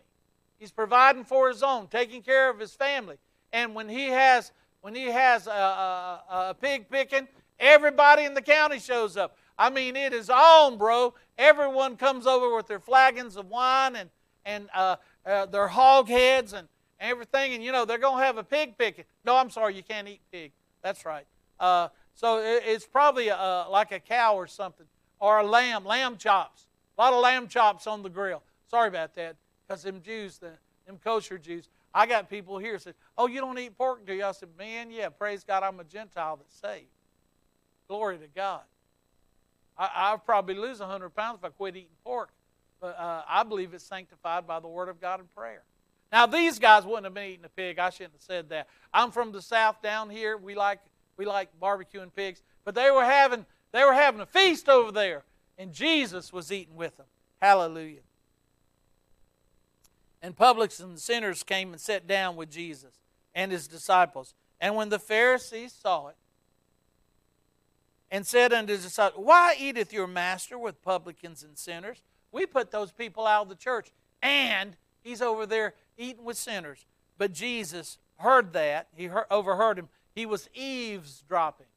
[0.58, 3.18] He's providing for his own, taking care of his family.
[3.54, 4.52] And when he has
[4.82, 7.28] when he has a, a, a pig picking,
[7.60, 9.36] everybody in the county shows up.
[9.58, 11.14] I mean, it is on, bro.
[11.40, 14.10] Everyone comes over with their flagons of wine and
[14.46, 16.68] and uh, uh, their hog heads and
[17.00, 19.06] everything, and you know they're gonna have a pig picking.
[19.26, 20.52] No, I'm sorry, you can't eat pig.
[20.82, 21.26] That's right.
[21.60, 24.86] Uh, so it, it's probably a, like a cow or something
[25.20, 26.68] or a lamb, lamb chops.
[26.98, 28.44] A lot of lamb chops on the grill.
[28.68, 29.36] Sorry about that,
[29.68, 30.52] because them Jews, the,
[30.86, 34.26] them kosher Jews, I got people here said, "Oh, you don't eat pork, do you?"
[34.26, 36.88] I said, "Man, yeah, praise God, I'm a Gentile that's saved.
[37.88, 38.62] Glory to God.
[39.80, 42.30] I, I'll probably lose 100 pounds if I quit eating pork,
[42.80, 45.64] but uh, I believe it's sanctified by the Word of God and prayer."
[46.12, 47.80] Now these guys wouldn't have been eating a pig.
[47.80, 48.68] I shouldn't have said that.
[48.94, 50.38] I'm from the South down here.
[50.38, 50.80] We like
[51.18, 55.24] we like barbecuing pigs, but they were having they were having a feast over there,
[55.58, 57.06] and Jesus was eating with them.
[57.42, 58.02] Hallelujah.
[60.22, 63.00] And publicans and sinners came and sat down with Jesus
[63.34, 64.34] and his disciples.
[64.60, 66.16] And when the Pharisees saw it,
[68.12, 72.02] and said unto his disciples, Why eateth your master with publicans and sinners?
[72.32, 73.92] We put those people out of the church,
[74.22, 76.86] and he's over there eating with sinners.
[77.18, 78.88] But Jesus heard that.
[78.96, 79.90] He heard, overheard him.
[80.14, 81.68] He was eavesdropping.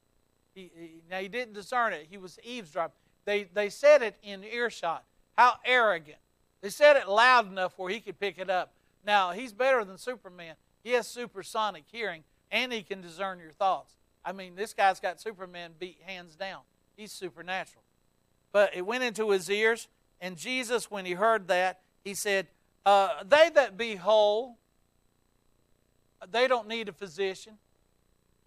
[0.54, 2.06] He, he, now, he didn't discern it.
[2.10, 2.96] He was eavesdropping.
[3.24, 5.04] They, they said it in earshot.
[5.36, 6.18] How arrogant.
[6.60, 8.72] They said it loud enough where he could pick it up.
[9.04, 10.54] Now, he's better than Superman.
[10.84, 13.94] He has supersonic hearing, and he can discern your thoughts.
[14.24, 16.60] I mean, this guy's got Superman beat hands down.
[16.96, 17.82] He's supernatural.
[18.52, 19.88] But it went into his ears,
[20.20, 22.46] and Jesus, when he heard that, he said,
[22.84, 24.58] uh, They that be whole,
[26.30, 27.54] they don't need a physician.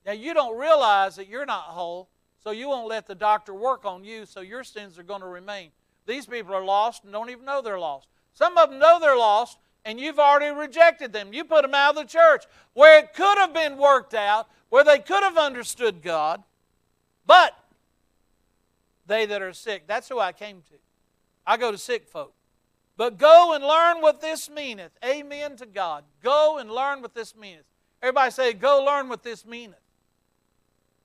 [0.05, 2.09] Now, you don't realize that you're not whole,
[2.43, 5.27] so you won't let the doctor work on you, so your sins are going to
[5.27, 5.71] remain.
[6.05, 8.07] These people are lost and don't even know they're lost.
[8.33, 11.31] Some of them know they're lost, and you've already rejected them.
[11.31, 14.83] You put them out of the church where it could have been worked out, where
[14.83, 16.43] they could have understood God,
[17.25, 17.57] but
[19.05, 20.75] they that are sick, that's who I came to.
[21.45, 22.33] I go to sick folk.
[22.97, 24.91] But go and learn what this meaneth.
[25.03, 26.03] Amen to God.
[26.23, 27.65] Go and learn what this meaneth.
[28.01, 29.75] Everybody say, Go learn what this meaneth.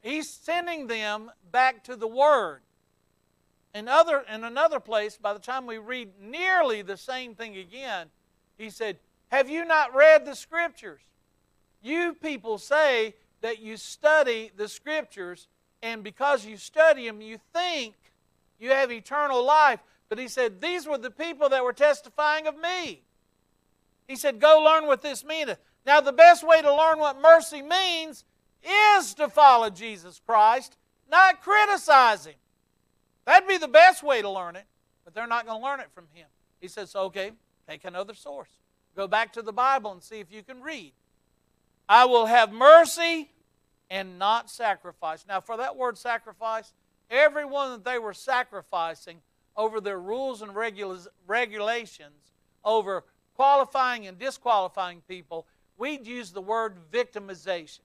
[0.00, 2.60] He's sending them back to the Word.
[3.74, 8.08] In, other, in another place, by the time we read nearly the same thing again,
[8.60, 8.98] he said,
[9.28, 11.00] Have you not read the Scriptures?
[11.82, 15.48] You people say that you study the scriptures,
[15.82, 17.94] and because you study them, you think
[18.58, 19.80] you have eternal life.
[20.08, 23.02] But he said, These were the people that were testifying of me.
[24.06, 25.58] He said, Go learn what this meaneth.
[25.86, 28.24] Now, the best way to learn what mercy means
[28.98, 30.76] is to follow Jesus Christ,
[31.10, 32.34] not criticize him.
[33.24, 34.66] That'd be the best way to learn it,
[35.04, 36.26] but they're not going to learn it from him.
[36.60, 37.32] He says, Okay,
[37.70, 38.50] take another source.
[38.96, 40.92] Go back to the Bible and see if you can read.
[41.88, 43.30] I will have mercy
[43.88, 45.24] and not sacrifice.
[45.28, 46.72] Now, for that word sacrifice,
[47.10, 49.18] everyone that they were sacrificing
[49.56, 52.32] over their rules and regulations,
[52.64, 53.04] over
[53.34, 55.46] qualifying and disqualifying people,
[55.78, 57.80] we'd use the word victimization.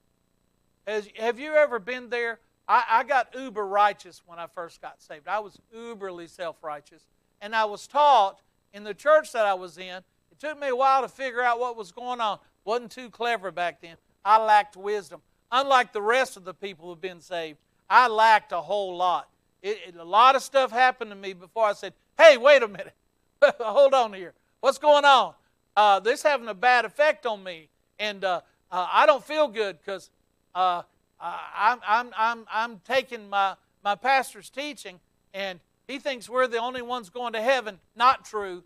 [1.18, 2.40] Have you ever been there?
[2.68, 5.28] I, I got uber righteous when I first got saved.
[5.28, 7.06] I was uberly self righteous.
[7.42, 8.40] And I was taught
[8.76, 11.60] in the church that I was in, it took me a while to figure out
[11.60, 12.40] what was going on.
[12.66, 13.96] Wasn't too clever back then.
[14.26, 15.22] I lacked wisdom.
[15.50, 17.58] Unlike the rest of the people who've been saved,
[17.90, 19.30] I lacked a whole lot.
[19.64, 22.68] It, it, a lot of stuff happened to me before I said, hey, wait a
[22.68, 22.94] minute.
[23.60, 24.34] Hold on here.
[24.60, 25.34] What's going on?
[25.78, 27.70] Uh, this having a bad effect on me.
[27.98, 30.10] And uh, uh, I don't feel good because
[30.54, 30.82] uh,
[31.20, 33.56] I'm, I'm, I'm, I'm taking my,
[33.86, 35.00] my pastor's teaching,
[35.34, 37.80] and he thinks we're the only ones going to heaven.
[37.96, 38.64] Not true.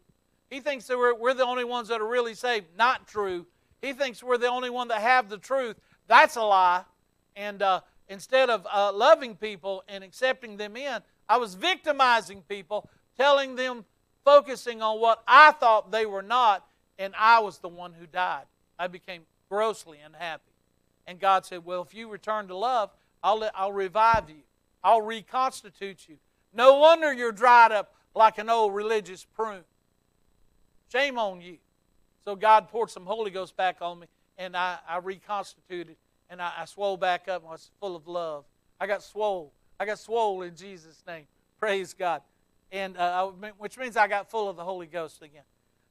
[0.49, 2.67] He thinks that we're, we're the only ones that are really saved.
[2.77, 3.45] Not true.
[3.81, 5.77] He thinks we're the only one that have the truth.
[6.07, 6.83] That's a lie.
[7.35, 12.89] And uh, instead of uh, loving people and accepting them in, I was victimizing people,
[13.15, 13.85] telling them,
[14.25, 16.65] focusing on what I thought they were not,
[16.97, 18.45] and I was the one who died.
[18.77, 20.51] I became grossly unhappy.
[21.07, 22.91] And God said, Well, if you return to love,
[23.23, 24.41] I'll, let, I'll revive you,
[24.83, 26.17] I'll reconstitute you.
[26.53, 29.63] No wonder you're dried up like an old religious prune.
[30.91, 31.57] Shame on you.
[32.25, 35.95] So God poured some Holy Ghost back on me, and I, I reconstituted,
[36.29, 38.45] and I, I swole back up, and I was full of love.
[38.79, 39.53] I got swole.
[39.79, 41.25] I got swole in Jesus' name.
[41.59, 42.21] Praise God.
[42.71, 43.27] And uh,
[43.57, 45.43] which means I got full of the Holy Ghost again.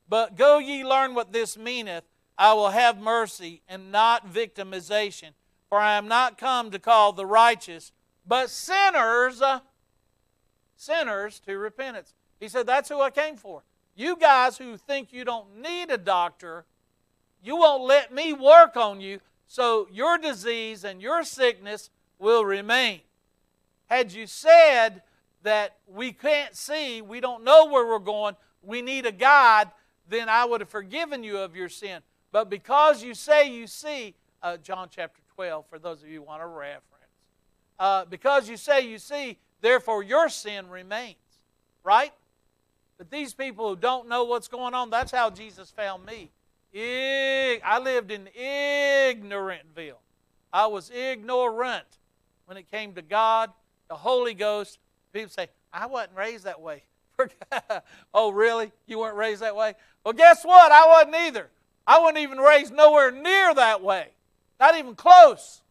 [0.08, 2.04] But go ye learn what this meaneth.
[2.36, 5.30] I will have mercy and not victimization.
[5.68, 7.92] For I am not come to call the righteous,
[8.26, 9.60] but sinners, uh,
[10.78, 12.14] sinners to repentance.
[12.40, 13.62] He said, That's who I came for.
[13.94, 16.64] You guys who think you don't need a doctor,
[17.42, 23.00] you won't let me work on you, so your disease and your sickness will remain.
[23.86, 25.02] Had you said
[25.42, 29.70] that we can't see, we don't know where we're going, we need a guide,
[30.08, 32.00] then I would have forgiven you of your sin.
[32.30, 36.26] But because you say you see, uh, John chapter 12, for those of you who
[36.26, 36.84] want a reference,
[37.78, 41.16] uh, because you say you see, therefore your sin remains.
[41.84, 42.12] Right?
[42.98, 46.30] But these people who don't know what's going on, that's how Jesus found me.
[46.74, 49.98] I lived in ignorantville.
[50.52, 51.86] I was ignorant
[52.46, 53.50] when it came to God,
[53.88, 54.78] the Holy Ghost.
[55.12, 56.82] People say, I wasn't raised that way.
[58.14, 58.72] oh, really?
[58.86, 59.74] You weren't raised that way?
[60.04, 60.72] Well, guess what?
[60.72, 61.48] I wasn't either.
[61.86, 64.08] I wasn't even raised nowhere near that way,
[64.60, 65.62] not even close.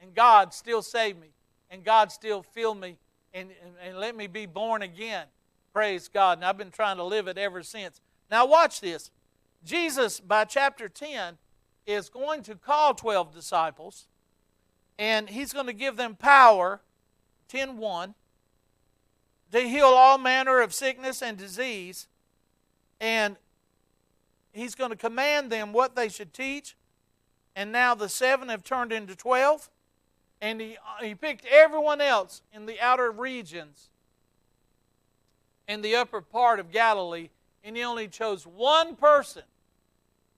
[0.00, 1.28] And God still saved me,
[1.70, 2.96] and God still filled me
[3.34, 5.26] and, and, and let me be born again.
[5.72, 6.38] Praise God.
[6.38, 8.00] And I've been trying to live it ever since.
[8.30, 9.10] Now, watch this.
[9.64, 11.36] Jesus, by chapter 10,
[11.86, 14.06] is going to call 12 disciples,
[14.98, 16.80] and he's going to give them power,
[17.48, 18.14] 10 1,
[19.52, 22.08] to heal all manner of sickness and disease.
[23.00, 23.36] And
[24.52, 26.76] he's going to command them what they should teach.
[27.56, 29.68] And now the seven have turned into 12.
[30.44, 33.88] And he, he picked everyone else in the outer regions
[35.66, 37.30] in the upper part of Galilee,
[37.64, 39.44] and he only chose one person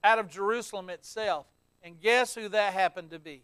[0.05, 1.45] out of Jerusalem itself.
[1.83, 3.41] And guess who that happened to be?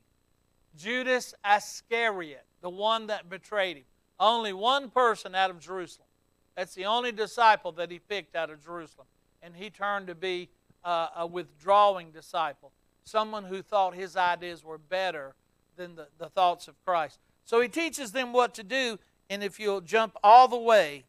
[0.78, 3.84] Judas Iscariot, the one that betrayed him.
[4.18, 6.08] Only one person out of Jerusalem.
[6.56, 9.08] That's the only disciple that he picked out of Jerusalem.
[9.42, 10.48] And he turned to be
[10.86, 12.72] uh, a withdrawing disciple,
[13.04, 15.36] someone who thought his ideas were better
[15.76, 17.20] than the, the thoughts of Christ.
[17.46, 21.04] So he teaches them what to do, and if you'll jump all the way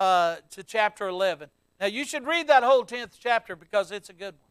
[0.00, 1.48] uh, to chapter 11.
[1.80, 4.50] Now, you should read that whole 10th chapter because it's a good one.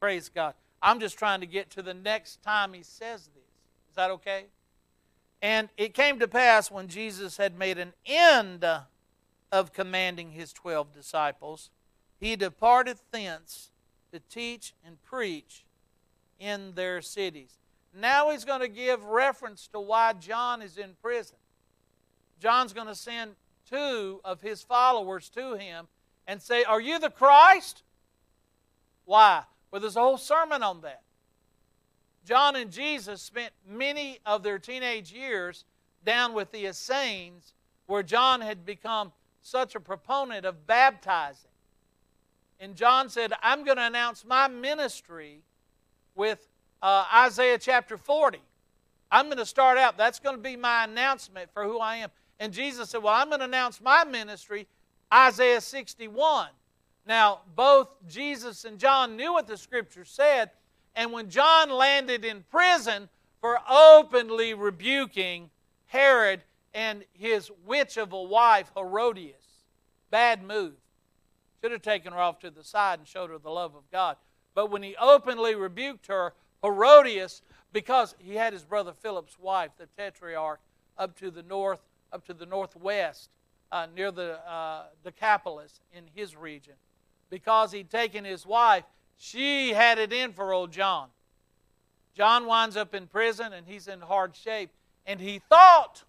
[0.00, 0.54] Praise God.
[0.82, 3.44] I'm just trying to get to the next time he says this.
[3.90, 4.44] Is that okay?
[5.40, 8.64] And it came to pass when Jesus had made an end
[9.52, 11.70] of commanding his 12 disciples,
[12.18, 13.70] he departed thence
[14.12, 15.64] to teach and preach
[16.40, 17.58] in their cities.
[17.96, 21.36] Now he's going to give reference to why John is in prison.
[22.40, 23.32] John's going to send
[23.70, 25.86] two of his followers to him
[26.26, 27.82] and say, Are you the Christ?
[29.04, 29.44] Why?
[29.70, 31.02] Well, there's a whole sermon on that.
[32.24, 35.64] John and Jesus spent many of their teenage years
[36.04, 37.54] down with the Essenes,
[37.86, 39.12] where John had become
[39.42, 41.50] such a proponent of baptizing.
[42.60, 45.42] And John said, I'm going to announce my ministry
[46.14, 46.46] with
[46.84, 48.38] uh, Isaiah chapter 40.
[49.10, 49.96] I'm going to start out.
[49.96, 52.10] That's going to be my announcement for who I am.
[52.38, 54.66] And Jesus said, Well, I'm going to announce my ministry,
[55.12, 56.48] Isaiah 61.
[57.06, 60.50] Now, both Jesus and John knew what the scripture said,
[60.94, 63.08] and when John landed in prison
[63.40, 65.50] for openly rebuking
[65.86, 66.42] Herod
[66.74, 69.36] and his witch of a wife, Herodias,
[70.10, 70.74] bad move.
[71.62, 74.16] Should have taken her off to the side and showed her the love of God.
[74.54, 76.34] But when he openly rebuked her,
[76.64, 77.42] Herodias,
[77.72, 80.60] because he had his brother Philip's wife, the tetrarch,
[80.96, 81.80] up to the north,
[82.12, 83.30] up to the northwest,
[83.70, 86.74] uh, near the uh, Decapolis in his region.
[87.28, 88.84] Because he'd taken his wife,
[89.18, 91.08] she had it in for old John.
[92.14, 94.70] John winds up in prison and he's in hard shape.
[95.06, 96.04] And he thought,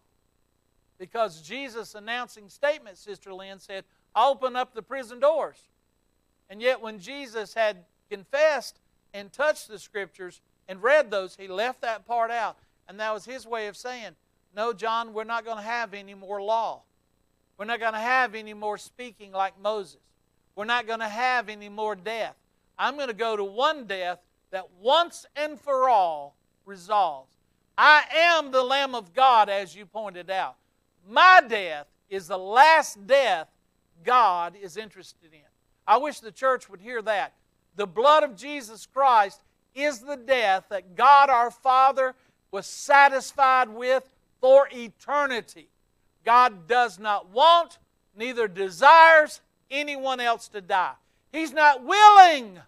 [0.98, 3.84] because Jesus' announcing statement, Sister Lynn said,
[4.16, 5.58] open up the prison doors.
[6.50, 8.80] And yet, when Jesus had confessed
[9.16, 12.58] and touched the scriptures and read those, he left that part out.
[12.88, 14.12] And that was his way of saying,
[14.56, 16.82] No, John, we're not going to have any more law.
[17.58, 20.02] We're not going to have any more speaking like Moses.
[20.56, 22.36] We're not going to have any more death.
[22.78, 24.20] I'm going to go to one death
[24.52, 26.36] that once and for all
[26.66, 27.30] resolves.
[27.78, 30.56] I am the Lamb of God, as you pointed out.
[31.10, 33.48] My death is the last death
[34.04, 35.40] God is interested in.
[35.88, 37.34] I wish the church would hear that.
[37.76, 39.42] The blood of Jesus Christ
[39.74, 42.16] is the death that God our Father
[42.52, 45.68] was satisfied with for eternity.
[46.24, 47.78] God does not want,
[48.16, 50.94] neither desires anyone else to die.
[51.32, 52.60] He's not willing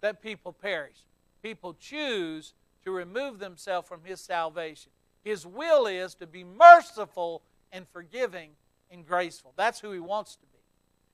[0.00, 0.96] that people perish.
[1.42, 2.54] People choose
[2.84, 4.90] to remove themselves from His salvation.
[5.22, 7.42] His will is to be merciful
[7.72, 8.50] and forgiving
[8.90, 9.52] and graceful.
[9.56, 10.58] That's who He wants to be.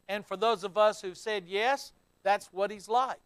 [0.08, 3.18] And for those of us who've said yes, that's what He's like.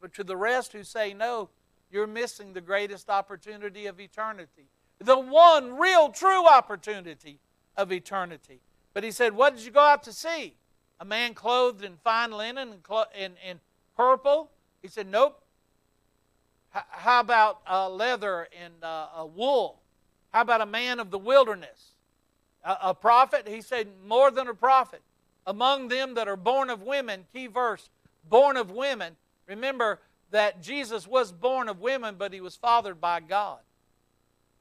[0.00, 1.50] But to the rest who say no,
[1.90, 4.68] you're missing the greatest opportunity of eternity.
[4.98, 7.40] The one real true opportunity
[7.76, 8.60] of eternity.
[8.94, 10.54] But he said, What did you go out to see?
[11.00, 13.60] A man clothed in fine linen and, clo- in, in
[13.96, 14.50] purple?
[14.82, 15.42] He said, Nope.
[16.74, 19.80] H- how about uh, leather and uh, wool?
[20.32, 21.92] How about a man of the wilderness?
[22.64, 23.48] A, a prophet?
[23.48, 25.02] He said, More than a prophet.
[25.46, 27.88] Among them that are born of women, key verse,
[28.28, 29.16] born of women.
[29.50, 29.98] Remember
[30.30, 33.58] that Jesus was born of women, but he was fathered by God.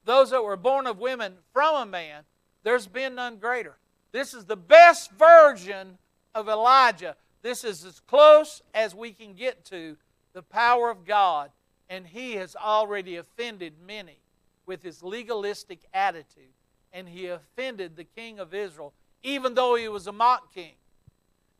[0.03, 2.23] Those that were born of women from a man,
[2.63, 3.77] there's been none greater.
[4.11, 5.99] This is the best version
[6.33, 7.15] of Elijah.
[7.43, 9.95] This is as close as we can get to
[10.33, 11.51] the power of God,
[11.87, 14.17] and he has already offended many
[14.65, 16.55] with his legalistic attitude.
[16.91, 20.73] And he offended the king of Israel, even though he was a mock king.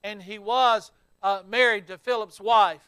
[0.04, 0.92] And he was
[1.22, 2.82] uh, married to Philip's wife.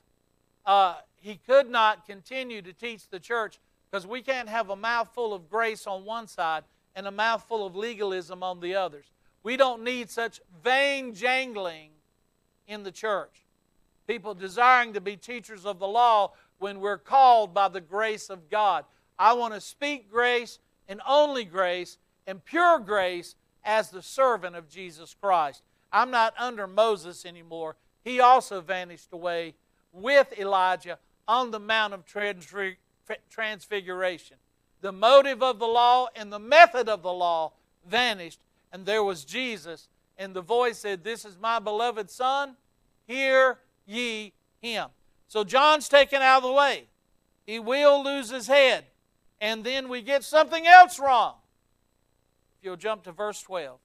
[0.66, 3.60] Uh, he could not continue to teach the church
[3.90, 6.64] because we can't have a mouthful of grace on one side
[6.96, 9.06] and a mouthful of legalism on the others.
[9.44, 11.90] We don't need such vain jangling
[12.68, 13.46] in the church.
[14.08, 18.50] People desiring to be teachers of the law when we're called by the grace of
[18.50, 18.86] God.
[19.18, 21.98] I want to speak grace and only grace
[22.28, 25.64] and pure grace as the servant of Jesus Christ.
[25.92, 27.76] I'm not under Moses anymore.
[28.04, 29.56] He also vanished away
[29.92, 30.98] with Elijah
[31.28, 32.04] on the Mount of
[33.30, 34.38] Transfiguration.
[34.82, 37.54] The motive of the law and the method of the law
[37.88, 38.40] vanished,
[38.72, 39.88] and there was Jesus.
[40.18, 42.56] And the voice said, This is my beloved Son,
[43.08, 44.88] hear ye him.
[45.28, 46.88] So John's taken out of the way.
[47.46, 48.86] He will lose his head.
[49.40, 51.36] And then we get something else wrong.
[52.60, 53.80] If you'll jump to verse 12.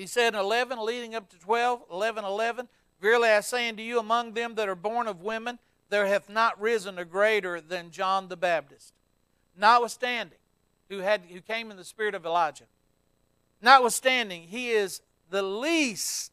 [0.00, 2.68] He said in 11, leading up to 12, 11, 11,
[3.02, 5.58] Verily I say unto you, among them that are born of women,
[5.90, 8.94] there hath not risen a greater than John the Baptist.
[9.58, 10.38] Notwithstanding,
[10.88, 12.64] who, had, who came in the spirit of Elijah.
[13.60, 16.32] Notwithstanding, he is the least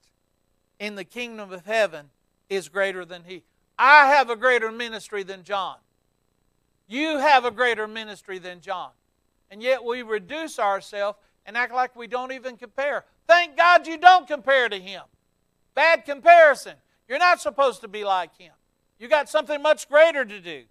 [0.79, 2.11] in the kingdom of heaven
[2.49, 3.43] is greater than he.
[3.77, 5.75] I have a greater ministry than John.
[6.87, 8.91] You have a greater ministry than John.
[9.51, 13.03] And yet we reduce ourselves and act like we don't even compare.
[13.27, 15.03] Thank God you don't compare to him.
[15.75, 16.75] Bad comparison.
[17.07, 18.53] You're not supposed to be like him.
[18.99, 20.63] You got something much greater to do.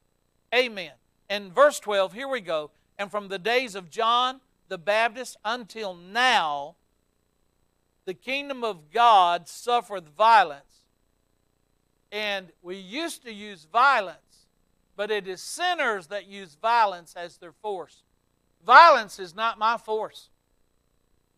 [0.55, 0.93] Amen.
[1.28, 2.70] And verse 12, here we go.
[2.99, 6.77] And from the days of John the Baptist until now,
[8.05, 10.62] the kingdom of God suffereth violence.
[12.11, 14.47] And we used to use violence,
[14.97, 18.03] but it is sinners that use violence as their force.
[18.65, 20.31] Violence is not my force.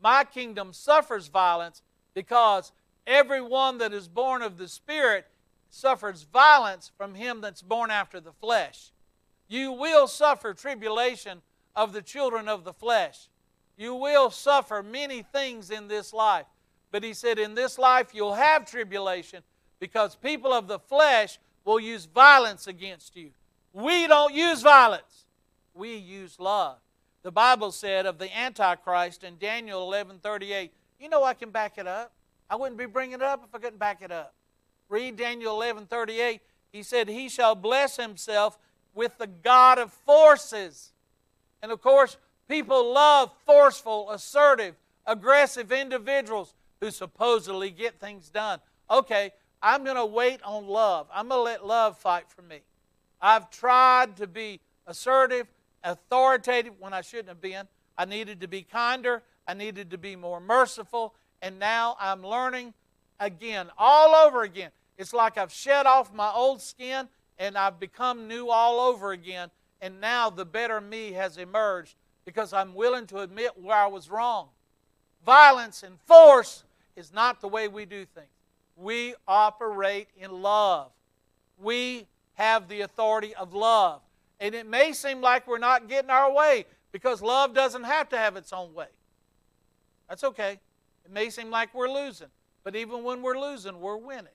[0.01, 1.83] My kingdom suffers violence
[2.15, 2.73] because
[3.07, 5.27] everyone that is born of the Spirit
[5.70, 8.93] suffers violence from him that's born after the flesh.
[9.49, 11.43] You will suffer tribulation
[11.75, 13.29] of the children of the flesh.
[13.77, 16.47] You will suffer many things in this life.
[16.91, 19.43] But he said, In this life you'll have tribulation
[19.79, 23.31] because people of the flesh will use violence against you.
[23.73, 25.27] We don't use violence,
[25.75, 26.79] we use love.
[27.23, 31.78] The Bible said of the Antichrist in Daniel 11 38, you know I can back
[31.78, 32.12] it up.
[32.51, 34.35] I wouldn't be bringing it up if I couldn't back it up.
[34.89, 36.40] Read Daniel 11 38.
[36.73, 38.59] He said, He shall bless himself
[38.95, 40.93] with the God of forces.
[41.62, 42.16] And of course,
[42.49, 44.77] people love forceful, assertive,
[45.07, 48.61] aggressive individuals who supposedly get things done.
[48.90, 49.32] Okay,
[49.62, 51.09] I'm going to wait on love.
[51.12, 52.61] I'm going to let love fight for me.
[53.20, 55.49] I've tried to be assertive,
[55.85, 57.67] authoritative when I shouldn't have been.
[57.97, 59.23] I needed to be kinder.
[59.47, 61.15] I needed to be more merciful.
[61.43, 62.75] And now I'm learning
[63.21, 64.71] again, all over again.
[64.97, 69.51] It's like I've shed off my old skin and I've become new all over again.
[69.81, 71.95] And now the better me has emerged
[72.25, 74.49] because I'm willing to admit where I was wrong.
[75.25, 76.65] Violence and force
[76.97, 78.27] is not the way we do things.
[78.77, 80.91] We operate in love.
[81.59, 84.01] We have the authority of love.
[84.40, 88.19] And it may seem like we're not getting our way because love doesn't have to
[88.19, 88.89] have its own way.
[90.09, 90.59] That's okay.
[91.05, 92.28] It may seem like we're losing,
[92.65, 94.32] but even when we're losing, we're winning.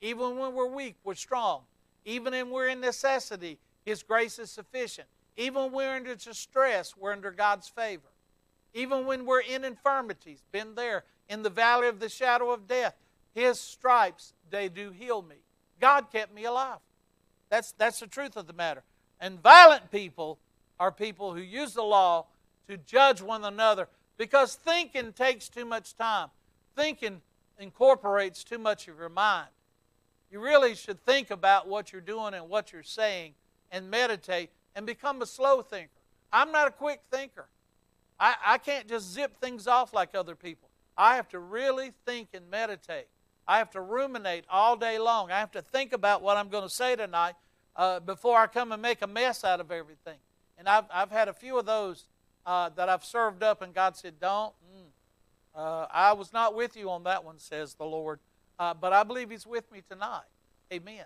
[0.00, 1.62] Even when we're weak, we're strong.
[2.04, 5.08] Even when we're in necessity, His grace is sufficient.
[5.36, 8.08] Even when we're under distress, we're under God's favor.
[8.74, 12.94] Even when we're in infirmities, been there in the valley of the shadow of death,
[13.34, 15.36] His stripes, they do heal me.
[15.80, 16.78] God kept me alive.
[17.50, 18.82] That's, that's the truth of the matter.
[19.20, 20.38] And violent people
[20.78, 22.26] are people who use the law
[22.68, 26.28] to judge one another because thinking takes too much time.
[26.76, 27.20] Thinking
[27.58, 29.48] incorporates too much of your mind.
[30.30, 33.34] You really should think about what you're doing and what you're saying
[33.72, 35.90] and meditate and become a slow thinker.
[36.32, 37.48] I'm not a quick thinker.
[38.20, 40.68] I, I can't just zip things off like other people.
[40.96, 43.06] I have to really think and meditate.
[43.46, 45.30] I have to ruminate all day long.
[45.30, 47.34] I have to think about what I'm going to say tonight
[47.78, 50.18] uh, before I come and make a mess out of everything.
[50.58, 52.04] And I've, I've had a few of those
[52.44, 54.52] uh, that I've served up, and God said, Don't.
[54.74, 54.88] Mm,
[55.54, 58.18] uh, I was not with you on that one, says the Lord.
[58.58, 60.26] Uh, but I believe He's with me tonight.
[60.72, 61.04] Amen.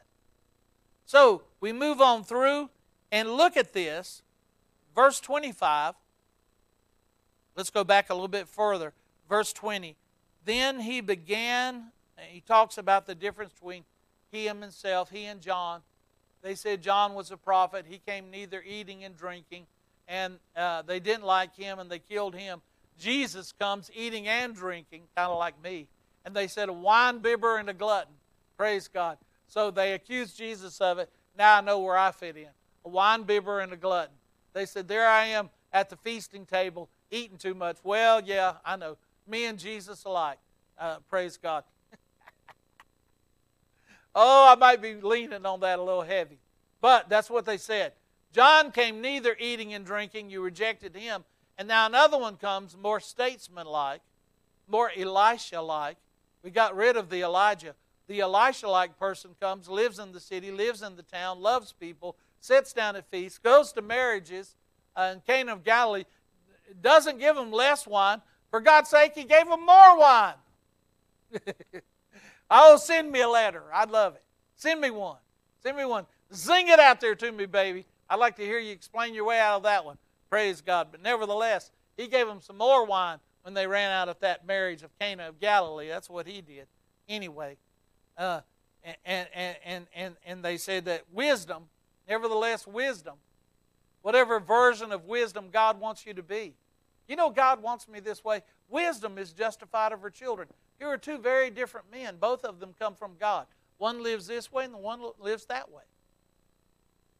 [1.04, 2.70] So we move on through
[3.10, 4.22] and look at this.
[4.94, 5.94] Verse 25.
[7.54, 8.94] Let's go back a little bit further.
[9.28, 9.94] Verse 20.
[10.44, 13.84] Then he began, he talks about the difference between
[14.30, 15.82] he and himself, he and John.
[16.42, 17.86] They said John was a prophet.
[17.88, 19.66] He came neither eating and drinking,
[20.08, 22.60] and uh, they didn't like him and they killed him.
[22.98, 25.86] Jesus comes eating and drinking, kind of like me.
[26.24, 28.14] And they said a wine bibber and a glutton.
[28.56, 29.18] Praise God.
[29.46, 31.10] So they accused Jesus of it.
[31.36, 32.48] Now I know where I fit in
[32.84, 34.14] a wine bibber and a glutton.
[34.52, 37.78] They said, There I am at the feasting table eating too much.
[37.82, 38.96] Well, yeah, I know.
[39.26, 40.38] Me and Jesus alike.
[40.78, 41.64] Uh, praise God.
[44.14, 46.38] Oh, I might be leaning on that a little heavy.
[46.80, 47.92] But that's what they said.
[48.32, 51.24] John came neither eating and drinking, you rejected him.
[51.58, 54.00] And now another one comes, more statesman-like,
[54.66, 55.98] more Elisha-like.
[56.42, 57.74] We got rid of the Elijah.
[58.08, 62.72] The Elisha-like person comes, lives in the city, lives in the town, loves people, sits
[62.72, 64.56] down at feasts, goes to marriages
[64.96, 66.04] uh, in Cana of Galilee,
[66.80, 68.22] doesn't give them less wine.
[68.50, 70.34] For God's sake, He gave them more wine.
[72.52, 73.64] oh, send me a letter.
[73.72, 74.22] I'd love it.
[74.54, 75.18] Send me one.
[75.62, 76.06] Send me one.
[76.32, 77.86] Zing it out there to me, baby.
[78.08, 79.98] I'd like to hear you explain your way out of that one.
[80.30, 80.88] Praise God.
[80.90, 84.82] But nevertheless, he gave them some more wine when they ran out of that marriage
[84.82, 85.88] of Cana of Galilee.
[85.88, 86.66] That's what he did.
[87.08, 87.56] Anyway,
[88.16, 88.40] uh,
[89.04, 91.64] and, and, and, and, and they said that wisdom,
[92.08, 93.14] nevertheless, wisdom,
[94.02, 96.54] whatever version of wisdom God wants you to be.
[97.08, 98.42] You know, God wants me this way.
[98.68, 100.48] Wisdom is justified of her children.
[100.78, 102.16] Here are two very different men.
[102.20, 103.46] Both of them come from God.
[103.78, 105.82] One lives this way and the one lives that way.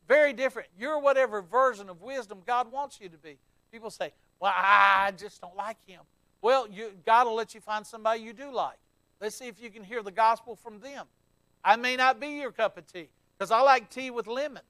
[0.08, 0.68] Very different.
[0.78, 3.38] You're whatever version of wisdom God wants you to be.
[3.70, 6.00] People say, Well, I just don't like him.
[6.40, 8.78] Well, you, God will let you find somebody you do like.
[9.20, 11.06] Let's see if you can hear the gospel from them.
[11.64, 14.62] I may not be your cup of tea because I like tea with lemon.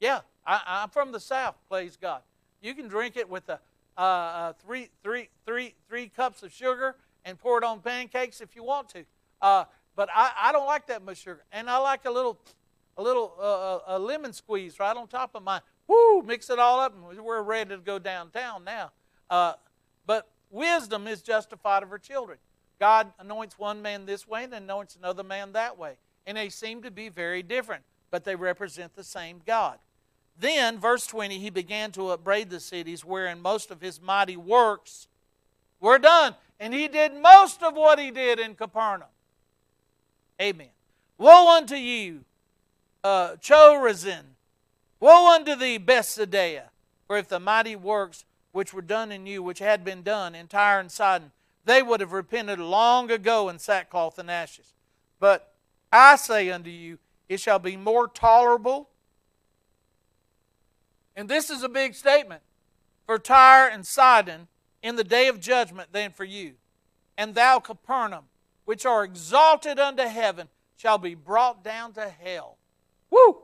[0.00, 2.22] Yeah, I, am from the South, praise God.
[2.62, 3.60] You can drink it with a,
[4.00, 8.62] uh, three, three, three, three cups of sugar and pour it on pancakes if you
[8.62, 9.04] want to.
[9.42, 9.64] Uh,
[9.94, 12.38] but I, I don't like that much sugar, and I like a little
[12.96, 15.60] a little uh, uh, a lemon squeeze right on top of mine.
[15.86, 16.22] Woo!
[16.22, 18.90] Mix it all up, and we're ready to go downtown now.
[19.28, 19.54] Uh,
[20.06, 22.38] but wisdom is justified of her children.
[22.78, 25.96] God anoints one man this way and anoints another man that way.
[26.26, 29.78] And they seem to be very different, but they represent the same God.
[30.40, 35.06] Then, verse 20, he began to upbraid the cities wherein most of his mighty works
[35.80, 36.34] were done.
[36.58, 39.08] And he did most of what he did in Capernaum.
[40.40, 40.70] Amen.
[41.18, 42.24] Woe unto you,
[43.04, 44.36] uh, Chorazin!
[44.98, 46.70] Woe unto thee, Bethsaida!
[47.06, 50.48] For if the mighty works which were done in you, which had been done in
[50.48, 51.32] Tyre and Sidon,
[51.66, 54.72] they would have repented long ago in sackcloth and ashes.
[55.18, 55.52] But
[55.92, 56.98] I say unto you,
[57.28, 58.88] it shall be more tolerable.
[61.16, 62.42] And this is a big statement
[63.06, 64.48] for Tyre and Sidon
[64.82, 66.54] in the day of judgment than for you.
[67.18, 68.24] And thou, Capernaum,
[68.64, 72.56] which are exalted unto heaven, shall be brought down to hell.
[73.10, 73.42] Woo!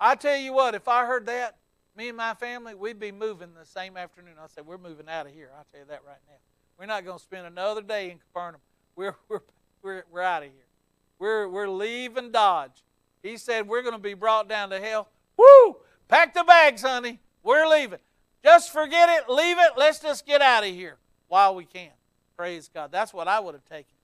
[0.00, 1.56] I tell you what, if I heard that,
[1.96, 4.34] me and my family, we'd be moving the same afternoon.
[4.42, 5.50] I said, We're moving out of here.
[5.56, 6.36] I'll tell you that right now.
[6.78, 8.60] We're not going to spend another day in Capernaum.
[8.96, 9.40] We're, we're,
[9.82, 10.66] we're, we're out of here.
[11.18, 12.82] We're, we're leaving Dodge.
[13.22, 15.08] He said, We're going to be brought down to hell.
[15.36, 15.76] Woo!
[16.10, 17.20] Pack the bags, honey.
[17.44, 18.00] We're leaving.
[18.42, 19.32] Just forget it.
[19.32, 19.72] Leave it.
[19.76, 20.96] Let's just get out of here
[21.28, 21.92] while we can.
[22.36, 22.90] Praise God.
[22.90, 23.94] That's what I would have taken.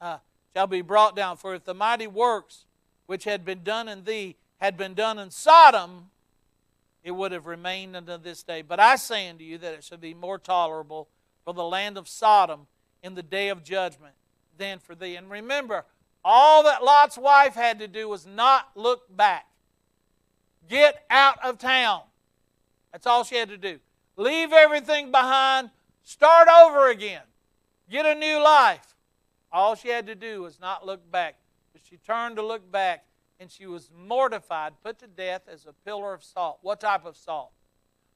[0.00, 0.18] Uh,
[0.56, 1.36] shall be brought down.
[1.36, 2.64] For if the mighty works
[3.04, 6.10] which had been done in thee had been done in Sodom,
[7.04, 8.62] it would have remained unto this day.
[8.62, 11.08] But I say unto you that it shall be more tolerable
[11.44, 12.68] for the land of Sodom
[13.02, 14.14] in the day of judgment
[14.56, 15.16] than for thee.
[15.16, 15.84] And remember,
[16.24, 19.46] all that Lot's wife had to do was not look back.
[20.68, 22.02] Get out of town.
[22.92, 23.78] That's all she had to do.
[24.16, 25.70] Leave everything behind,
[26.02, 27.22] start over again,
[27.90, 28.94] get a new life.
[29.52, 31.36] All she had to do was not look back.
[31.72, 33.04] But she turned to look back
[33.38, 36.58] and she was mortified, put to death as a pillar of salt.
[36.62, 37.50] What type of salt?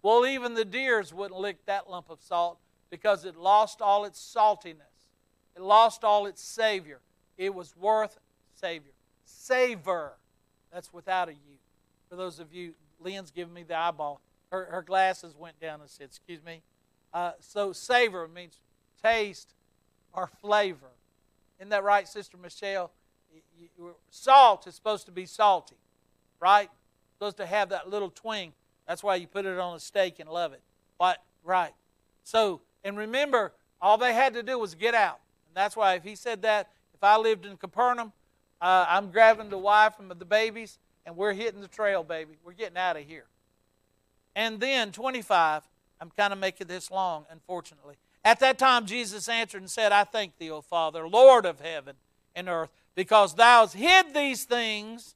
[0.03, 2.59] Well, even the deers wouldn't lick that lump of salt
[2.91, 5.09] because it lost all its saltiness.
[5.57, 7.01] It lost all its savior.
[7.39, 8.19] It was worth
[8.61, 8.93] savior.
[9.25, 10.13] Savor.
[10.73, 11.59] That's without a a U.
[12.09, 14.21] For those of you, Lynn's giving me the eyeball.
[14.51, 16.63] Her, her glasses went down and said, Excuse me.
[17.13, 18.59] Uh, so, savor means
[19.03, 19.55] taste
[20.13, 20.91] or flavor.
[21.59, 22.91] Isn't that right, Sister Michelle?
[24.11, 25.77] Salt is supposed to be salty,
[26.41, 26.71] right?
[27.15, 28.53] supposed to have that little twing.
[28.87, 30.61] That's why you put it on a steak and love it.
[30.99, 31.73] But right.
[32.23, 35.21] So, and remember, all they had to do was get out.
[35.49, 38.13] And that's why if he said that, if I lived in Capernaum,
[38.61, 42.39] uh, I'm grabbing the wife and the babies, and we're hitting the trail, baby.
[42.45, 43.27] We're getting out of here.
[44.35, 45.63] And then 25,
[46.01, 47.97] I'm kind of making this long, unfortunately.
[48.25, 51.97] At that time, Jesus answered and said, I thank thee, O Father, Lord of heaven
[52.35, 55.15] and earth because thou hast hid these things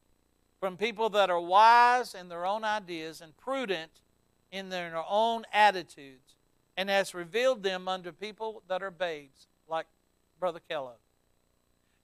[0.60, 4.00] from people that are wise in their own ideas and prudent
[4.50, 6.34] in their own attitudes,
[6.76, 9.86] and hast revealed them unto people that are babes, like
[10.40, 10.96] Brother Kellogg.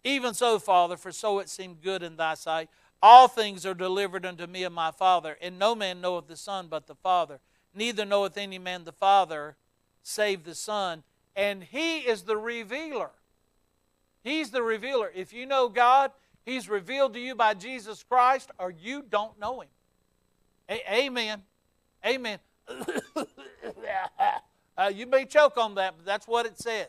[0.04, 2.68] Even so, Father, for so it seemed good in thy sight.
[3.06, 6.68] All things are delivered unto me of my Father, and no man knoweth the Son
[6.68, 7.40] but the Father.
[7.74, 9.56] Neither knoweth any man the Father
[10.02, 11.02] save the Son,
[11.36, 13.10] and he is the revealer
[14.24, 15.12] He's the revealer.
[15.14, 16.10] If you know God,
[16.44, 19.68] He's revealed to you by Jesus Christ, or you don't know Him.
[20.68, 21.42] A- amen.
[22.04, 22.38] Amen.
[24.78, 26.88] uh, you may choke on that, but that's what it says.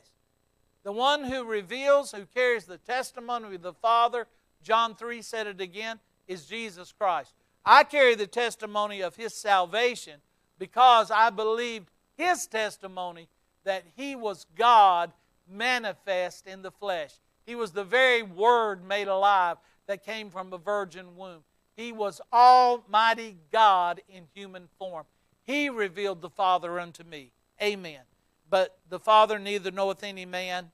[0.83, 4.27] The one who reveals, who carries the testimony of the Father,
[4.65, 7.35] John 3 said it again, is Jesus Christ.
[7.63, 10.21] I carry the testimony of His salvation
[10.57, 13.29] because I believed His testimony
[13.63, 15.13] that He was God
[15.47, 17.11] manifest in the flesh.
[17.45, 21.43] He was the very Word made alive that came from a virgin womb.
[21.77, 25.05] He was Almighty God in human form.
[25.43, 27.31] He revealed the Father unto me.
[27.61, 28.01] Amen.
[28.49, 30.71] But the Father neither knoweth any man,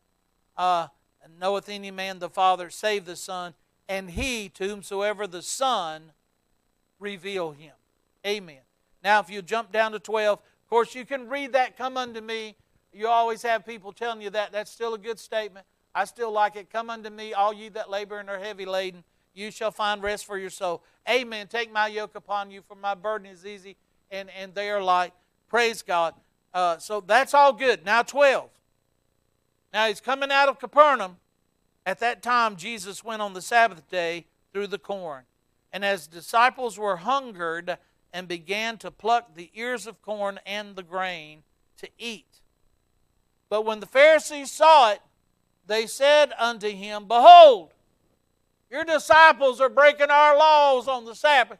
[0.56, 0.88] uh,
[1.40, 3.54] knoweth any man the Father, save the Son,
[3.92, 6.14] and he to whomsoever the Son
[6.98, 7.74] reveal him.
[8.26, 8.62] Amen.
[9.04, 12.22] Now, if you jump down to 12, of course, you can read that, come unto
[12.22, 12.56] me.
[12.94, 14.54] You always have people telling you that.
[14.54, 15.66] That's still a good statement.
[15.94, 16.70] I still like it.
[16.70, 19.04] Come unto me, all ye that labor and are heavy laden.
[19.34, 20.84] You shall find rest for your soul.
[21.10, 21.48] Amen.
[21.48, 23.76] Take my yoke upon you, for my burden is easy
[24.10, 25.12] and, and they are light.
[25.50, 26.14] Praise God.
[26.54, 27.84] Uh, so that's all good.
[27.84, 28.50] Now, 12.
[29.74, 31.18] Now, he's coming out of Capernaum.
[31.86, 35.24] At that time, Jesus went on the Sabbath day through the corn.
[35.74, 37.78] And as disciples were hungered
[38.14, 41.44] and began to pluck the ears of corn and the grain
[41.78, 42.42] to eat.
[43.50, 45.02] But when the Pharisees saw it,
[45.66, 47.74] they said unto him, Behold,
[48.70, 51.60] your disciples are breaking our laws on the Sabbath.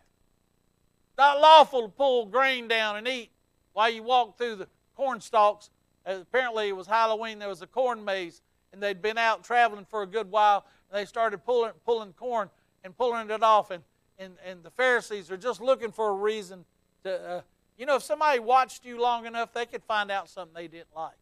[1.18, 3.32] Not lawful to pull grain down and eat
[3.74, 5.70] while you walk through the corn stalks.
[6.06, 7.40] Apparently, it was Halloween.
[7.40, 8.42] There was a corn maze,
[8.74, 10.66] and they'd been out traveling for a good while.
[10.90, 12.50] And they started pulling, pulling corn
[12.84, 13.72] and pulling it off.
[13.72, 13.84] And,
[14.18, 16.66] and, and the Pharisees are just looking for a reason
[17.04, 17.42] to, uh,
[17.78, 20.96] you know, if somebody watched you long enough, they could find out something they didn't
[20.96, 21.16] like.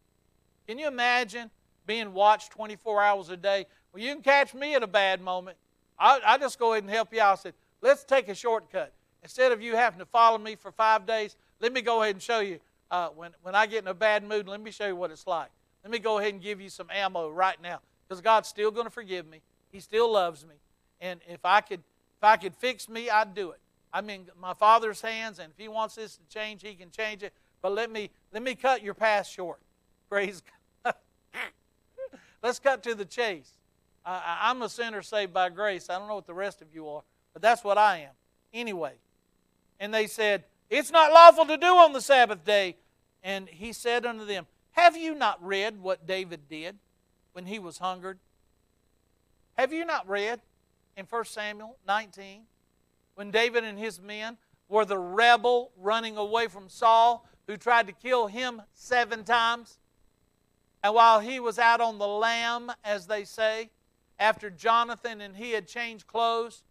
[0.68, 1.50] Can you imagine
[1.86, 3.66] being watched 24 hours a day?
[3.92, 5.56] Well, you can catch me at a bad moment.
[5.98, 7.32] I, I just go ahead and help you out.
[7.32, 8.92] I said, let's take a shortcut.
[9.22, 12.22] Instead of you having to follow me for five days, let me go ahead and
[12.22, 12.58] show you.
[12.90, 15.26] Uh, when, when I get in a bad mood, let me show you what it's
[15.26, 15.50] like.
[15.82, 18.86] Let me go ahead and give you some ammo right now because God's still going
[18.86, 19.40] to forgive me.
[19.70, 20.56] He still loves me.
[21.00, 23.60] And if I could if I could fix me, I'd do it.
[23.92, 27.22] I'm in my Father's hands, and if He wants this to change, He can change
[27.22, 27.32] it.
[27.62, 29.58] But let me let me cut your past short.
[30.10, 30.42] Praise
[30.84, 30.94] God.
[32.42, 33.52] Let's cut to the chase.
[34.04, 35.88] I, I'm a sinner saved by grace.
[35.88, 37.02] I don't know what the rest of you are,
[37.32, 38.12] but that's what I am.
[38.52, 38.92] Anyway,
[39.78, 42.76] and they said, It's not lawful to do on the Sabbath day.
[43.22, 44.46] And he said unto them,
[44.80, 46.78] Have you not read what David did
[47.32, 48.18] when he was hungered?
[49.58, 50.40] Have you not read
[50.96, 52.44] in 1 Samuel 19
[53.14, 54.38] when David and his men
[54.70, 59.78] were the rebel running away from Saul who tried to kill him seven times?
[60.82, 63.68] And while he was out on the lam, as they say,
[64.18, 66.62] after Jonathan and he had changed clothes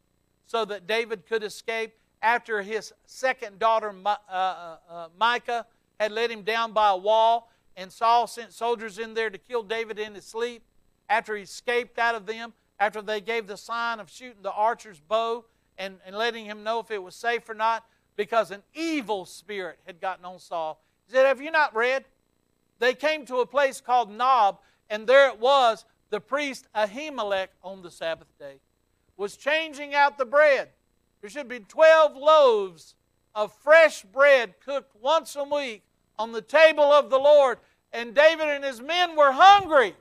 [0.48, 5.64] so that David could escape, after his second daughter, uh, uh, uh, Michal,
[5.99, 9.64] had let him down by a wall, and Saul sent soldiers in there to kill
[9.64, 10.64] David in his sleep.
[11.10, 15.00] After he escaped out of them, after they gave the sign of shooting the archer's
[15.00, 15.46] bow
[15.78, 17.86] and, and letting him know if it was safe or not,
[18.16, 20.82] because an evil spirit had gotten on Saul.
[21.08, 22.06] He said, Have you not read?
[22.80, 24.60] They came to a place called Nob,
[24.90, 28.60] and there it was, the priest Ahimelech on the Sabbath day
[29.20, 30.70] was changing out the bread.
[31.22, 32.96] There should be 12 loaves
[33.36, 35.84] of fresh bread cooked once a week
[36.20, 37.58] on the table of the Lord.
[37.91, 39.96] And David and his men were hungry.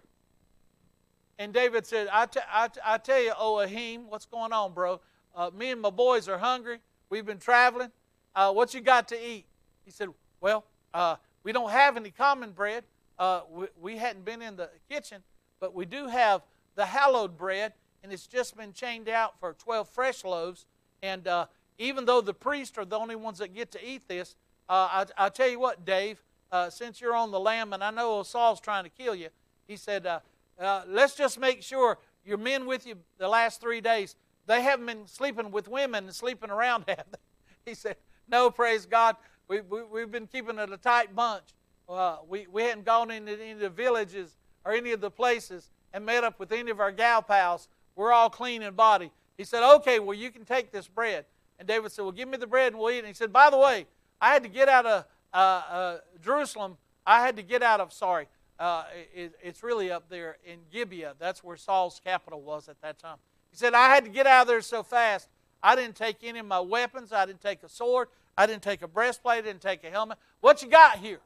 [1.39, 4.75] And David said, I, t- I, t- I tell you, oh, Ahim, what's going on,
[4.75, 5.01] bro?
[5.35, 6.81] Uh, me and my boys are hungry.
[7.09, 7.93] We've been traveling.
[8.35, 9.47] Uh, what you got to eat?
[9.85, 10.09] He said,
[10.41, 12.85] Well, uh, we don't have any common bread.
[13.19, 15.23] Uh, we, we hadn't been in the kitchen,
[15.61, 16.43] but we do have
[16.75, 17.73] the hallowed bread,
[18.03, 20.67] and it's just been chained out for 12 fresh loaves.
[21.03, 21.47] And uh,
[21.79, 24.37] even though the priests are the only ones that get to eat this,
[24.69, 26.23] uh, I, I tell you what, Dave,
[26.53, 29.29] uh, since you're on the lam, and I know Saul's trying to kill you,
[29.67, 30.21] he said, uh,
[30.59, 34.17] uh, let's just make sure your men with you the last three days,
[34.47, 37.71] they haven't been sleeping with women and sleeping around, have they?
[37.71, 37.97] He said,
[38.29, 39.17] no, praise God.
[39.47, 41.45] We, we, we've been keeping it a tight bunch.
[41.89, 45.71] Uh, we, we hadn't gone into any of the villages or any of the places
[45.93, 47.69] and met up with any of our gal pals.
[47.97, 49.11] We're all clean in body.
[49.39, 51.25] He said, okay, well, you can take this bread.
[51.59, 52.99] And David said, Well, give me the bread and we'll eat.
[52.99, 53.87] And he said, By the way,
[54.21, 56.77] I had to get out of uh, uh, Jerusalem.
[57.07, 58.27] I had to get out of, sorry,
[58.59, 58.85] uh,
[59.15, 61.15] it, it's really up there in Gibeah.
[61.19, 63.19] That's where Saul's capital was at that time.
[63.51, 65.29] He said, I had to get out of there so fast.
[65.63, 67.13] I didn't take any of my weapons.
[67.13, 68.09] I didn't take a sword.
[68.37, 69.39] I didn't take a breastplate.
[69.39, 70.19] I didn't take a helmet.
[70.41, 71.21] What you got here?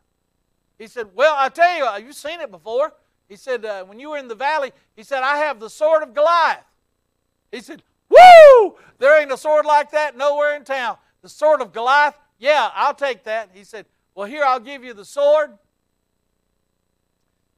[0.78, 2.92] He said, Well, I tell you, you've seen it before.
[3.28, 6.02] He said, uh, When you were in the valley, he said, I have the sword
[6.02, 6.64] of Goliath.
[7.50, 8.76] He said, Woo!
[8.98, 10.96] There ain't a sword like that nowhere in town.
[11.22, 13.50] The sword of Goliath, yeah, I'll take that.
[13.54, 13.86] He said,
[14.16, 15.52] Well, here, I'll give you the sword,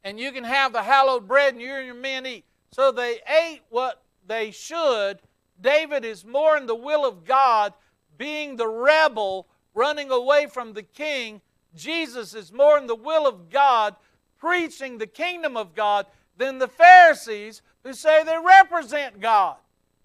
[0.05, 2.44] and you can have the hallowed bread, and you and your men eat.
[2.70, 5.20] So they ate what they should.
[5.59, 7.73] David is more in the will of God,
[8.19, 11.40] being the rebel, running away from the king.
[11.74, 13.97] Jesus is more in the will of God,
[14.36, 16.05] preaching the kingdom of God,
[16.36, 19.56] than the Pharisees who say they represent God.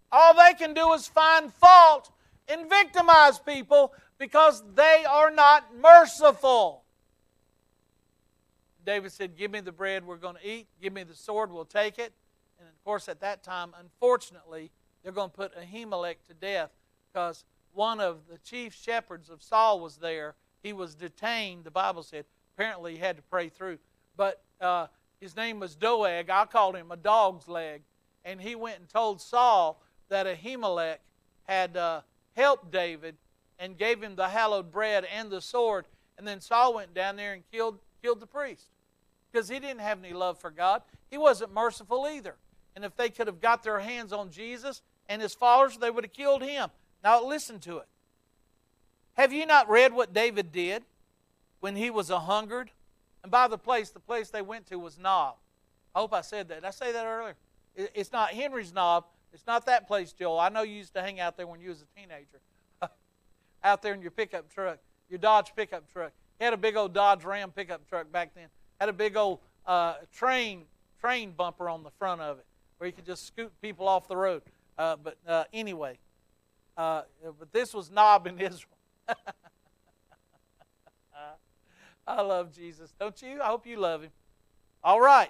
[0.10, 2.11] All they can do is find fault
[2.49, 6.84] and victimize people because they are not merciful.
[8.85, 10.67] David said, Give me the bread we're going to eat.
[10.81, 12.11] Give me the sword, we'll take it.
[12.59, 14.71] And of course, at that time, unfortunately,
[15.03, 16.71] they're going to put Ahimelech to death
[17.11, 20.35] because one of the chief shepherds of Saul was there.
[20.63, 22.26] He was detained, the Bible said.
[22.55, 23.77] Apparently, he had to pray through.
[24.17, 24.88] But uh,
[25.21, 26.30] his name was Doeg.
[26.30, 27.84] I called him a dog's leg.
[28.26, 30.97] And he went and told Saul that Ahimelech
[31.43, 32.01] had uh,
[32.40, 33.18] helped David
[33.60, 35.86] and gave him the hallowed bread and the sword.
[36.18, 38.70] And then Saul went down there and killed, killed the priest
[39.32, 40.82] because he didn't have any love for God.
[41.11, 42.36] He wasn't merciful either.
[42.76, 46.06] And if they could have got their hands on Jesus and his followers, they would
[46.06, 46.70] have killed him.
[47.03, 47.88] Now, listen to it.
[49.14, 50.84] Have you not read what David did
[51.60, 52.72] when he was a hungered?
[53.22, 55.36] And by the place, the place they went to was Nob.
[55.94, 56.56] I hope I said that.
[56.56, 57.36] Did I say that earlier?
[57.76, 59.06] It's not Henry's Knob.
[59.34, 60.39] It's not that place, Joel.
[60.39, 62.39] I know you used to hang out there when you was a teenager.
[63.64, 64.80] out there in your pickup truck,
[65.10, 66.11] your Dodge pickup truck.
[66.39, 68.47] He had a big old Dodge Ram pickup truck back then.
[68.80, 70.64] Had a big old uh, train
[70.99, 72.45] train bumper on the front of it
[72.77, 74.41] where you could just scoot people off the road.
[74.77, 75.97] Uh, but uh, anyway,
[76.77, 77.03] uh,
[77.38, 78.76] but this was Nob in Israel.
[82.07, 82.93] I love Jesus.
[82.99, 83.39] Don't you?
[83.41, 84.10] I hope you love him.
[84.84, 85.30] All right.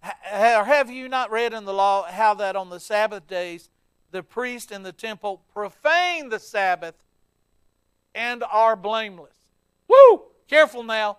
[0.00, 3.68] Have you not read in the law how that on the Sabbath days
[4.10, 6.94] the priest in the temple profane the Sabbath
[8.14, 9.36] and are blameless?
[9.88, 10.22] Woo!
[10.48, 11.18] Careful now.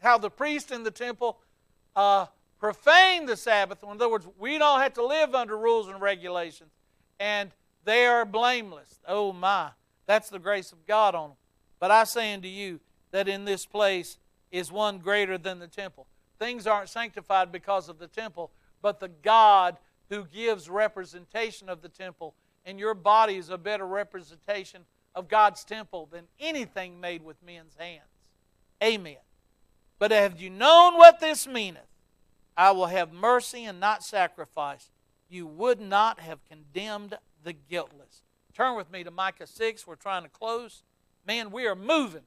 [0.00, 1.38] How the priest in the temple
[1.96, 2.26] uh,
[2.58, 3.82] profane the Sabbath.
[3.82, 6.70] In other words, we don't have to live under rules and regulations,
[7.18, 7.50] and
[7.84, 8.98] they are blameless.
[9.06, 9.70] Oh my,
[10.06, 11.36] that's the grace of God on them.
[11.78, 14.18] But I say unto you that in this place
[14.50, 16.06] is one greater than the temple.
[16.40, 18.50] Things aren't sanctified because of the temple,
[18.82, 19.76] but the God
[20.08, 22.34] who gives representation of the temple.
[22.66, 24.84] And your body is a better representation
[25.14, 28.02] of God's temple than anything made with men's hands.
[28.82, 29.16] Amen.
[29.98, 31.82] But have you known what this meaneth?
[32.56, 34.90] I will have mercy and not sacrifice.
[35.28, 38.22] You would not have condemned the guiltless.
[38.54, 39.86] Turn with me to Micah 6.
[39.86, 40.82] We're trying to close.
[41.26, 42.22] Man, we are moving.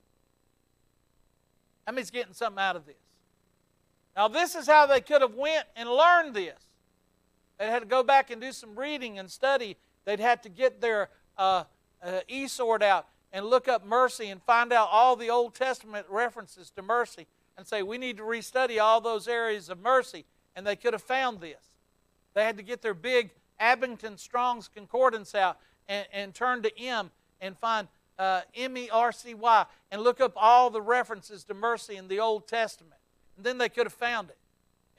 [1.85, 3.02] How many's getting something out of this?
[4.15, 6.59] Now, this is how they could have went and learned this.
[7.57, 9.77] They had to go back and do some reading and study.
[10.05, 11.63] They'd had to get their uh,
[12.01, 16.69] uh, e-sword out and look up mercy and find out all the Old Testament references
[16.71, 17.25] to mercy
[17.57, 20.25] and say, we need to restudy all those areas of mercy.
[20.55, 21.63] And they could have found this.
[22.33, 25.57] They had to get their big Abingdon Strong's Concordance out
[25.87, 27.11] and, and turn to M
[27.41, 27.87] and find
[28.19, 32.07] uh, M E R C Y and look up all the references to mercy in
[32.07, 32.99] the Old Testament.
[33.37, 34.37] And then they could have found it.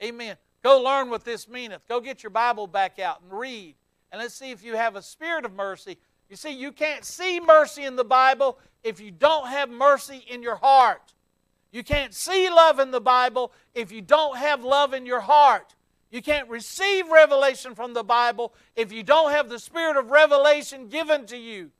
[0.03, 0.35] Amen.
[0.63, 1.87] Go learn what this meaneth.
[1.87, 3.75] Go get your Bible back out and read.
[4.11, 5.97] And let's see if you have a spirit of mercy.
[6.29, 10.41] You see, you can't see mercy in the Bible if you don't have mercy in
[10.41, 11.13] your heart.
[11.71, 15.75] You can't see love in the Bible if you don't have love in your heart.
[16.09, 20.87] You can't receive revelation from the Bible if you don't have the spirit of revelation
[20.87, 21.71] given to you.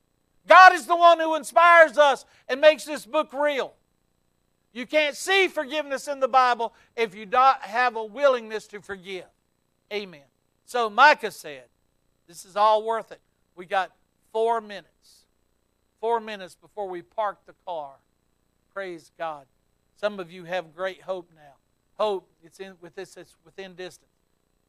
[0.48, 3.74] God is the one who inspires us and makes this book real.
[4.76, 9.24] You can't see forgiveness in the Bible if you don't have a willingness to forgive.
[9.92, 10.26] Amen.
[10.66, 11.64] So Micah said,
[12.28, 13.22] This is all worth it.
[13.56, 13.94] We got
[14.34, 15.28] four minutes.
[16.02, 17.94] Four minutes before we park the car.
[18.74, 19.46] Praise God.
[19.96, 21.54] Some of you have great hope now.
[21.98, 24.12] Hope, it's in with this, it's within distance.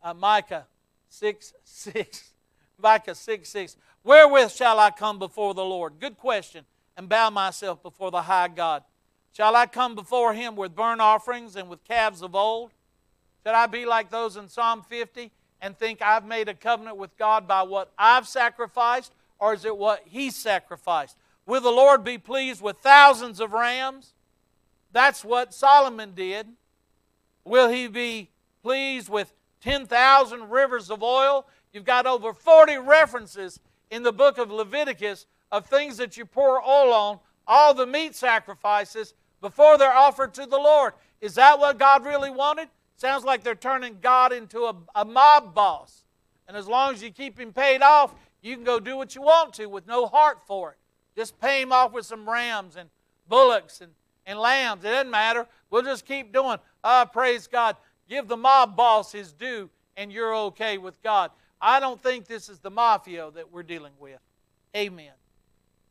[0.00, 0.66] Uh, Micah
[1.08, 2.30] 6 6.
[2.80, 3.76] Micah 6 6.
[4.04, 5.94] Wherewith shall I come before the Lord?
[5.98, 6.64] Good question.
[6.96, 8.84] And bow myself before the high God.
[9.36, 12.70] Shall I come before him with burnt offerings and with calves of old?
[13.44, 15.30] Should I be like those in Psalm 50
[15.60, 19.76] and think I've made a covenant with God by what I've sacrificed, or is it
[19.76, 21.18] what he sacrificed?
[21.44, 24.14] Will the Lord be pleased with thousands of rams
[24.96, 26.46] that's what Solomon did.
[27.44, 28.30] Will he be
[28.62, 31.46] pleased with 10,000 rivers of oil?
[31.70, 33.60] You've got over 40 references
[33.90, 38.16] in the book of Leviticus of things that you pour oil on, all the meat
[38.16, 39.12] sacrifices
[39.46, 40.92] before they're offered to the Lord.
[41.20, 42.68] Is that what God really wanted?
[42.96, 46.04] Sounds like they're turning God into a, a mob boss.
[46.48, 49.22] And as long as you keep him paid off, you can go do what you
[49.22, 50.78] want to with no heart for it.
[51.14, 52.88] Just pay him off with some rams and
[53.28, 53.92] bullocks and
[54.26, 54.84] and lambs.
[54.84, 55.46] It doesn't matter.
[55.70, 56.58] We'll just keep doing.
[56.82, 57.76] Ah, praise God.
[58.08, 61.30] Give the mob boss his due, and you're okay with God.
[61.60, 64.18] I don't think this is the mafia that we're dealing with.
[64.76, 65.12] Amen.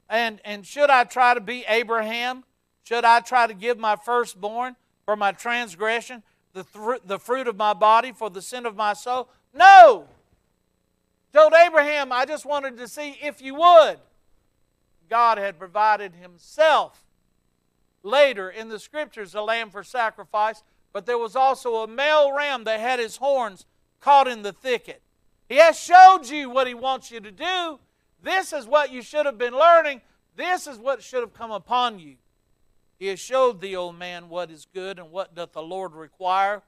[0.10, 2.44] And, and should I try to be Abraham?
[2.86, 4.76] Should I try to give my firstborn
[5.06, 6.22] for my transgression,
[6.54, 9.28] the, th- the fruit of my body for the sin of my soul?
[9.54, 10.06] No!
[11.34, 13.98] Told Abraham, I just wanted to see if you would.
[15.10, 17.04] God had provided himself
[18.04, 20.62] later in the scriptures a lamb for sacrifice,
[20.94, 23.66] but there was also a male ram that had his horns
[24.00, 25.02] caught in the thicket.
[25.50, 27.80] He has showed you what he wants you to do.
[28.22, 30.02] This is what you should have been learning.
[30.36, 32.18] This is what should have come upon you.
[32.98, 36.62] He has showed thee, old man, what is good and what doth the Lord require,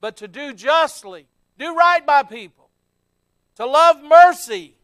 [0.00, 1.26] but to do justly,
[1.58, 2.70] do right by people,
[3.56, 4.76] to love mercy,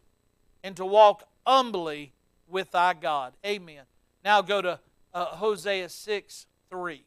[0.63, 2.13] and to walk humbly
[2.47, 3.33] with thy God.
[3.45, 3.83] Amen.
[4.23, 4.79] Now go to
[5.13, 7.03] uh, Hosea 6 3.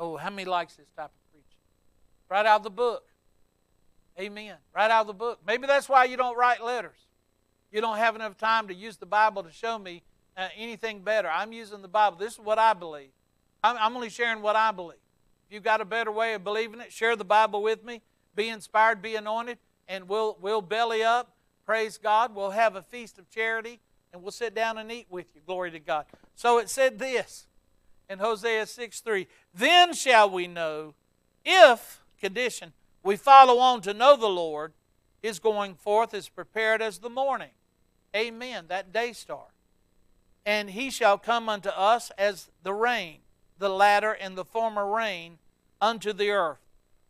[0.00, 1.58] Oh, how many likes this type of preaching?
[2.28, 3.04] Right out of the book.
[4.18, 4.56] Amen.
[4.74, 5.40] Right out of the book.
[5.46, 6.98] Maybe that's why you don't write letters.
[7.70, 10.02] You don't have enough time to use the Bible to show me
[10.36, 11.28] uh, anything better.
[11.28, 12.16] I'm using the Bible.
[12.16, 13.10] This is what I believe.
[13.62, 14.98] I'm, I'm only sharing what I believe.
[15.48, 18.02] If you've got a better way of believing it, share the Bible with me.
[18.34, 19.58] Be inspired, be anointed,
[19.88, 21.34] and we'll, we'll belly up.
[21.64, 22.34] Praise God.
[22.34, 23.80] We'll have a feast of charity,
[24.12, 25.40] and we'll sit down and eat with you.
[25.46, 26.06] Glory to God.
[26.34, 27.46] So it said this
[28.08, 30.94] in Hosea 6 3 Then shall we know
[31.44, 32.72] if, condition,
[33.02, 34.72] we follow on to know the Lord,
[35.22, 37.50] his going forth is prepared as the morning.
[38.14, 38.66] Amen.
[38.68, 39.46] That day star.
[40.46, 43.18] And he shall come unto us as the rain,
[43.58, 45.38] the latter and the former rain
[45.80, 46.58] unto the earth.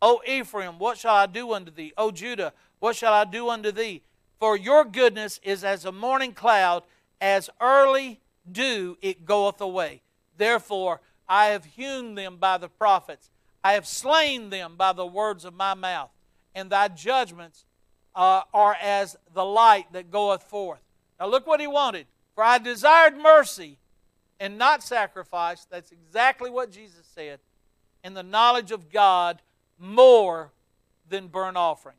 [0.01, 1.93] O Ephraim, what shall I do unto thee?
[1.97, 4.01] O Judah, what shall I do unto thee?
[4.39, 6.83] For your goodness is as a morning cloud,
[7.19, 10.01] as early dew it goeth away.
[10.37, 13.29] Therefore, I have hewn them by the prophets,
[13.63, 16.11] I have slain them by the words of my mouth,
[16.55, 17.65] and thy judgments
[18.15, 20.81] uh, are as the light that goeth forth.
[21.19, 22.07] Now, look what he wanted.
[22.35, 23.77] For I desired mercy
[24.39, 25.65] and not sacrifice.
[25.69, 27.39] That's exactly what Jesus said.
[28.03, 29.41] And the knowledge of God
[29.77, 30.51] more
[31.09, 31.97] than burnt offerings.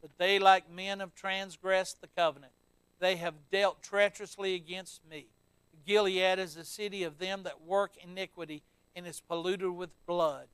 [0.00, 2.52] But they, like men, have transgressed the covenant.
[3.00, 5.26] They have dealt treacherously against me.
[5.86, 8.62] Gilead is a city of them that work iniquity
[8.94, 10.46] and is polluted with blood.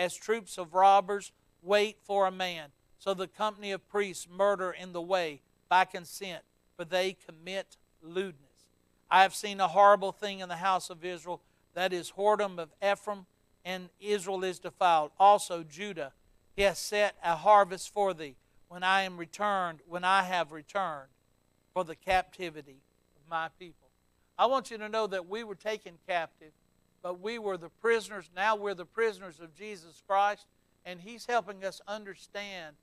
[0.00, 4.94] As troops of robbers wait for a man, so the company of priests murder in
[4.94, 6.42] the way by consent,
[6.74, 8.70] for they commit lewdness.
[9.10, 11.42] I have seen a horrible thing in the house of Israel,
[11.74, 13.26] that is whoredom of Ephraim,
[13.62, 15.10] and Israel is defiled.
[15.20, 16.14] Also Judah,
[16.56, 18.36] he has set a harvest for thee
[18.68, 21.10] when I am returned, when I have returned
[21.74, 22.80] for the captivity
[23.16, 23.90] of my people.
[24.38, 26.52] I want you to know that we were taken captive,
[27.02, 28.30] but we were the prisoners.
[28.34, 30.46] Now we're the prisoners of Jesus Christ,
[30.84, 32.76] and He's helping us understand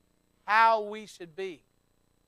[0.44, 1.62] how we should be.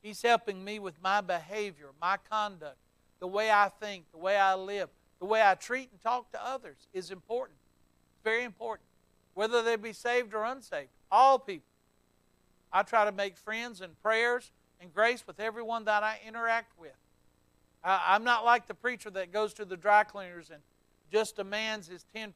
[0.02, 2.76] He's helping me with my behavior, my conduct,
[3.18, 4.88] the way I think, the way I live,
[5.18, 7.58] the way I treat and talk to others is important.
[8.14, 8.86] It's very important.
[9.34, 11.66] Whether they be saved or unsaved, all people.
[12.72, 16.92] I try to make friends and prayers and grace with everyone that I interact with.
[17.82, 20.60] I, am not like the preacher that goes to the dry cleaners and
[21.10, 22.32] just demands his 10%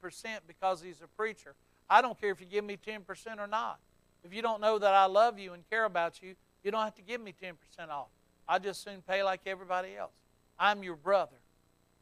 [0.47, 1.55] because he's a preacher.
[1.89, 3.03] I don't care if you give me 10%
[3.39, 3.79] or not.
[4.25, 6.95] If you don't know that I love you and care about you, you don't have
[6.95, 7.53] to give me 10%
[7.91, 8.09] off.
[8.49, 10.13] I just soon pay like everybody else.
[10.59, 11.37] I'm your brother.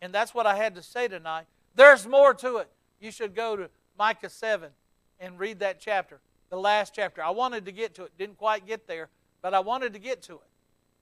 [0.01, 1.47] And that's what I had to say tonight.
[1.75, 2.69] There's more to it.
[3.01, 4.71] You should go to Micah 7
[5.21, 6.21] and read that chapter,
[6.51, 7.23] the last chapter.
[7.23, 9.09] I wanted to get to it, didn't quite get there,
[9.41, 10.41] but I wanted to get to it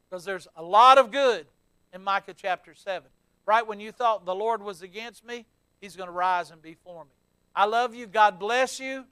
[0.09, 1.47] because there's a lot of good
[1.93, 3.09] in Micah chapter 7.
[3.47, 5.47] Right when you thought the Lord was against me,
[5.81, 7.11] He's going to rise and be for me.
[7.55, 8.07] I love you.
[8.07, 9.05] God bless you.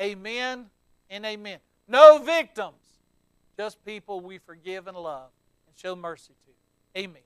[0.00, 0.66] Amen
[1.10, 1.58] and amen.
[1.88, 2.82] No victims,
[3.56, 5.30] just people we forgive and love
[5.66, 7.00] and show mercy to.
[7.00, 7.22] Amen.